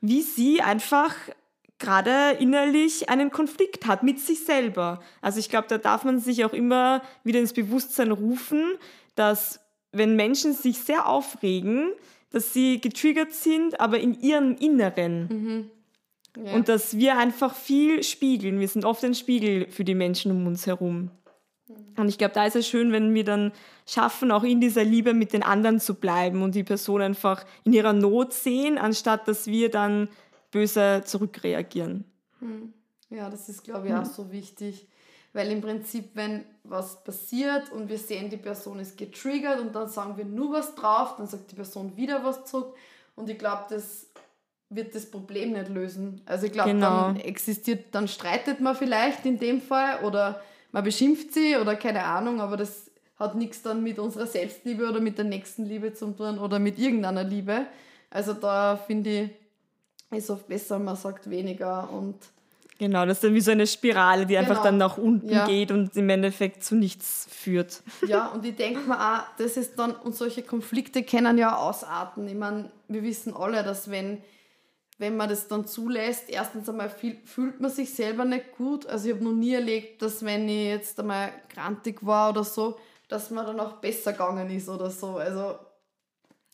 wie 0.00 0.22
sie 0.22 0.62
einfach 0.62 1.12
gerade 1.78 2.38
innerlich 2.38 3.08
einen 3.08 3.30
Konflikt 3.30 3.86
hat 3.86 4.02
mit 4.02 4.18
sich 4.20 4.44
selber. 4.44 5.00
Also 5.20 5.38
ich 5.38 5.48
glaube, 5.48 5.68
da 5.68 5.78
darf 5.78 6.04
man 6.04 6.20
sich 6.20 6.44
auch 6.44 6.52
immer 6.52 7.02
wieder 7.22 7.40
ins 7.40 7.52
Bewusstsein 7.52 8.10
rufen, 8.10 8.62
dass 9.14 9.60
wenn 9.92 10.16
Menschen 10.16 10.52
sich 10.52 10.78
sehr 10.78 11.06
aufregen, 11.06 11.90
dass 12.30 12.52
sie 12.52 12.80
getriggert 12.80 13.32
sind, 13.32 13.80
aber 13.80 13.98
in 13.98 14.20
ihrem 14.20 14.56
Inneren. 14.56 15.28
Mhm. 15.28 15.70
Ja. 16.44 16.54
Und 16.54 16.68
dass 16.68 16.98
wir 16.98 17.16
einfach 17.16 17.54
viel 17.54 18.02
spiegeln. 18.02 18.60
Wir 18.60 18.68
sind 18.68 18.84
oft 18.84 19.02
ein 19.04 19.14
Spiegel 19.14 19.68
für 19.70 19.84
die 19.84 19.94
Menschen 19.94 20.30
um 20.32 20.46
uns 20.46 20.66
herum. 20.66 21.10
Mhm. 21.66 21.74
Und 21.96 22.08
ich 22.08 22.18
glaube, 22.18 22.34
da 22.34 22.44
ist 22.44 22.56
es 22.56 22.68
schön, 22.68 22.92
wenn 22.92 23.14
wir 23.14 23.24
dann 23.24 23.52
schaffen, 23.86 24.30
auch 24.30 24.42
in 24.42 24.60
dieser 24.60 24.84
Liebe 24.84 25.14
mit 25.14 25.32
den 25.32 25.42
anderen 25.42 25.80
zu 25.80 25.94
bleiben 25.94 26.42
und 26.42 26.54
die 26.54 26.64
Person 26.64 27.00
einfach 27.00 27.46
in 27.64 27.72
ihrer 27.72 27.94
Not 27.94 28.34
sehen, 28.34 28.76
anstatt 28.76 29.26
dass 29.28 29.46
wir 29.46 29.70
dann 29.70 30.08
böse 30.50 31.02
zurückreagieren. 31.04 32.04
Hm. 32.40 32.72
Ja, 33.10 33.30
das 33.30 33.48
ist, 33.48 33.64
glaube 33.64 33.88
ich, 33.88 33.94
auch 33.94 34.04
hm. 34.04 34.04
so 34.04 34.32
wichtig. 34.32 34.88
Weil 35.32 35.52
im 35.52 35.60
Prinzip, 35.60 36.10
wenn 36.14 36.44
was 36.64 37.04
passiert 37.04 37.70
und 37.70 37.88
wir 37.90 37.98
sehen, 37.98 38.30
die 38.30 38.38
Person 38.38 38.78
ist 38.78 38.96
getriggert 38.96 39.60
und 39.60 39.74
dann 39.74 39.88
sagen 39.88 40.16
wir 40.16 40.24
nur 40.24 40.52
was 40.52 40.74
drauf, 40.74 41.16
dann 41.18 41.26
sagt 41.26 41.50
die 41.50 41.56
Person 41.56 41.96
wieder 41.96 42.24
was 42.24 42.46
zurück. 42.46 42.74
Und 43.16 43.28
ich 43.28 43.38
glaube, 43.38 43.64
das 43.68 44.06
wird 44.70 44.94
das 44.94 45.10
Problem 45.10 45.52
nicht 45.52 45.68
lösen. 45.68 46.22
Also 46.26 46.46
ich 46.46 46.52
glaube, 46.52 46.70
genau. 46.70 47.02
dann 47.02 47.16
existiert, 47.16 47.94
dann 47.94 48.08
streitet 48.08 48.60
man 48.60 48.74
vielleicht 48.74 49.26
in 49.26 49.38
dem 49.38 49.60
Fall 49.60 50.04
oder 50.04 50.42
man 50.72 50.84
beschimpft 50.84 51.32
sie 51.32 51.56
oder 51.56 51.76
keine 51.76 52.04
Ahnung, 52.04 52.40
aber 52.40 52.56
das 52.56 52.90
hat 53.16 53.34
nichts 53.34 53.62
dann 53.62 53.82
mit 53.82 53.98
unserer 53.98 54.26
Selbstliebe 54.26 54.88
oder 54.88 55.00
mit 55.00 55.18
der 55.18 55.24
nächsten 55.24 55.64
Liebe 55.64 55.92
zu 55.94 56.10
tun 56.12 56.38
oder 56.38 56.58
mit 56.58 56.78
irgendeiner 56.78 57.24
Liebe. 57.24 57.66
Also 58.10 58.32
da 58.32 58.76
finde 58.76 59.10
ich, 59.10 59.30
ist 60.10 60.30
oft 60.30 60.46
besser, 60.46 60.78
man 60.78 60.96
sagt 60.96 61.28
weniger 61.28 61.90
und 61.90 62.16
Genau, 62.78 63.06
das 63.06 63.18
ist 63.18 63.24
dann 63.24 63.34
wie 63.34 63.40
so 63.40 63.52
eine 63.52 63.66
Spirale, 63.66 64.26
die 64.26 64.34
genau. 64.34 64.48
einfach 64.48 64.62
dann 64.62 64.76
nach 64.76 64.98
unten 64.98 65.30
ja. 65.30 65.46
geht 65.46 65.70
und 65.70 65.96
im 65.96 66.10
Endeffekt 66.10 66.62
zu 66.62 66.74
nichts 66.74 67.26
führt. 67.30 67.82
Ja, 68.06 68.26
und 68.28 68.44
ich 68.44 68.54
denke 68.54 68.80
mir 68.80 69.00
auch, 69.00 69.22
das 69.38 69.56
ist 69.56 69.78
dann, 69.78 69.92
und 69.92 70.14
solche 70.14 70.42
Konflikte 70.42 71.02
können 71.02 71.38
ja 71.38 71.56
ausarten. 71.56 72.28
Ich 72.28 72.34
meine, 72.34 72.70
wir 72.88 73.02
wissen 73.02 73.34
alle, 73.34 73.64
dass 73.64 73.90
wenn, 73.90 74.22
wenn 74.98 75.16
man 75.16 75.28
das 75.28 75.48
dann 75.48 75.66
zulässt, 75.66 76.28
erstens 76.28 76.68
einmal 76.68 76.90
viel, 76.90 77.16
fühlt 77.24 77.60
man 77.60 77.70
sich 77.70 77.94
selber 77.94 78.24
nicht 78.24 78.56
gut. 78.56 78.86
Also 78.86 79.08
ich 79.08 79.14
habe 79.14 79.24
noch 79.24 79.32
nie 79.32 79.54
erlebt, 79.54 80.02
dass 80.02 80.24
wenn 80.24 80.48
ich 80.48 80.66
jetzt 80.66 81.00
einmal 81.00 81.32
krantig 81.48 82.04
war 82.04 82.30
oder 82.30 82.44
so, 82.44 82.78
dass 83.08 83.30
man 83.30 83.46
dann 83.46 83.58
auch 83.58 83.76
besser 83.76 84.12
gegangen 84.12 84.50
ist 84.50 84.68
oder 84.68 84.90
so. 84.90 85.16
Also 85.16 85.56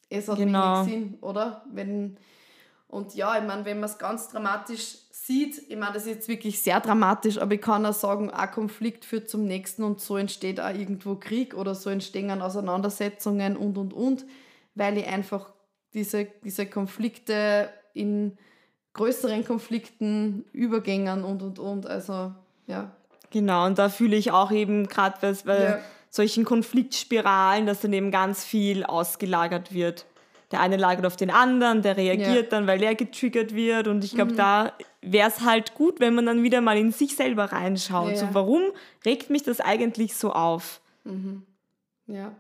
es 0.09 0.29
hat 0.29 0.39
genau. 0.39 0.87
wenig 0.87 0.93
Sinn, 0.93 1.19
oder? 1.21 1.65
Wenn, 1.73 2.17
und 2.93 3.15
ja, 3.15 3.39
ich 3.39 3.47
meine, 3.47 3.65
wenn 3.65 3.81
man 3.81 3.89
es 3.89 3.97
ganz 3.97 4.29
dramatisch 4.29 4.97
sieht, 5.11 5.57
ich 5.71 5.79
meine, 5.79 5.95
das 5.95 6.03
ist 6.03 6.15
jetzt 6.15 6.29
wirklich 6.29 6.61
sehr 6.61 6.79
dramatisch, 6.79 7.39
aber 7.39 7.55
ich 7.55 7.63
kann 7.63 7.87
auch 7.87 7.95
sagen, 7.95 8.31
ein 8.31 8.51
Konflikt 8.51 9.07
führt 9.07 9.31
zum 9.31 9.47
nächsten 9.47 9.83
und 9.83 9.99
so 9.99 10.19
entsteht 10.19 10.61
auch 10.61 10.69
irgendwo 10.69 11.15
Krieg 11.15 11.55
oder 11.55 11.75
so 11.75 11.89
entstehen 11.89 12.43
Auseinandersetzungen 12.43 13.57
und 13.57 13.79
und 13.79 13.95
und, 13.95 14.27
weil 14.75 14.99
ich 14.99 15.07
einfach 15.07 15.55
diese, 15.95 16.27
diese 16.45 16.67
Konflikte 16.67 17.71
in 17.95 18.37
größeren 18.93 19.47
Konflikten 19.47 20.45
übergängen 20.53 21.25
und 21.25 21.43
und 21.43 21.59
und, 21.59 21.87
also 21.87 22.33
ja. 22.67 22.95
Genau, 23.31 23.65
und 23.65 23.79
da 23.79 23.89
fühle 23.89 24.17
ich 24.17 24.33
auch 24.33 24.53
eben 24.53 24.87
gerade, 24.87 25.17
weil 25.47 25.63
ja. 25.63 25.79
solchen 26.11 26.45
Konfliktspiralen, 26.45 27.65
dass 27.65 27.81
dann 27.81 27.95
eben 27.95 28.11
ganz 28.11 28.45
viel 28.45 28.85
ausgelagert 28.85 29.73
wird 29.73 30.05
der 30.53 30.61
eine 30.61 30.77
lagert 30.77 31.07
auf 31.07 31.17
den 31.17 31.31
anderen, 31.31 31.83
der 31.83 31.97
reagiert 31.97 32.45
ja. 32.45 32.51
dann, 32.51 32.67
weil 32.67 32.83
er 32.83 32.95
getriggert 32.95 33.55
wird. 33.55 33.89
Und 33.89 34.05
ich 34.05 34.15
glaube, 34.15 34.33
mhm. 34.33 34.37
da 34.37 34.73
wäre 35.01 35.29
es 35.29 35.41
halt 35.41 35.75
gut, 35.75 35.99
wenn 35.99 36.15
man 36.15 36.27
dann 36.27 36.43
wieder 36.43 36.61
mal 36.61 36.77
in 36.77 36.93
sich 36.93 37.17
selber 37.17 37.47
reinschaut. 37.47 38.13
Ja. 38.13 38.17
So, 38.17 38.29
warum 38.33 38.63
regt 39.05 39.31
mich 39.31 39.43
das 39.43 39.61
eigentlich 39.61 40.15
so 40.15 40.33
auf? 40.33 40.81
Mhm. 41.05 41.43
Ja. 42.07 42.33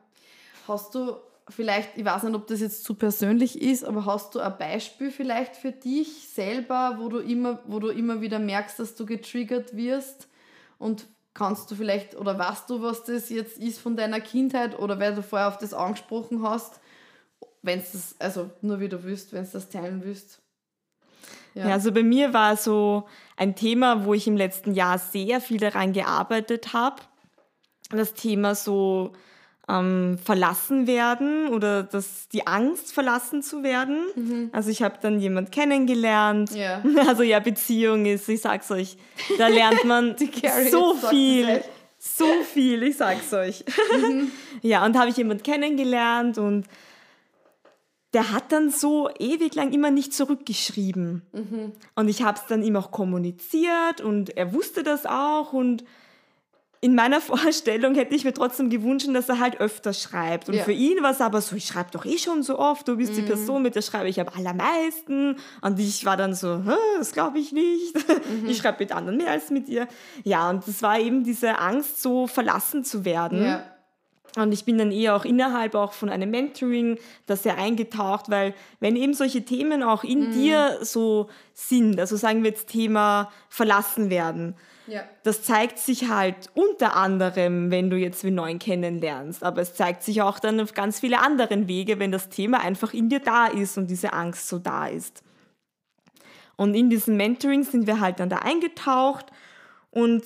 Hast 0.68 0.94
du 0.94 1.16
vielleicht, 1.48 1.96
ich 1.96 2.04
weiß 2.04 2.22
nicht, 2.24 2.34
ob 2.34 2.46
das 2.46 2.60
jetzt 2.60 2.84
zu 2.84 2.94
persönlich 2.94 3.60
ist, 3.60 3.84
aber 3.84 4.04
hast 4.04 4.34
du 4.34 4.40
ein 4.40 4.56
Beispiel 4.58 5.10
vielleicht 5.10 5.56
für 5.56 5.72
dich 5.72 6.28
selber, 6.28 6.96
wo 6.98 7.08
du 7.08 7.18
immer, 7.18 7.60
wo 7.66 7.78
du 7.78 7.88
immer 7.88 8.20
wieder 8.20 8.38
merkst, 8.38 8.78
dass 8.78 8.94
du 8.94 9.06
getriggert 9.06 9.76
wirst? 9.76 10.28
Und 10.78 11.06
kannst 11.34 11.70
du 11.70 11.74
vielleicht, 11.74 12.14
oder 12.16 12.38
weißt 12.38 12.68
du, 12.68 12.82
was 12.82 13.04
das 13.04 13.30
jetzt 13.30 13.58
ist 13.58 13.78
von 13.78 13.96
deiner 13.96 14.20
Kindheit 14.20 14.78
oder 14.78 15.00
weil 15.00 15.14
du 15.14 15.22
vorher 15.22 15.48
auf 15.48 15.58
das 15.58 15.72
angesprochen 15.72 16.42
hast, 16.42 16.80
wenn 17.62 17.78
es 17.78 17.92
das, 17.92 18.16
also 18.18 18.50
nur 18.60 18.80
wie 18.80 18.88
du 18.88 19.02
willst, 19.04 19.32
wenn 19.32 19.44
es 19.44 19.52
das 19.52 19.68
teilen 19.68 20.02
willst. 20.04 20.40
Ja. 21.54 21.68
ja. 21.68 21.72
also 21.74 21.92
bei 21.92 22.02
mir 22.02 22.32
war 22.32 22.56
so 22.56 23.04
ein 23.36 23.54
Thema, 23.54 24.04
wo 24.04 24.14
ich 24.14 24.26
im 24.26 24.36
letzten 24.36 24.72
Jahr 24.72 24.98
sehr 24.98 25.40
viel 25.40 25.58
daran 25.58 25.92
gearbeitet 25.92 26.72
habe. 26.72 27.02
Das 27.90 28.14
Thema 28.14 28.54
so 28.54 29.12
ähm, 29.68 30.18
verlassen 30.22 30.86
werden 30.86 31.48
oder 31.48 31.82
das, 31.82 32.28
die 32.28 32.46
Angst, 32.46 32.92
verlassen 32.92 33.42
zu 33.42 33.62
werden. 33.62 34.06
Mhm. 34.16 34.50
Also 34.52 34.70
ich 34.70 34.82
habe 34.82 34.96
dann 35.00 35.20
jemand 35.20 35.52
kennengelernt. 35.52 36.52
Yeah. 36.52 36.82
Also 37.06 37.22
ja, 37.22 37.38
Beziehung 37.40 38.06
ist, 38.06 38.28
ich 38.28 38.40
sag's 38.40 38.70
euch, 38.70 38.96
da 39.38 39.48
lernt 39.48 39.84
man 39.84 40.16
so 40.70 40.94
viel. 40.94 41.62
So 41.98 42.26
viel, 42.52 42.82
ich 42.82 42.96
sag's 42.96 43.32
euch. 43.32 43.64
Mhm. 43.92 44.30
Ja, 44.62 44.84
und 44.84 44.96
habe 44.96 45.10
ich 45.10 45.16
jemand 45.16 45.42
kennengelernt 45.42 46.38
und 46.38 46.66
der 48.12 48.32
hat 48.32 48.52
dann 48.52 48.70
so 48.70 49.08
ewig 49.18 49.54
lang 49.54 49.72
immer 49.72 49.90
nicht 49.90 50.12
zurückgeschrieben. 50.12 51.22
Mhm. 51.32 51.72
Und 51.94 52.08
ich 52.08 52.22
habe 52.22 52.38
es 52.38 52.46
dann 52.46 52.62
ihm 52.62 52.76
auch 52.76 52.90
kommuniziert 52.90 54.00
und 54.02 54.36
er 54.36 54.52
wusste 54.52 54.82
das 54.82 55.06
auch. 55.06 55.54
Und 55.54 55.84
in 56.82 56.94
meiner 56.94 57.20
Vorstellung 57.22 57.94
hätte 57.94 58.14
ich 58.14 58.24
mir 58.24 58.34
trotzdem 58.34 58.68
gewünscht, 58.68 59.08
dass 59.14 59.30
er 59.30 59.38
halt 59.38 59.60
öfter 59.60 59.94
schreibt. 59.94 60.50
Und 60.50 60.56
ja. 60.56 60.64
für 60.64 60.72
ihn 60.72 61.02
war 61.02 61.12
es 61.12 61.22
aber 61.22 61.40
so, 61.40 61.56
ich 61.56 61.64
schreibe 61.64 61.90
doch 61.92 62.04
eh 62.04 62.18
schon 62.18 62.42
so 62.42 62.58
oft, 62.58 62.86
du 62.86 62.96
bist 62.98 63.12
mhm. 63.12 63.16
die 63.16 63.22
Person, 63.22 63.62
mit 63.62 63.76
der 63.76 63.82
schreibe 63.82 64.10
ich 64.10 64.20
am 64.20 64.28
allermeisten. 64.28 65.36
Und 65.62 65.78
ich 65.78 66.04
war 66.04 66.18
dann 66.18 66.34
so, 66.34 66.62
das 66.98 67.12
glaube 67.12 67.38
ich 67.38 67.52
nicht. 67.52 67.96
Mhm. 68.22 68.48
Ich 68.48 68.58
schreibe 68.58 68.78
mit 68.80 68.92
anderen 68.92 69.18
mehr 69.18 69.30
als 69.30 69.50
mit 69.50 69.68
ihr. 69.68 69.88
Ja, 70.22 70.48
und 70.48 70.66
das 70.66 70.80
war 70.82 70.98
eben 70.98 71.24
diese 71.24 71.58
Angst, 71.58 72.00
so 72.00 72.26
verlassen 72.26 72.84
zu 72.84 73.04
werden. 73.04 73.44
Ja. 73.44 73.64
Und 74.36 74.52
ich 74.52 74.64
bin 74.64 74.78
dann 74.78 74.92
eher 74.92 75.14
auch 75.14 75.24
innerhalb 75.24 75.74
auch 75.74 75.92
von 75.92 76.08
einem 76.08 76.30
Mentoring 76.30 76.98
da 77.26 77.36
sehr 77.36 77.58
eingetaucht, 77.58 78.30
weil 78.30 78.54
wenn 78.80 78.96
eben 78.96 79.12
solche 79.12 79.44
Themen 79.44 79.82
auch 79.82 80.04
in 80.04 80.28
mhm. 80.28 80.32
dir 80.32 80.78
so 80.80 81.28
sind, 81.52 82.00
also 82.00 82.16
sagen 82.16 82.42
wir 82.42 82.50
jetzt 82.50 82.68
Thema 82.68 83.30
verlassen 83.50 84.08
werden, 84.08 84.54
ja. 84.86 85.02
das 85.22 85.42
zeigt 85.42 85.78
sich 85.78 86.08
halt 86.08 86.50
unter 86.54 86.96
anderem, 86.96 87.70
wenn 87.70 87.90
du 87.90 87.96
jetzt 87.98 88.24
wen 88.24 88.34
neuen 88.34 88.58
kennenlernst, 88.58 89.44
aber 89.44 89.60
es 89.60 89.74
zeigt 89.74 90.02
sich 90.02 90.22
auch 90.22 90.38
dann 90.38 90.60
auf 90.60 90.72
ganz 90.72 91.00
viele 91.00 91.18
anderen 91.20 91.68
Wege, 91.68 91.98
wenn 91.98 92.10
das 92.10 92.30
Thema 92.30 92.60
einfach 92.60 92.94
in 92.94 93.10
dir 93.10 93.20
da 93.20 93.46
ist 93.46 93.76
und 93.76 93.90
diese 93.90 94.14
Angst 94.14 94.48
so 94.48 94.58
da 94.58 94.86
ist. 94.86 95.22
Und 96.56 96.74
in 96.74 96.88
diesem 96.88 97.18
Mentoring 97.18 97.64
sind 97.64 97.86
wir 97.86 98.00
halt 98.00 98.18
dann 98.18 98.30
da 98.30 98.38
eingetaucht 98.38 99.26
und 99.90 100.24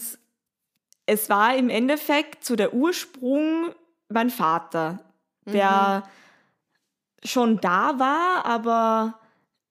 es 1.06 1.30
war 1.30 1.56
im 1.56 1.70
Endeffekt 1.70 2.44
so 2.44 2.56
der 2.56 2.74
Ursprung 2.74 3.72
mein 4.08 4.30
Vater, 4.30 4.98
der 5.44 6.02
mhm. 6.04 7.28
schon 7.28 7.60
da 7.60 7.98
war, 7.98 8.44
aber 8.44 9.18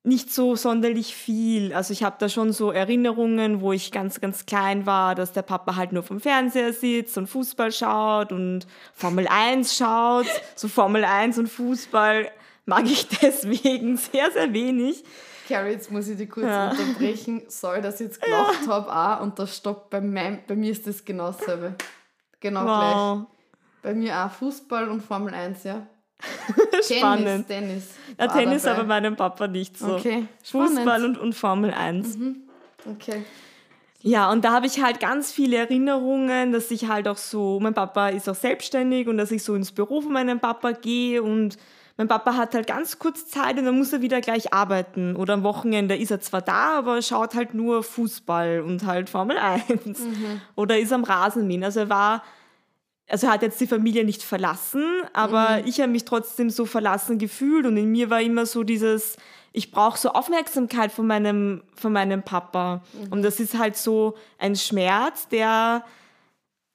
nicht 0.05 0.31
so 0.31 0.55
sonderlich 0.55 1.15
viel. 1.15 1.73
Also 1.73 1.91
ich 1.91 2.03
habe 2.03 2.17
da 2.19 2.29
schon 2.29 2.53
so 2.53 2.71
Erinnerungen, 2.71 3.61
wo 3.61 3.73
ich 3.73 3.91
ganz, 3.91 4.21
ganz 4.21 4.45
klein 4.45 4.85
war, 4.85 5.15
dass 5.15 5.33
der 5.33 5.41
Papa 5.41 5.75
halt 5.75 5.93
nur 5.93 6.03
vom 6.03 6.19
Fernseher 6.19 6.73
sitzt 6.73 7.17
und 7.17 7.27
Fußball 7.27 7.71
schaut 7.71 8.31
und 8.31 8.67
Formel 8.93 9.27
1 9.27 9.75
schaut. 9.75 10.27
So 10.55 10.67
Formel 10.67 11.03
1 11.03 11.39
und 11.39 11.47
Fußball 11.47 12.31
mag 12.65 12.85
ich 12.85 13.07
deswegen 13.21 13.97
sehr, 13.97 14.31
sehr 14.31 14.53
wenig. 14.53 15.03
Carrie, 15.47 15.71
jetzt 15.71 15.91
muss 15.91 16.07
ich 16.07 16.17
dich 16.17 16.29
kurz 16.29 16.47
ja. 16.47 16.71
unterbrechen. 16.71 17.43
Sorry, 17.47 17.81
dass 17.81 17.95
ich 17.95 18.07
jetzt 18.07 18.21
gelacht 18.21 18.65
ja. 18.65 18.71
habe 18.71 18.95
auch 18.95 19.23
und 19.23 19.37
das 19.37 19.57
stoppt 19.57 19.89
bei, 19.89 20.01
mein, 20.01 20.43
bei 20.47 20.55
mir 20.55 20.71
ist 20.71 20.87
das 20.87 21.03
genau 21.03 21.27
dasselbe. 21.27 21.75
Genau 22.39 22.61
wow. 22.61 22.67
gleich. 22.67 23.34
Bei 23.85 23.93
mir 23.93 24.17
auch 24.17 24.31
Fußball 24.31 24.89
und 24.89 25.03
Formel 25.03 25.31
1, 25.31 25.63
ja. 25.63 25.85
Spannend. 26.81 27.47
Tennis, 27.47 27.47
Tennis. 27.47 27.89
Ja, 28.19 28.27
Tennis 28.27 28.65
aber 28.65 28.83
meinem 28.83 29.15
Papa 29.15 29.47
nicht 29.47 29.77
so. 29.77 29.97
Okay. 29.97 30.25
Fußball 30.43 31.05
und, 31.05 31.19
und 31.19 31.35
Formel 31.35 31.71
1. 31.71 32.17
Mhm. 32.17 32.35
Okay. 32.93 33.23
Ja, 34.01 34.31
und 34.31 34.43
da 34.43 34.53
habe 34.53 34.65
ich 34.65 34.81
halt 34.81 34.99
ganz 34.99 35.31
viele 35.31 35.57
Erinnerungen, 35.57 36.51
dass 36.51 36.71
ich 36.71 36.87
halt 36.87 37.07
auch 37.07 37.17
so, 37.17 37.59
mein 37.59 37.75
Papa 37.75 38.09
ist 38.09 38.27
auch 38.27 38.33
selbstständig 38.33 39.07
und 39.07 39.19
dass 39.19 39.29
ich 39.29 39.43
so 39.43 39.53
ins 39.53 39.71
Büro 39.71 40.01
von 40.01 40.13
meinem 40.13 40.39
Papa 40.39 40.71
gehe 40.71 41.21
und 41.21 41.59
mein 41.95 42.07
Papa 42.07 42.35
hat 42.35 42.55
halt 42.55 42.65
ganz 42.65 42.97
kurz 42.97 43.27
Zeit 43.27 43.59
und 43.59 43.65
dann 43.65 43.77
muss 43.77 43.93
er 43.93 44.01
wieder 44.01 44.19
gleich 44.19 44.51
arbeiten. 44.51 45.15
Oder 45.15 45.35
am 45.35 45.43
Wochenende 45.43 45.95
ist 45.95 46.09
er 46.09 46.21
zwar 46.21 46.41
da, 46.41 46.79
aber 46.79 47.03
schaut 47.03 47.35
halt 47.35 47.53
nur 47.53 47.83
Fußball 47.83 48.61
und 48.61 48.83
halt 48.87 49.11
Formel 49.11 49.37
1. 49.37 49.69
Mhm. 49.85 50.41
Oder 50.55 50.79
ist 50.79 50.91
am 50.91 51.03
Rasenmähen. 51.03 51.63
Also 51.63 51.81
er 51.81 51.89
war 51.89 52.23
also 53.07 53.27
er 53.27 53.33
hat 53.33 53.41
jetzt 53.43 53.61
die 53.61 53.67
Familie 53.67 54.03
nicht 54.03 54.23
verlassen, 54.23 54.83
aber 55.13 55.61
mhm. 55.61 55.67
ich 55.67 55.79
habe 55.79 55.91
mich 55.91 56.05
trotzdem 56.05 56.49
so 56.49 56.65
verlassen 56.65 57.19
gefühlt 57.19 57.65
und 57.65 57.77
in 57.77 57.91
mir 57.91 58.09
war 58.09 58.21
immer 58.21 58.45
so 58.45 58.63
dieses, 58.63 59.17
ich 59.53 59.71
brauche 59.71 59.97
so 59.97 60.09
Aufmerksamkeit 60.09 60.91
von 60.91 61.05
meinem, 61.05 61.63
von 61.75 61.93
meinem 61.93 62.23
Papa. 62.23 62.83
Mhm. 62.93 63.11
Und 63.11 63.21
das 63.21 63.39
ist 63.39 63.57
halt 63.57 63.77
so 63.77 64.15
ein 64.39 64.55
Schmerz, 64.55 65.27
der 65.27 65.85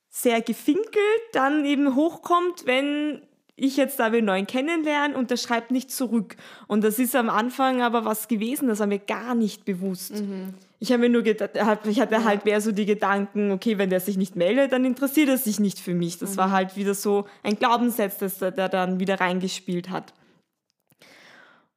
sehr 0.08 0.40
gefinkelt 0.40 1.20
dann 1.32 1.64
eben 1.64 1.94
hochkommt, 1.94 2.66
wenn 2.66 3.22
ich 3.56 3.76
jetzt 3.76 3.98
da 4.00 4.12
wen 4.12 4.24
neuen 4.24 4.46
kennenlernen 4.46 5.16
und 5.16 5.30
der 5.30 5.36
schreibt 5.36 5.70
nicht 5.70 5.90
zurück. 5.90 6.36
Und 6.66 6.82
das 6.82 6.98
ist 6.98 7.14
am 7.14 7.28
Anfang 7.28 7.82
aber 7.82 8.04
was 8.04 8.28
gewesen, 8.28 8.68
das 8.68 8.78
war 8.78 8.86
mir 8.86 8.98
gar 8.98 9.34
nicht 9.34 9.64
bewusst. 9.64 10.14
Mhm. 10.14 10.54
Ich 10.82 10.90
habe 10.92 11.02
mir 11.02 11.08
nur 11.10 11.22
gedacht, 11.22 11.50
ich 11.86 12.00
hatte 12.00 12.24
halt 12.24 12.46
mehr 12.46 12.60
so 12.62 12.72
die 12.72 12.86
Gedanken, 12.86 13.52
okay, 13.52 13.76
wenn 13.76 13.90
der 13.90 14.00
sich 14.00 14.16
nicht 14.16 14.34
meldet, 14.34 14.72
dann 14.72 14.86
interessiert 14.86 15.28
er 15.28 15.36
sich 15.36 15.60
nicht 15.60 15.78
für 15.78 15.94
mich. 15.94 16.18
Das 16.18 16.32
mhm. 16.32 16.36
war 16.38 16.50
halt 16.50 16.74
wieder 16.74 16.94
so 16.94 17.26
ein 17.42 17.56
Glaubenssatz, 17.56 18.16
das 18.16 18.38
der, 18.38 18.50
der 18.50 18.70
dann 18.70 18.98
wieder 18.98 19.20
reingespielt 19.20 19.90
hat. 19.90 20.14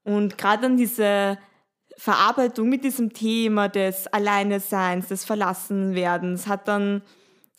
Und 0.04 0.38
gerade 0.38 0.64
dann 0.64 0.78
diese 0.78 1.38
Verarbeitung 1.98 2.70
mit 2.70 2.86
diesem 2.86 3.12
Thema 3.14 3.68
des 3.68 4.08
Alleineseins, 4.08 5.10
des 5.10 5.26
Verlassenwerdens, 5.26 6.48
hat 6.48 6.70
dann 6.70 7.02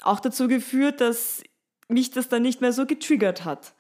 auch 0.02 0.20
dazu 0.20 0.48
geführt, 0.48 1.02
dass 1.02 1.42
mich 1.88 2.10
das 2.10 2.28
dann 2.30 2.42
nicht 2.42 2.62
mehr 2.62 2.72
so 2.72 2.86
getriggert 2.86 3.44
hat. 3.44 3.74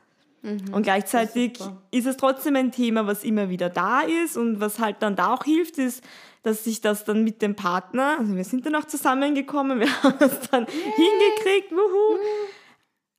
Mhm, 0.44 0.74
und 0.74 0.82
gleichzeitig 0.82 1.58
ist, 1.58 1.70
ist, 1.90 2.06
es 2.06 2.16
trotzdem 2.18 2.54
ein 2.56 2.70
Thema, 2.70 3.06
was 3.06 3.24
immer 3.24 3.48
wieder 3.48 3.70
da 3.70 4.02
ist 4.02 4.36
und 4.36 4.60
was 4.60 4.78
halt 4.78 4.96
dann 5.00 5.16
da 5.16 5.32
auch 5.32 5.44
hilft, 5.44 5.78
ist, 5.78 6.04
dass 6.42 6.64
sich 6.64 6.82
das 6.82 7.04
dann 7.04 7.24
mit 7.24 7.40
dem 7.40 7.56
Partner, 7.56 8.16
also 8.18 8.36
wir 8.36 8.44
sind 8.44 8.66
dann 8.66 8.74
auch 8.74 8.84
zusammengekommen, 8.84 9.80
wir 9.80 10.02
haben 10.02 10.16
es 10.20 10.40
dann 10.50 10.64
yeah. 10.64 10.94
hingekriegt, 10.96 11.72
wuhu. 11.72 12.18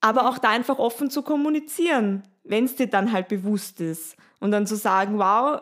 Aber 0.01 0.29
auch 0.29 0.37
da 0.37 0.49
einfach 0.49 0.77
offen 0.77 1.09
zu 1.09 1.23
kommunizieren, 1.23 2.21
wenn 2.43 2.65
es 2.65 2.75
dir 2.75 2.85
dann 2.87 3.11
halt 3.11 3.27
bewusst 3.27 3.81
ist. 3.81 4.15
Und 4.39 4.51
dann 4.51 4.67
zu 4.67 4.75
sagen, 4.75 5.17
wow, 5.17 5.61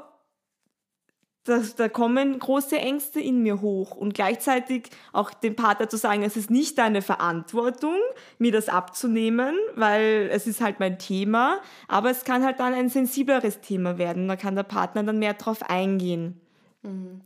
da, 1.45 1.61
da 1.75 1.89
kommen 1.89 2.39
große 2.39 2.77
Ängste 2.77 3.19
in 3.19 3.43
mir 3.43 3.59
hoch 3.59 3.95
und 3.95 4.13
gleichzeitig 4.13 4.89
auch 5.11 5.33
dem 5.33 5.55
Partner 5.55 5.89
zu 5.89 5.97
sagen, 5.97 6.23
es 6.23 6.37
ist 6.37 6.49
nicht 6.49 6.77
deine 6.77 7.01
Verantwortung, 7.01 7.97
mir 8.37 8.51
das 8.53 8.69
abzunehmen, 8.69 9.55
weil 9.75 10.29
es 10.31 10.47
ist 10.47 10.61
halt 10.61 10.79
mein 10.79 10.99
Thema, 10.99 11.59
aber 11.89 12.09
es 12.11 12.23
kann 12.23 12.43
halt 12.43 12.59
dann 12.59 12.73
ein 12.73 12.89
sensibleres 12.89 13.59
Thema 13.59 13.97
werden. 13.97 14.27
Da 14.27 14.37
kann 14.37 14.55
der 14.55 14.63
Partner 14.63 15.03
dann 15.03 15.19
mehr 15.19 15.33
drauf 15.33 15.69
eingehen. 15.69 16.39
Mhm. 16.81 17.21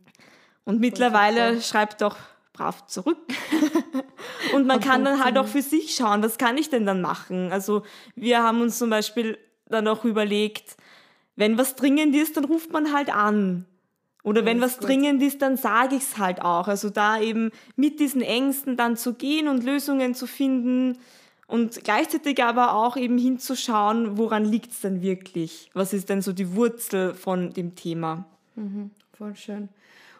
Und 0.65 0.79
mittlerweile 0.79 1.61
schreibt 1.61 2.01
doch 2.01 2.17
brav 2.53 2.87
zurück. 2.87 3.19
und 4.55 4.65
man 4.65 4.79
kann 4.79 5.05
dann 5.05 5.23
halt 5.23 5.37
auch 5.37 5.47
für 5.47 5.61
sich 5.61 5.95
schauen, 5.95 6.23
was 6.23 6.39
kann 6.39 6.57
ich 6.57 6.69
denn 6.71 6.87
dann 6.87 7.01
machen? 7.01 7.51
Also 7.51 7.83
wir 8.15 8.41
haben 8.41 8.61
uns 8.61 8.79
zum 8.79 8.89
Beispiel 8.89 9.37
dann 9.67 9.87
auch 9.87 10.05
überlegt, 10.05 10.75
wenn 11.35 11.57
was 11.57 11.75
dringend 11.75 12.15
ist, 12.15 12.35
dann 12.35 12.45
ruft 12.45 12.73
man 12.73 12.91
halt 12.93 13.13
an. 13.13 13.65
Oder 14.27 14.43
wenn 14.43 14.59
was 14.59 14.79
gut. 14.79 14.89
dringend 14.89 15.23
ist, 15.23 15.41
dann 15.41 15.55
sage 15.55 15.95
ich 15.95 16.03
es 16.03 16.17
halt 16.17 16.41
auch. 16.41 16.67
Also 16.67 16.89
da 16.89 17.17
eben 17.17 17.49
mit 17.77 18.01
diesen 18.01 18.21
Ängsten 18.21 18.75
dann 18.75 18.97
zu 18.97 19.13
gehen 19.13 19.47
und 19.47 19.63
Lösungen 19.63 20.15
zu 20.15 20.27
finden 20.27 20.97
und 21.47 21.81
gleichzeitig 21.85 22.43
aber 22.43 22.75
auch 22.75 22.97
eben 22.97 23.17
hinzuschauen, 23.17 24.17
woran 24.17 24.43
liegt 24.43 24.73
es 24.73 24.81
denn 24.81 25.01
wirklich? 25.01 25.69
Was 25.73 25.93
ist 25.93 26.09
denn 26.09 26.21
so 26.21 26.33
die 26.33 26.55
Wurzel 26.57 27.13
von 27.13 27.53
dem 27.53 27.75
Thema? 27.75 28.25
Mhm, 28.55 28.91
voll 29.17 29.33
schön. 29.37 29.69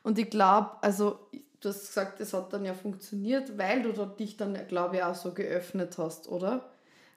Und 0.04 0.18
ich 0.18 0.30
glaube, 0.30 0.72
also 0.80 1.20
du 1.60 1.68
hast 1.68 1.88
gesagt, 1.88 2.22
es 2.22 2.34
hat 2.34 2.54
dann 2.54 2.64
ja 2.64 2.76
funktioniert, 2.76 3.58
weil 3.58 3.82
du 3.82 3.92
dich 4.06 4.38
dann, 4.38 4.58
glaube 4.70 4.96
ich, 4.96 5.04
auch 5.04 5.16
so 5.16 5.34
geöffnet 5.34 5.98
hast, 5.98 6.30
oder? 6.30 6.70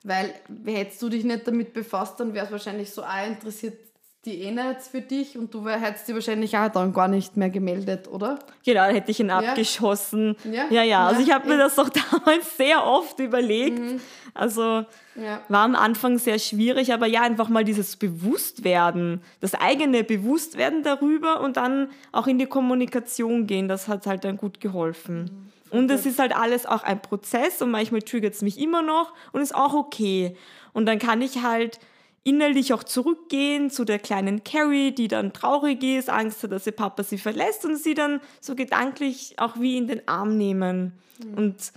Weil 0.02 0.34
hättest 0.64 1.00
du 1.02 1.08
dich 1.08 1.22
nicht 1.22 1.46
damit 1.46 1.72
befasst, 1.72 2.18
dann 2.18 2.34
wäre 2.34 2.46
es 2.46 2.50
wahrscheinlich 2.50 2.90
so 2.90 3.04
auch 3.04 3.26
interessiert, 3.28 3.78
die 4.26 4.42
eh 4.42 4.50
nicht 4.50 4.82
für 4.82 5.00
dich 5.00 5.38
und 5.38 5.54
du 5.54 5.66
hättest 5.66 6.06
sie 6.06 6.14
wahrscheinlich 6.14 6.56
auch 6.56 6.68
dann 6.68 6.92
gar 6.92 7.08
nicht 7.08 7.38
mehr 7.38 7.48
gemeldet, 7.48 8.06
oder? 8.06 8.38
Genau, 8.64 8.84
dann 8.84 8.94
hätte 8.94 9.10
ich 9.10 9.20
ihn 9.20 9.28
ja. 9.28 9.38
abgeschossen. 9.38 10.36
Ja, 10.44 10.66
ja. 10.70 10.82
ja. 10.82 11.06
Also 11.06 11.22
ich 11.22 11.32
habe 11.32 11.48
mir 11.48 11.56
das 11.56 11.78
auch 11.78 11.88
damals 12.12 12.56
sehr 12.58 12.86
oft 12.86 13.18
überlegt. 13.18 13.78
Mhm. 13.78 14.00
Also 14.34 14.84
ja. 15.16 15.40
war 15.48 15.64
am 15.64 15.74
Anfang 15.74 16.18
sehr 16.18 16.38
schwierig, 16.38 16.92
aber 16.92 17.06
ja, 17.06 17.22
einfach 17.22 17.48
mal 17.48 17.64
dieses 17.64 17.96
Bewusstwerden, 17.96 19.22
das 19.40 19.54
eigene 19.54 20.04
Bewusstwerden 20.04 20.82
darüber 20.82 21.40
und 21.40 21.56
dann 21.56 21.88
auch 22.12 22.26
in 22.26 22.38
die 22.38 22.46
Kommunikation 22.46 23.46
gehen, 23.46 23.68
das 23.68 23.88
hat 23.88 24.06
halt 24.06 24.24
dann 24.24 24.36
gut 24.36 24.60
geholfen. 24.60 25.50
Mhm. 25.70 25.78
Und 25.78 25.90
es 25.90 26.04
ist 26.04 26.18
halt 26.18 26.36
alles 26.36 26.66
auch 26.66 26.82
ein 26.82 27.00
Prozess 27.00 27.62
und 27.62 27.70
manchmal 27.70 28.02
triggert 28.02 28.34
es 28.34 28.42
mich 28.42 28.60
immer 28.60 28.82
noch 28.82 29.14
und 29.32 29.40
ist 29.40 29.54
auch 29.54 29.72
okay. 29.72 30.36
Und 30.72 30.86
dann 30.86 30.98
kann 30.98 31.22
ich 31.22 31.42
halt 31.42 31.78
innerlich 32.22 32.72
auch 32.74 32.84
zurückgehen 32.84 33.70
zu 33.70 33.84
der 33.84 33.98
kleinen 33.98 34.44
Carrie, 34.44 34.92
die 34.92 35.08
dann 35.08 35.32
traurig 35.32 35.82
ist, 35.82 36.10
Angst 36.10 36.42
hat, 36.42 36.52
dass 36.52 36.66
ihr 36.66 36.72
Papa 36.72 37.02
sie 37.02 37.18
verlässt 37.18 37.64
und 37.64 37.76
sie 37.76 37.94
dann 37.94 38.20
so 38.40 38.54
gedanklich 38.54 39.34
auch 39.38 39.58
wie 39.58 39.76
in 39.76 39.88
den 39.88 40.06
Arm 40.06 40.36
nehmen. 40.36 40.92
Mhm. 41.24 41.34
Und 41.34 41.72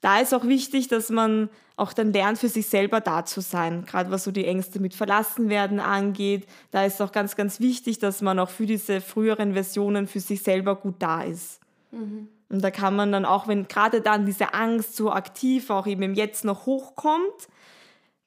da 0.00 0.20
ist 0.20 0.32
auch 0.32 0.44
wichtig, 0.44 0.88
dass 0.88 1.10
man 1.10 1.50
auch 1.76 1.92
dann 1.92 2.12
lernt, 2.12 2.38
für 2.38 2.48
sich 2.48 2.66
selber 2.66 3.00
da 3.00 3.24
zu 3.24 3.40
sein, 3.40 3.84
gerade 3.86 4.10
was 4.10 4.24
so 4.24 4.30
die 4.30 4.44
Ängste 4.44 4.80
mit 4.80 4.94
Verlassenwerden 4.94 5.80
angeht. 5.80 6.46
Da 6.70 6.84
ist 6.84 7.00
auch 7.00 7.10
ganz, 7.10 7.36
ganz 7.36 7.58
wichtig, 7.58 7.98
dass 7.98 8.20
man 8.20 8.38
auch 8.38 8.50
für 8.50 8.66
diese 8.66 9.00
früheren 9.00 9.54
Versionen 9.54 10.06
für 10.06 10.20
sich 10.20 10.42
selber 10.42 10.76
gut 10.76 10.96
da 10.98 11.22
ist. 11.22 11.60
Mhm. 11.90 12.28
Und 12.50 12.62
da 12.62 12.70
kann 12.70 12.96
man 12.96 13.12
dann 13.12 13.24
auch, 13.24 13.48
wenn 13.48 13.66
gerade 13.66 14.00
dann 14.00 14.26
diese 14.26 14.54
Angst 14.54 14.96
so 14.96 15.10
aktiv 15.10 15.70
auch 15.70 15.86
eben 15.86 16.02
im 16.02 16.14
Jetzt 16.14 16.44
noch 16.44 16.66
hochkommt, 16.66 17.48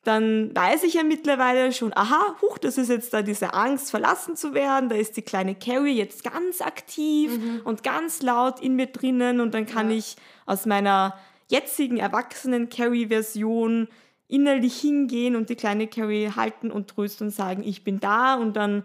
dann 0.03 0.53
weiß 0.53 0.83
ich 0.83 0.95
ja 0.95 1.03
mittlerweile 1.03 1.71
schon, 1.71 1.93
aha, 1.95 2.35
huch, 2.41 2.57
das 2.57 2.77
ist 2.77 2.89
jetzt 2.89 3.13
da 3.13 3.21
diese 3.21 3.53
Angst, 3.53 3.89
verlassen 3.89 4.35
zu 4.35 4.53
werden. 4.53 4.89
Da 4.89 4.95
ist 4.95 5.15
die 5.15 5.21
kleine 5.21 5.55
Carrie 5.55 5.97
jetzt 5.97 6.25
ganz 6.25 6.59
aktiv 6.59 7.37
mhm. 7.37 7.61
und 7.63 7.83
ganz 7.83 8.21
laut 8.21 8.59
in 8.59 8.75
mir 8.75 8.87
drinnen 8.87 9.39
und 9.39 9.53
dann 9.53 9.65
kann 9.65 9.89
ja. 9.89 9.97
ich 9.97 10.17
aus 10.45 10.65
meiner 10.65 11.17
jetzigen 11.49 11.97
erwachsenen 11.97 12.67
Carrie-Version 12.67 13.87
innerlich 14.27 14.79
hingehen 14.79 15.35
und 15.35 15.49
die 15.49 15.55
kleine 15.55 15.87
Carrie 15.87 16.31
halten 16.35 16.69
und 16.71 16.89
trösten 16.89 17.27
und 17.27 17.31
sagen, 17.31 17.63
ich 17.63 17.83
bin 17.83 17.99
da 17.99 18.35
und 18.35 18.57
dann 18.57 18.83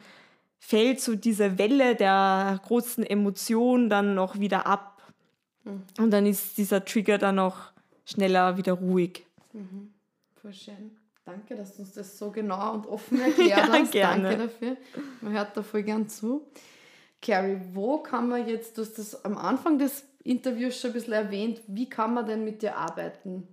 fällt 0.60 1.00
so 1.00 1.16
diese 1.16 1.58
Welle 1.58 1.96
der 1.96 2.60
großen 2.64 3.04
Emotionen 3.04 3.88
dann 3.88 4.14
noch 4.14 4.38
wieder 4.38 4.66
ab. 4.66 5.02
Mhm. 5.64 5.82
Und 5.98 6.10
dann 6.12 6.26
ist 6.26 6.58
dieser 6.58 6.84
Trigger 6.84 7.18
dann 7.18 7.36
noch 7.36 7.72
schneller 8.04 8.56
wieder 8.56 8.74
ruhig. 8.74 9.24
Mhm. 9.52 9.92
Voll 10.40 10.52
schön. 10.52 10.97
Danke, 11.28 11.56
dass 11.56 11.76
du 11.76 11.82
uns 11.82 11.92
das 11.92 12.18
so 12.18 12.30
genau 12.30 12.72
und 12.72 12.86
offen 12.86 13.20
erklärt 13.20 13.68
hast. 13.68 13.92
ja, 13.92 14.06
Gerne. 14.14 14.30
Danke 14.30 14.44
dafür. 14.44 14.76
Man 15.20 15.34
hört 15.34 15.54
da 15.54 15.62
voll 15.62 15.82
gern 15.82 16.08
zu. 16.08 16.46
Carrie, 17.20 17.60
wo 17.74 17.98
kann 17.98 18.30
man 18.30 18.48
jetzt, 18.48 18.78
du 18.78 18.82
hast 18.82 18.98
das 18.98 19.26
am 19.26 19.36
Anfang 19.36 19.78
des 19.78 20.04
Interviews 20.24 20.80
schon 20.80 20.90
ein 20.90 20.94
bisschen 20.94 21.12
erwähnt, 21.12 21.60
wie 21.66 21.86
kann 21.86 22.14
man 22.14 22.24
denn 22.26 22.44
mit 22.44 22.62
dir 22.62 22.76
arbeiten? 22.76 23.46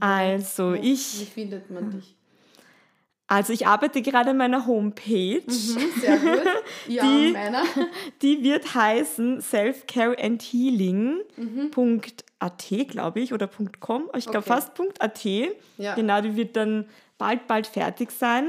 Also 0.00 0.72
wo, 0.72 0.74
ich. 0.74 1.20
Wie 1.20 1.24
findet 1.24 1.70
man 1.70 1.90
dich? 1.92 2.14
Also 3.30 3.52
ich 3.52 3.66
arbeite 3.68 4.02
gerade 4.02 4.30
an 4.30 4.38
meiner 4.38 4.66
Homepage. 4.66 5.42
Mhm, 5.46 5.92
sehr 6.00 6.16
gut. 6.16 6.42
Ja, 6.88 7.04
die, 7.04 7.30
meiner. 7.30 7.62
Die 8.22 8.42
wird 8.42 8.74
heißen 8.74 9.40
selfcareandhealing.at, 9.40 11.76
mhm. 11.76 12.88
glaube 12.88 13.20
ich, 13.20 13.32
oder 13.32 13.48
.com. 13.78 14.10
Ich 14.16 14.24
glaube 14.24 14.38
okay. 14.38 14.48
fast 14.48 14.72
.at. 14.98 15.24
Ja. 15.78 15.94
Genau, 15.94 16.20
die 16.20 16.34
wird 16.34 16.56
dann 16.56 16.86
bald, 17.18 17.46
bald 17.46 17.68
fertig 17.68 18.10
sein. 18.10 18.48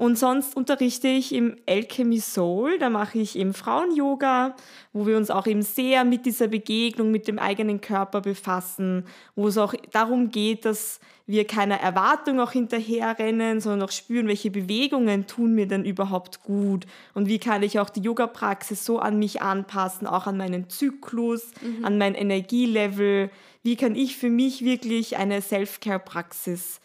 Und 0.00 0.18
sonst 0.18 0.56
unterrichte 0.56 1.08
ich 1.08 1.34
im 1.34 1.56
Alchemy 1.68 2.20
Soul, 2.20 2.78
da 2.78 2.88
mache 2.88 3.18
ich 3.18 3.36
eben 3.36 3.52
Frauen-Yoga, 3.52 4.56
wo 4.94 5.06
wir 5.06 5.14
uns 5.18 5.28
auch 5.28 5.46
eben 5.46 5.60
sehr 5.60 6.06
mit 6.06 6.24
dieser 6.24 6.48
Begegnung 6.48 7.10
mit 7.10 7.28
dem 7.28 7.38
eigenen 7.38 7.82
Körper 7.82 8.22
befassen, 8.22 9.04
wo 9.36 9.48
es 9.48 9.58
auch 9.58 9.74
darum 9.92 10.30
geht, 10.30 10.64
dass 10.64 11.00
wir 11.26 11.46
keiner 11.46 11.80
Erwartung 11.80 12.40
auch 12.40 12.52
hinterherrennen, 12.52 13.60
sondern 13.60 13.86
auch 13.86 13.92
spüren, 13.92 14.26
welche 14.26 14.50
Bewegungen 14.50 15.26
tun 15.26 15.54
mir 15.54 15.68
denn 15.68 15.84
überhaupt 15.84 16.42
gut 16.44 16.86
und 17.12 17.28
wie 17.28 17.38
kann 17.38 17.62
ich 17.62 17.78
auch 17.78 17.90
die 17.90 18.00
Yoga-Praxis 18.00 18.86
so 18.86 19.00
an 19.00 19.18
mich 19.18 19.42
anpassen, 19.42 20.06
auch 20.06 20.26
an 20.26 20.38
meinen 20.38 20.70
Zyklus, 20.70 21.50
mhm. 21.60 21.84
an 21.84 21.98
mein 21.98 22.14
Energielevel, 22.14 23.28
wie 23.62 23.76
kann 23.76 23.94
ich 23.94 24.16
für 24.16 24.30
mich 24.30 24.64
wirklich 24.64 25.18
eine 25.18 25.42
Self-Care-Praxis 25.42 26.80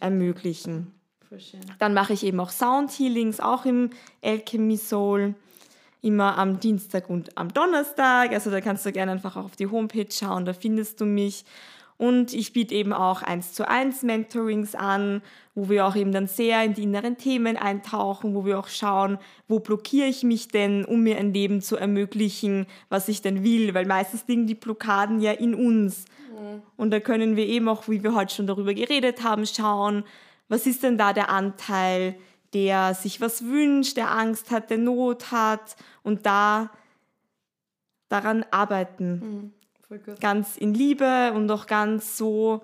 ermöglichen. 0.00 0.94
Dann 1.78 1.94
mache 1.94 2.12
ich 2.12 2.24
eben 2.24 2.40
auch 2.40 2.50
Sound 2.50 2.90
Healings, 2.92 3.40
auch 3.40 3.64
im 3.64 3.90
Alchemy 4.22 4.76
Soul, 4.76 5.34
immer 6.02 6.36
am 6.36 6.60
Dienstag 6.60 7.08
und 7.08 7.36
am 7.36 7.52
Donnerstag. 7.52 8.32
Also 8.32 8.50
da 8.50 8.60
kannst 8.60 8.84
du 8.84 8.92
gerne 8.92 9.12
einfach 9.12 9.36
auf 9.36 9.56
die 9.56 9.66
Homepage 9.66 10.10
schauen, 10.10 10.44
da 10.44 10.52
findest 10.52 11.00
du 11.00 11.06
mich. 11.06 11.44
Und 11.96 12.34
ich 12.34 12.52
biete 12.52 12.74
eben 12.74 12.92
auch 12.92 13.22
eins 13.22 13.52
zu 13.52 13.68
eins 13.68 14.02
Mentorings 14.02 14.74
an, 14.74 15.22
wo 15.54 15.68
wir 15.68 15.86
auch 15.86 15.94
eben 15.94 16.10
dann 16.10 16.26
sehr 16.26 16.64
in 16.64 16.74
die 16.74 16.82
inneren 16.82 17.16
Themen 17.16 17.56
eintauchen, 17.56 18.34
wo 18.34 18.44
wir 18.44 18.58
auch 18.58 18.66
schauen, 18.66 19.18
wo 19.46 19.60
blockiere 19.60 20.08
ich 20.08 20.24
mich 20.24 20.48
denn, 20.48 20.84
um 20.84 21.02
mir 21.02 21.18
ein 21.18 21.32
Leben 21.32 21.62
zu 21.62 21.76
ermöglichen, 21.76 22.66
was 22.88 23.08
ich 23.08 23.22
denn 23.22 23.44
will, 23.44 23.74
weil 23.74 23.86
meistens 23.86 24.24
liegen 24.26 24.48
die 24.48 24.56
Blockaden 24.56 25.20
ja 25.20 25.30
in 25.32 25.54
uns. 25.54 26.06
Mhm. 26.32 26.62
Und 26.76 26.90
da 26.90 26.98
können 26.98 27.36
wir 27.36 27.46
eben 27.46 27.68
auch, 27.68 27.88
wie 27.88 28.02
wir 28.02 28.14
heute 28.14 28.34
schon 28.34 28.48
darüber 28.48 28.74
geredet 28.74 29.22
haben, 29.22 29.46
schauen, 29.46 30.02
was 30.48 30.66
ist 30.66 30.82
denn 30.82 30.98
da 30.98 31.12
der 31.12 31.30
Anteil, 31.30 32.16
der 32.52 32.94
sich 32.94 33.20
was 33.20 33.44
wünscht, 33.44 33.96
der 33.96 34.10
Angst 34.10 34.50
hat, 34.50 34.70
der 34.70 34.78
Not 34.78 35.32
hat 35.32 35.76
und 36.02 36.24
da 36.26 36.70
daran 38.08 38.44
arbeiten. 38.50 39.52
Mhm, 39.90 40.14
ganz 40.20 40.56
in 40.56 40.72
Liebe 40.72 41.32
und 41.34 41.50
auch 41.50 41.66
ganz 41.66 42.16
so, 42.16 42.62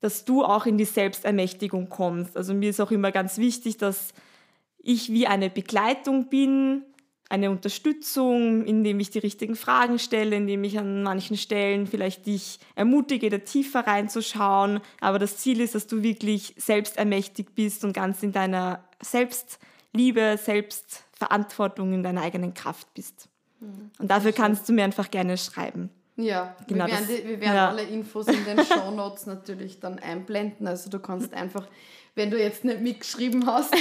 dass 0.00 0.24
du 0.24 0.44
auch 0.44 0.66
in 0.66 0.78
die 0.78 0.84
Selbstermächtigung 0.84 1.88
kommst. 1.88 2.36
Also 2.36 2.54
mir 2.54 2.70
ist 2.70 2.80
auch 2.80 2.90
immer 2.90 3.12
ganz 3.12 3.38
wichtig, 3.38 3.76
dass 3.76 4.14
ich 4.78 5.10
wie 5.12 5.26
eine 5.26 5.50
Begleitung 5.50 6.28
bin, 6.28 6.84
eine 7.28 7.50
Unterstützung, 7.50 8.64
indem 8.64 9.00
ich 9.00 9.10
die 9.10 9.18
richtigen 9.18 9.56
Fragen 9.56 9.98
stelle, 9.98 10.36
indem 10.36 10.62
ich 10.64 10.78
an 10.78 11.02
manchen 11.02 11.36
Stellen 11.36 11.86
vielleicht 11.86 12.26
dich 12.26 12.60
ermutige, 12.74 13.30
da 13.30 13.38
tiefer 13.38 13.86
reinzuschauen. 13.86 14.80
Aber 15.00 15.18
das 15.18 15.38
Ziel 15.38 15.60
ist, 15.60 15.74
dass 15.74 15.86
du 15.86 16.02
wirklich 16.02 16.54
selbstermächtigt 16.56 17.54
bist 17.54 17.84
und 17.84 17.92
ganz 17.92 18.22
in 18.22 18.32
deiner 18.32 18.84
Selbstliebe, 19.02 20.38
Selbstverantwortung, 20.40 21.92
in 21.92 22.02
deiner 22.02 22.22
eigenen 22.22 22.54
Kraft 22.54 22.94
bist. 22.94 23.28
Mhm. 23.60 23.90
Und 23.98 24.10
dafür 24.10 24.32
kannst 24.32 24.68
du 24.68 24.72
mir 24.72 24.84
einfach 24.84 25.10
gerne 25.10 25.36
schreiben. 25.36 25.90
Ja, 26.16 26.56
genau, 26.66 26.86
wir 26.86 26.92
werden, 26.92 27.08
die, 27.08 27.28
wir 27.28 27.40
werden 27.40 27.56
ja. 27.56 27.68
alle 27.68 27.82
Infos 27.82 28.26
in 28.28 28.44
den 28.44 28.64
Show 28.64 28.90
Notes 28.90 29.26
natürlich 29.26 29.80
dann 29.80 29.98
einblenden. 29.98 30.66
Also 30.66 30.88
du 30.88 30.98
kannst 30.98 31.34
einfach 31.34 31.66
wenn 32.16 32.30
du 32.30 32.38
jetzt 32.38 32.64
nicht 32.64 32.80
mitgeschrieben 32.80 33.46
hast, 33.46 33.74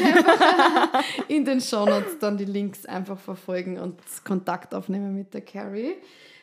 in 1.28 1.46
den 1.46 1.62
Shownotes 1.62 2.20
dann 2.20 2.38
die 2.38 2.46
Links 2.46 2.86
einfach 2.86 3.18
verfolgen 3.18 3.80
und 3.80 3.98
Kontakt 4.24 4.76
aufnehmen 4.76 5.16
mit 5.16 5.34
der 5.34 5.42
Carrie. 5.42 5.96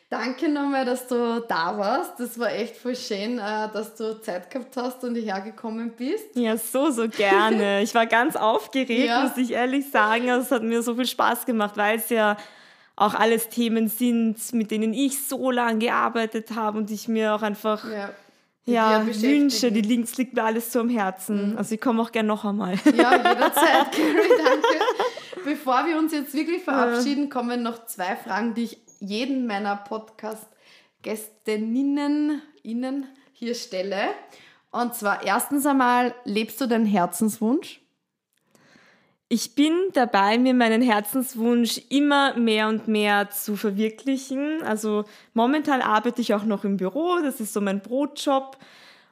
Danke 0.09 0.49
nochmal, 0.49 0.85
dass 0.85 1.07
du 1.07 1.43
da 1.47 1.77
warst. 1.77 2.19
Das 2.19 2.37
war 2.37 2.51
echt 2.51 2.77
voll 2.77 2.95
schön, 2.95 3.39
äh, 3.39 3.67
dass 3.73 3.95
du 3.95 4.21
Zeit 4.21 4.49
gehabt 4.49 4.75
hast 4.77 5.03
und 5.03 5.15
hierher 5.15 5.41
gekommen 5.41 5.91
bist. 5.97 6.35
Ja, 6.35 6.55
so, 6.55 6.91
so 6.91 7.07
gerne. 7.07 7.81
Ich 7.81 7.95
war 7.95 8.05
ganz 8.05 8.35
aufgeregt, 8.35 9.07
ja. 9.07 9.23
muss 9.23 9.37
ich 9.37 9.51
ehrlich 9.51 9.89
sagen. 9.89 10.29
Also, 10.29 10.45
es 10.45 10.51
hat 10.51 10.61
mir 10.61 10.83
so 10.83 10.93
viel 10.93 11.07
Spaß 11.07 11.47
gemacht, 11.47 11.77
weil 11.77 11.97
es 11.97 12.09
ja 12.09 12.37
auch 12.95 13.15
alles 13.15 13.49
Themen 13.49 13.87
sind, 13.87 14.37
mit 14.53 14.69
denen 14.69 14.93
ich 14.93 15.19
so 15.23 15.49
lange 15.49 15.79
gearbeitet 15.79 16.51
habe 16.55 16.77
und 16.77 16.91
ich 16.91 17.07
mir 17.07 17.33
auch 17.33 17.41
einfach 17.41 17.83
ja, 17.91 18.11
ja 18.65 19.05
wünsche. 19.05 19.71
Die 19.71 19.81
Links 19.81 20.17
liegt 20.17 20.33
mir 20.33 20.43
alles 20.43 20.71
so 20.71 20.79
am 20.79 20.89
Herzen. 20.89 21.51
Mhm. 21.51 21.57
Also 21.57 21.75
ich 21.75 21.81
komme 21.81 22.01
auch 22.01 22.11
gerne 22.11 22.27
noch 22.27 22.43
einmal. 22.45 22.79
Ja, 22.85 23.17
jederzeit, 23.17 23.91
Carrie, 23.91 24.31
danke. 24.37 24.79
Bevor 25.43 25.85
wir 25.85 25.97
uns 25.97 26.13
jetzt 26.13 26.33
wirklich 26.33 26.63
verabschieden, 26.63 27.29
kommen 27.29 27.61
noch 27.63 27.85
zwei 27.85 28.15
Fragen, 28.15 28.53
die 28.53 28.63
ich 28.63 28.77
jeden 28.99 29.45
meiner 29.47 29.75
Podcast-Gästinnen 29.75 32.41
Ihnen 32.63 33.07
hier 33.33 33.55
stelle. 33.55 34.11
Und 34.71 34.95
zwar 34.95 35.25
erstens 35.25 35.65
einmal, 35.65 36.15
lebst 36.23 36.61
du 36.61 36.67
deinen 36.67 36.85
Herzenswunsch? 36.85 37.82
Ich 39.33 39.55
bin 39.55 39.73
dabei, 39.93 40.37
mir 40.37 40.53
meinen 40.53 40.83
Herzenswunsch 40.83 41.81
immer 41.89 42.37
mehr 42.37 42.67
und 42.67 42.87
mehr 42.87 43.31
zu 43.31 43.55
verwirklichen. 43.55 44.61
Also 44.61 45.05
momentan 45.33 45.81
arbeite 45.81 46.21
ich 46.21 46.35
auch 46.35 46.43
noch 46.43 46.63
im 46.63 46.77
Büro, 46.77 47.17
das 47.23 47.39
ist 47.39 47.51
so 47.51 47.59
mein 47.59 47.79
Brotjob. 47.79 48.59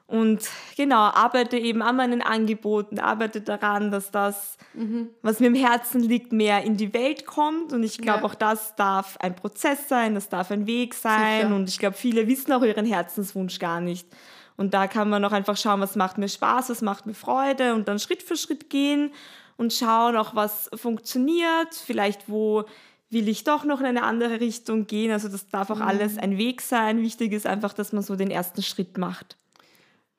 Und 0.05 0.47
genau, 0.78 0.99
arbeite 0.99 1.57
eben 1.57 1.82
an 1.82 1.95
meinen 1.95 2.22
Angeboten, 2.22 2.99
arbeite 2.99 3.41
daran, 3.41 3.89
dass 3.89 4.11
das, 4.11 4.59
mhm. 4.76 5.09
was 5.24 5.39
mir 5.39 5.47
im 5.47 5.55
Herzen 5.55 6.01
liegt, 6.01 6.32
mehr 6.32 6.61
in 6.65 6.78
die 6.78 6.93
Welt 6.93 7.26
kommt. 7.26 7.74
Und 7.74 7.82
ich 7.82 7.97
glaube, 7.97 8.19
ja. 8.19 8.26
auch 8.26 8.36
das 8.36 8.76
darf 8.76 9.17
ein 9.22 9.36
Prozess 9.36 9.89
sein, 9.89 10.13
das 10.13 10.30
darf 10.30 10.51
ein 10.51 10.67
Weg 10.67 10.93
sein. 10.93 11.47
Sicher. 11.47 11.55
Und 11.55 11.67
ich 11.67 11.80
glaube, 11.80 11.97
viele 11.97 12.28
wissen 12.28 12.51
auch 12.51 12.61
ihren 12.61 12.86
Herzenswunsch 12.86 13.57
gar 13.57 13.82
nicht. 13.82 14.07
Und 14.55 14.76
da 14.76 14.86
kann 14.86 15.09
man 15.09 15.26
auch 15.26 15.32
einfach 15.32 15.57
schauen, 15.57 15.82
was 15.82 15.95
macht 15.95 16.19
mir 16.19 16.30
Spaß, 16.30 16.69
was 16.69 16.84
macht 16.84 17.07
mir 17.07 17.15
Freude 17.15 17.74
und 17.74 17.88
dann 17.88 17.97
Schritt 17.97 18.22
für 18.22 18.38
Schritt 18.38 18.69
gehen 18.69 19.11
und 19.58 19.74
schauen 19.74 20.16
auch, 20.16 20.36
was 20.36 20.70
funktioniert, 20.76 21.74
vielleicht 21.74 22.30
wo 22.30 22.66
will 23.10 23.28
ich 23.28 23.43
doch 23.43 23.66
noch 23.66 23.82
in 23.82 23.86
eine 23.86 24.04
andere 24.04 24.39
Richtung 24.39 24.88
gehen. 24.88 25.12
Also 25.12 25.28
das 25.28 25.47
darf 25.47 25.70
auch 25.70 25.78
mhm. 25.78 25.82
alles 25.82 26.18
ein 26.18 26.38
Weg 26.38 26.62
sein. 26.62 27.02
Wichtig 27.02 27.34
ist 27.34 27.45
einfach, 27.45 27.74
dass 27.74 27.91
man 27.91 28.04
so 28.04 28.16
den 28.16 28.32
ersten 28.32 28.64
Schritt 28.64 28.97
macht. 28.97 29.38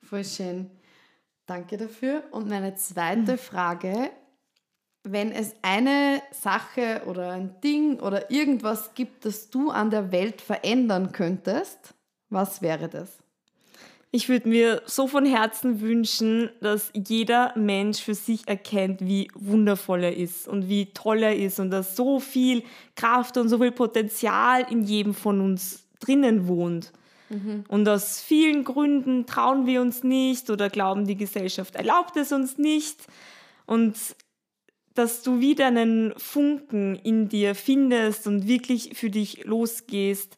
Voll 0.03 0.23
schön. 0.23 0.69
Danke 1.45 1.77
dafür. 1.77 2.23
Und 2.31 2.47
meine 2.47 2.75
zweite 2.75 3.37
Frage, 3.37 4.11
wenn 5.03 5.31
es 5.31 5.53
eine 5.61 6.21
Sache 6.31 7.01
oder 7.07 7.31
ein 7.31 7.59
Ding 7.61 7.99
oder 7.99 8.31
irgendwas 8.31 8.93
gibt, 8.93 9.25
das 9.25 9.49
du 9.49 9.69
an 9.71 9.89
der 9.89 10.11
Welt 10.11 10.39
verändern 10.39 11.11
könntest, 11.11 11.93
was 12.29 12.61
wäre 12.61 12.87
das? 12.87 13.22
Ich 14.15 14.29
würde 14.29 14.47
mir 14.47 14.83
so 14.85 15.07
von 15.07 15.25
Herzen 15.25 15.81
wünschen, 15.81 16.51
dass 16.61 16.91
jeder 16.93 17.51
Mensch 17.57 17.99
für 17.99 18.13
sich 18.13 18.47
erkennt, 18.47 19.01
wie 19.01 19.27
wundervoll 19.33 20.03
er 20.03 20.15
ist 20.15 20.47
und 20.47 20.69
wie 20.69 20.85
toll 20.93 21.23
er 21.23 21.35
ist 21.35 21.59
und 21.59 21.71
dass 21.71 21.95
so 21.95 22.19
viel 22.19 22.61
Kraft 22.95 23.37
und 23.37 23.49
so 23.49 23.57
viel 23.57 23.71
Potenzial 23.71 24.67
in 24.69 24.83
jedem 24.83 25.15
von 25.15 25.41
uns 25.41 25.87
drinnen 25.99 26.47
wohnt. 26.47 26.91
Mhm. 27.29 27.63
Und 27.67 27.89
aus 27.89 28.21
vielen 28.21 28.63
Gründen 28.63 29.25
trauen 29.25 29.65
wir 29.65 29.81
uns 29.81 30.03
nicht 30.03 30.51
oder 30.51 30.69
glauben, 30.69 31.07
die 31.07 31.17
Gesellschaft 31.17 31.73
erlaubt 31.73 32.15
es 32.15 32.31
uns 32.31 32.59
nicht. 32.59 32.99
Und 33.65 33.95
dass 34.93 35.23
du 35.23 35.39
wieder 35.39 35.65
einen 35.65 36.13
Funken 36.17 36.97
in 36.97 37.29
dir 37.29 37.55
findest 37.55 38.27
und 38.27 38.47
wirklich 38.47 38.91
für 38.93 39.09
dich 39.09 39.43
losgehst, 39.45 40.37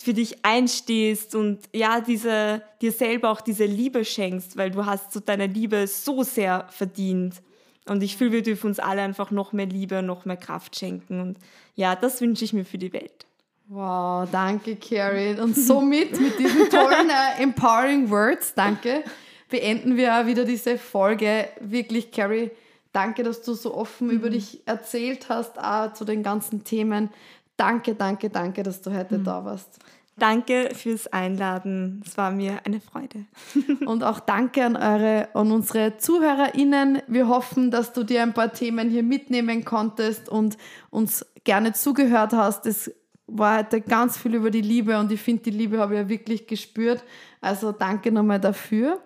für 0.00 0.14
dich 0.14 0.44
einstehst 0.44 1.34
und 1.34 1.60
ja, 1.72 2.00
diese, 2.00 2.62
dir 2.80 2.92
selber 2.92 3.30
auch 3.30 3.40
diese 3.40 3.64
Liebe 3.64 4.04
schenkst, 4.04 4.56
weil 4.56 4.70
du 4.70 4.86
hast 4.86 5.12
so 5.12 5.20
deine 5.20 5.46
Liebe 5.46 5.86
so 5.86 6.22
sehr 6.22 6.66
verdient. 6.70 7.42
Und 7.86 8.02
ich 8.02 8.16
fühle, 8.16 8.32
wir 8.32 8.42
dürfen 8.42 8.68
uns 8.68 8.78
alle 8.78 9.02
einfach 9.02 9.30
noch 9.30 9.52
mehr 9.52 9.66
Liebe, 9.66 10.02
noch 10.02 10.24
mehr 10.24 10.36
Kraft 10.36 10.78
schenken. 10.78 11.20
Und 11.20 11.38
ja, 11.74 11.96
das 11.96 12.20
wünsche 12.20 12.44
ich 12.44 12.52
mir 12.52 12.64
für 12.64 12.78
die 12.78 12.92
Welt. 12.92 13.26
Wow, 13.68 14.28
danke, 14.30 14.76
Carrie. 14.76 15.38
Und 15.40 15.56
somit, 15.56 16.20
mit 16.20 16.38
diesen 16.38 16.68
tollen, 16.70 17.08
uh, 17.08 17.42
empowering 17.42 18.10
Words, 18.10 18.54
danke, 18.54 19.02
beenden 19.48 19.96
wir 19.96 20.26
wieder 20.26 20.44
diese 20.44 20.78
Folge. 20.78 21.48
Wirklich, 21.60 22.12
Carrie, 22.12 22.50
danke, 22.92 23.22
dass 23.22 23.42
du 23.42 23.54
so 23.54 23.74
offen 23.74 24.08
mhm. 24.08 24.14
über 24.14 24.30
dich 24.30 24.60
erzählt 24.66 25.28
hast, 25.28 25.58
auch 25.58 25.92
zu 25.94 26.04
den 26.04 26.22
ganzen 26.22 26.64
Themen. 26.64 27.10
Danke, 27.56 27.94
danke, 27.94 28.30
danke, 28.30 28.62
dass 28.62 28.80
du 28.80 28.92
heute 28.92 29.18
mhm. 29.18 29.24
da 29.24 29.44
warst. 29.44 29.78
Danke 30.18 30.70
fürs 30.74 31.06
Einladen. 31.06 32.02
Es 32.06 32.18
war 32.18 32.30
mir 32.30 32.60
eine 32.64 32.80
Freude. 32.80 33.24
Und 33.86 34.04
auch 34.04 34.20
danke 34.20 34.64
an 34.64 34.76
eure 34.76 35.28
und 35.32 35.50
unsere 35.50 35.96
ZuhörerInnen. 35.96 37.02
Wir 37.06 37.28
hoffen, 37.28 37.70
dass 37.70 37.92
du 37.92 38.04
dir 38.04 38.22
ein 38.22 38.34
paar 38.34 38.52
Themen 38.52 38.90
hier 38.90 39.02
mitnehmen 39.02 39.64
konntest 39.64 40.28
und 40.28 40.58
uns 40.90 41.24
gerne 41.44 41.72
zugehört 41.72 42.32
hast. 42.34 42.66
Es 42.66 42.94
war 43.26 43.58
heute 43.58 43.80
ganz 43.80 44.18
viel 44.18 44.34
über 44.34 44.50
die 44.50 44.60
Liebe 44.60 44.98
und 44.98 45.10
ich 45.10 45.20
finde, 45.20 45.44
die 45.44 45.50
Liebe 45.50 45.78
habe 45.78 45.94
ich 45.94 46.00
ja 46.00 46.08
wirklich 46.08 46.46
gespürt. 46.46 47.02
Also 47.40 47.72
danke 47.72 48.12
nochmal 48.12 48.40
dafür. 48.40 49.00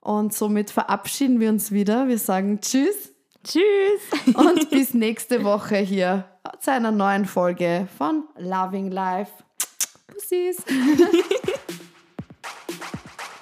Und 0.00 0.34
somit 0.34 0.70
verabschieden 0.70 1.38
wir 1.38 1.50
uns 1.50 1.70
wieder. 1.70 2.08
Wir 2.08 2.18
sagen 2.18 2.60
Tschüss. 2.60 3.12
Tschüss. 3.44 4.34
Und 4.34 4.70
bis 4.70 4.94
nächste 4.94 5.44
Woche 5.44 5.76
hier 5.76 6.31
zu 6.60 6.72
einer 6.72 6.90
neuen 6.90 7.24
Folge 7.24 7.88
von 7.98 8.24
Loving 8.36 8.90
Life. 8.90 9.32
Pussies. 10.06 10.56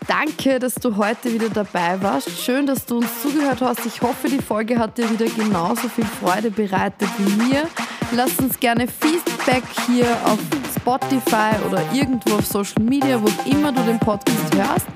Danke, 0.06 0.58
dass 0.58 0.74
du 0.74 0.96
heute 0.96 1.32
wieder 1.32 1.48
dabei 1.50 2.02
warst. 2.02 2.30
Schön, 2.30 2.66
dass 2.66 2.84
du 2.84 2.98
uns 2.98 3.22
zugehört 3.22 3.60
hast. 3.60 3.86
Ich 3.86 4.02
hoffe, 4.02 4.28
die 4.28 4.42
Folge 4.42 4.76
hat 4.78 4.98
dir 4.98 5.08
wieder 5.08 5.26
genauso 5.26 5.88
viel 5.88 6.04
Freude 6.04 6.50
bereitet 6.50 7.08
wie 7.18 7.30
mir. 7.44 7.68
Lass 8.12 8.36
uns 8.40 8.58
gerne 8.58 8.88
Feedback 8.88 9.62
hier 9.86 10.06
auf 10.24 10.38
Spotify 10.76 11.52
oder 11.68 11.80
irgendwo 11.92 12.34
auf 12.34 12.46
Social 12.46 12.82
Media, 12.82 13.22
wo 13.22 13.28
immer 13.48 13.70
du 13.70 13.82
den 13.82 14.00
Podcast 14.00 14.52
hörst. 14.54 14.86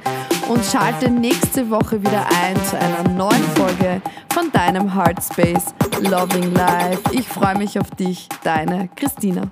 Und 0.49 0.63
schalte 0.65 1.11
nächste 1.11 1.71
Woche 1.71 2.01
wieder 2.03 2.27
ein 2.45 2.57
zu 2.65 2.79
einer 2.79 3.09
neuen 3.09 3.43
Folge 3.57 4.03
von 4.33 4.53
deinem 4.53 4.95
Heartspace 4.95 5.75
Loving 6.01 6.53
Life. 6.55 7.01
Ich 7.13 7.27
freue 7.27 7.57
mich 7.57 7.79
auf 7.79 7.91
dich, 7.93 8.29
deine 8.43 8.89
Christina. 8.95 9.51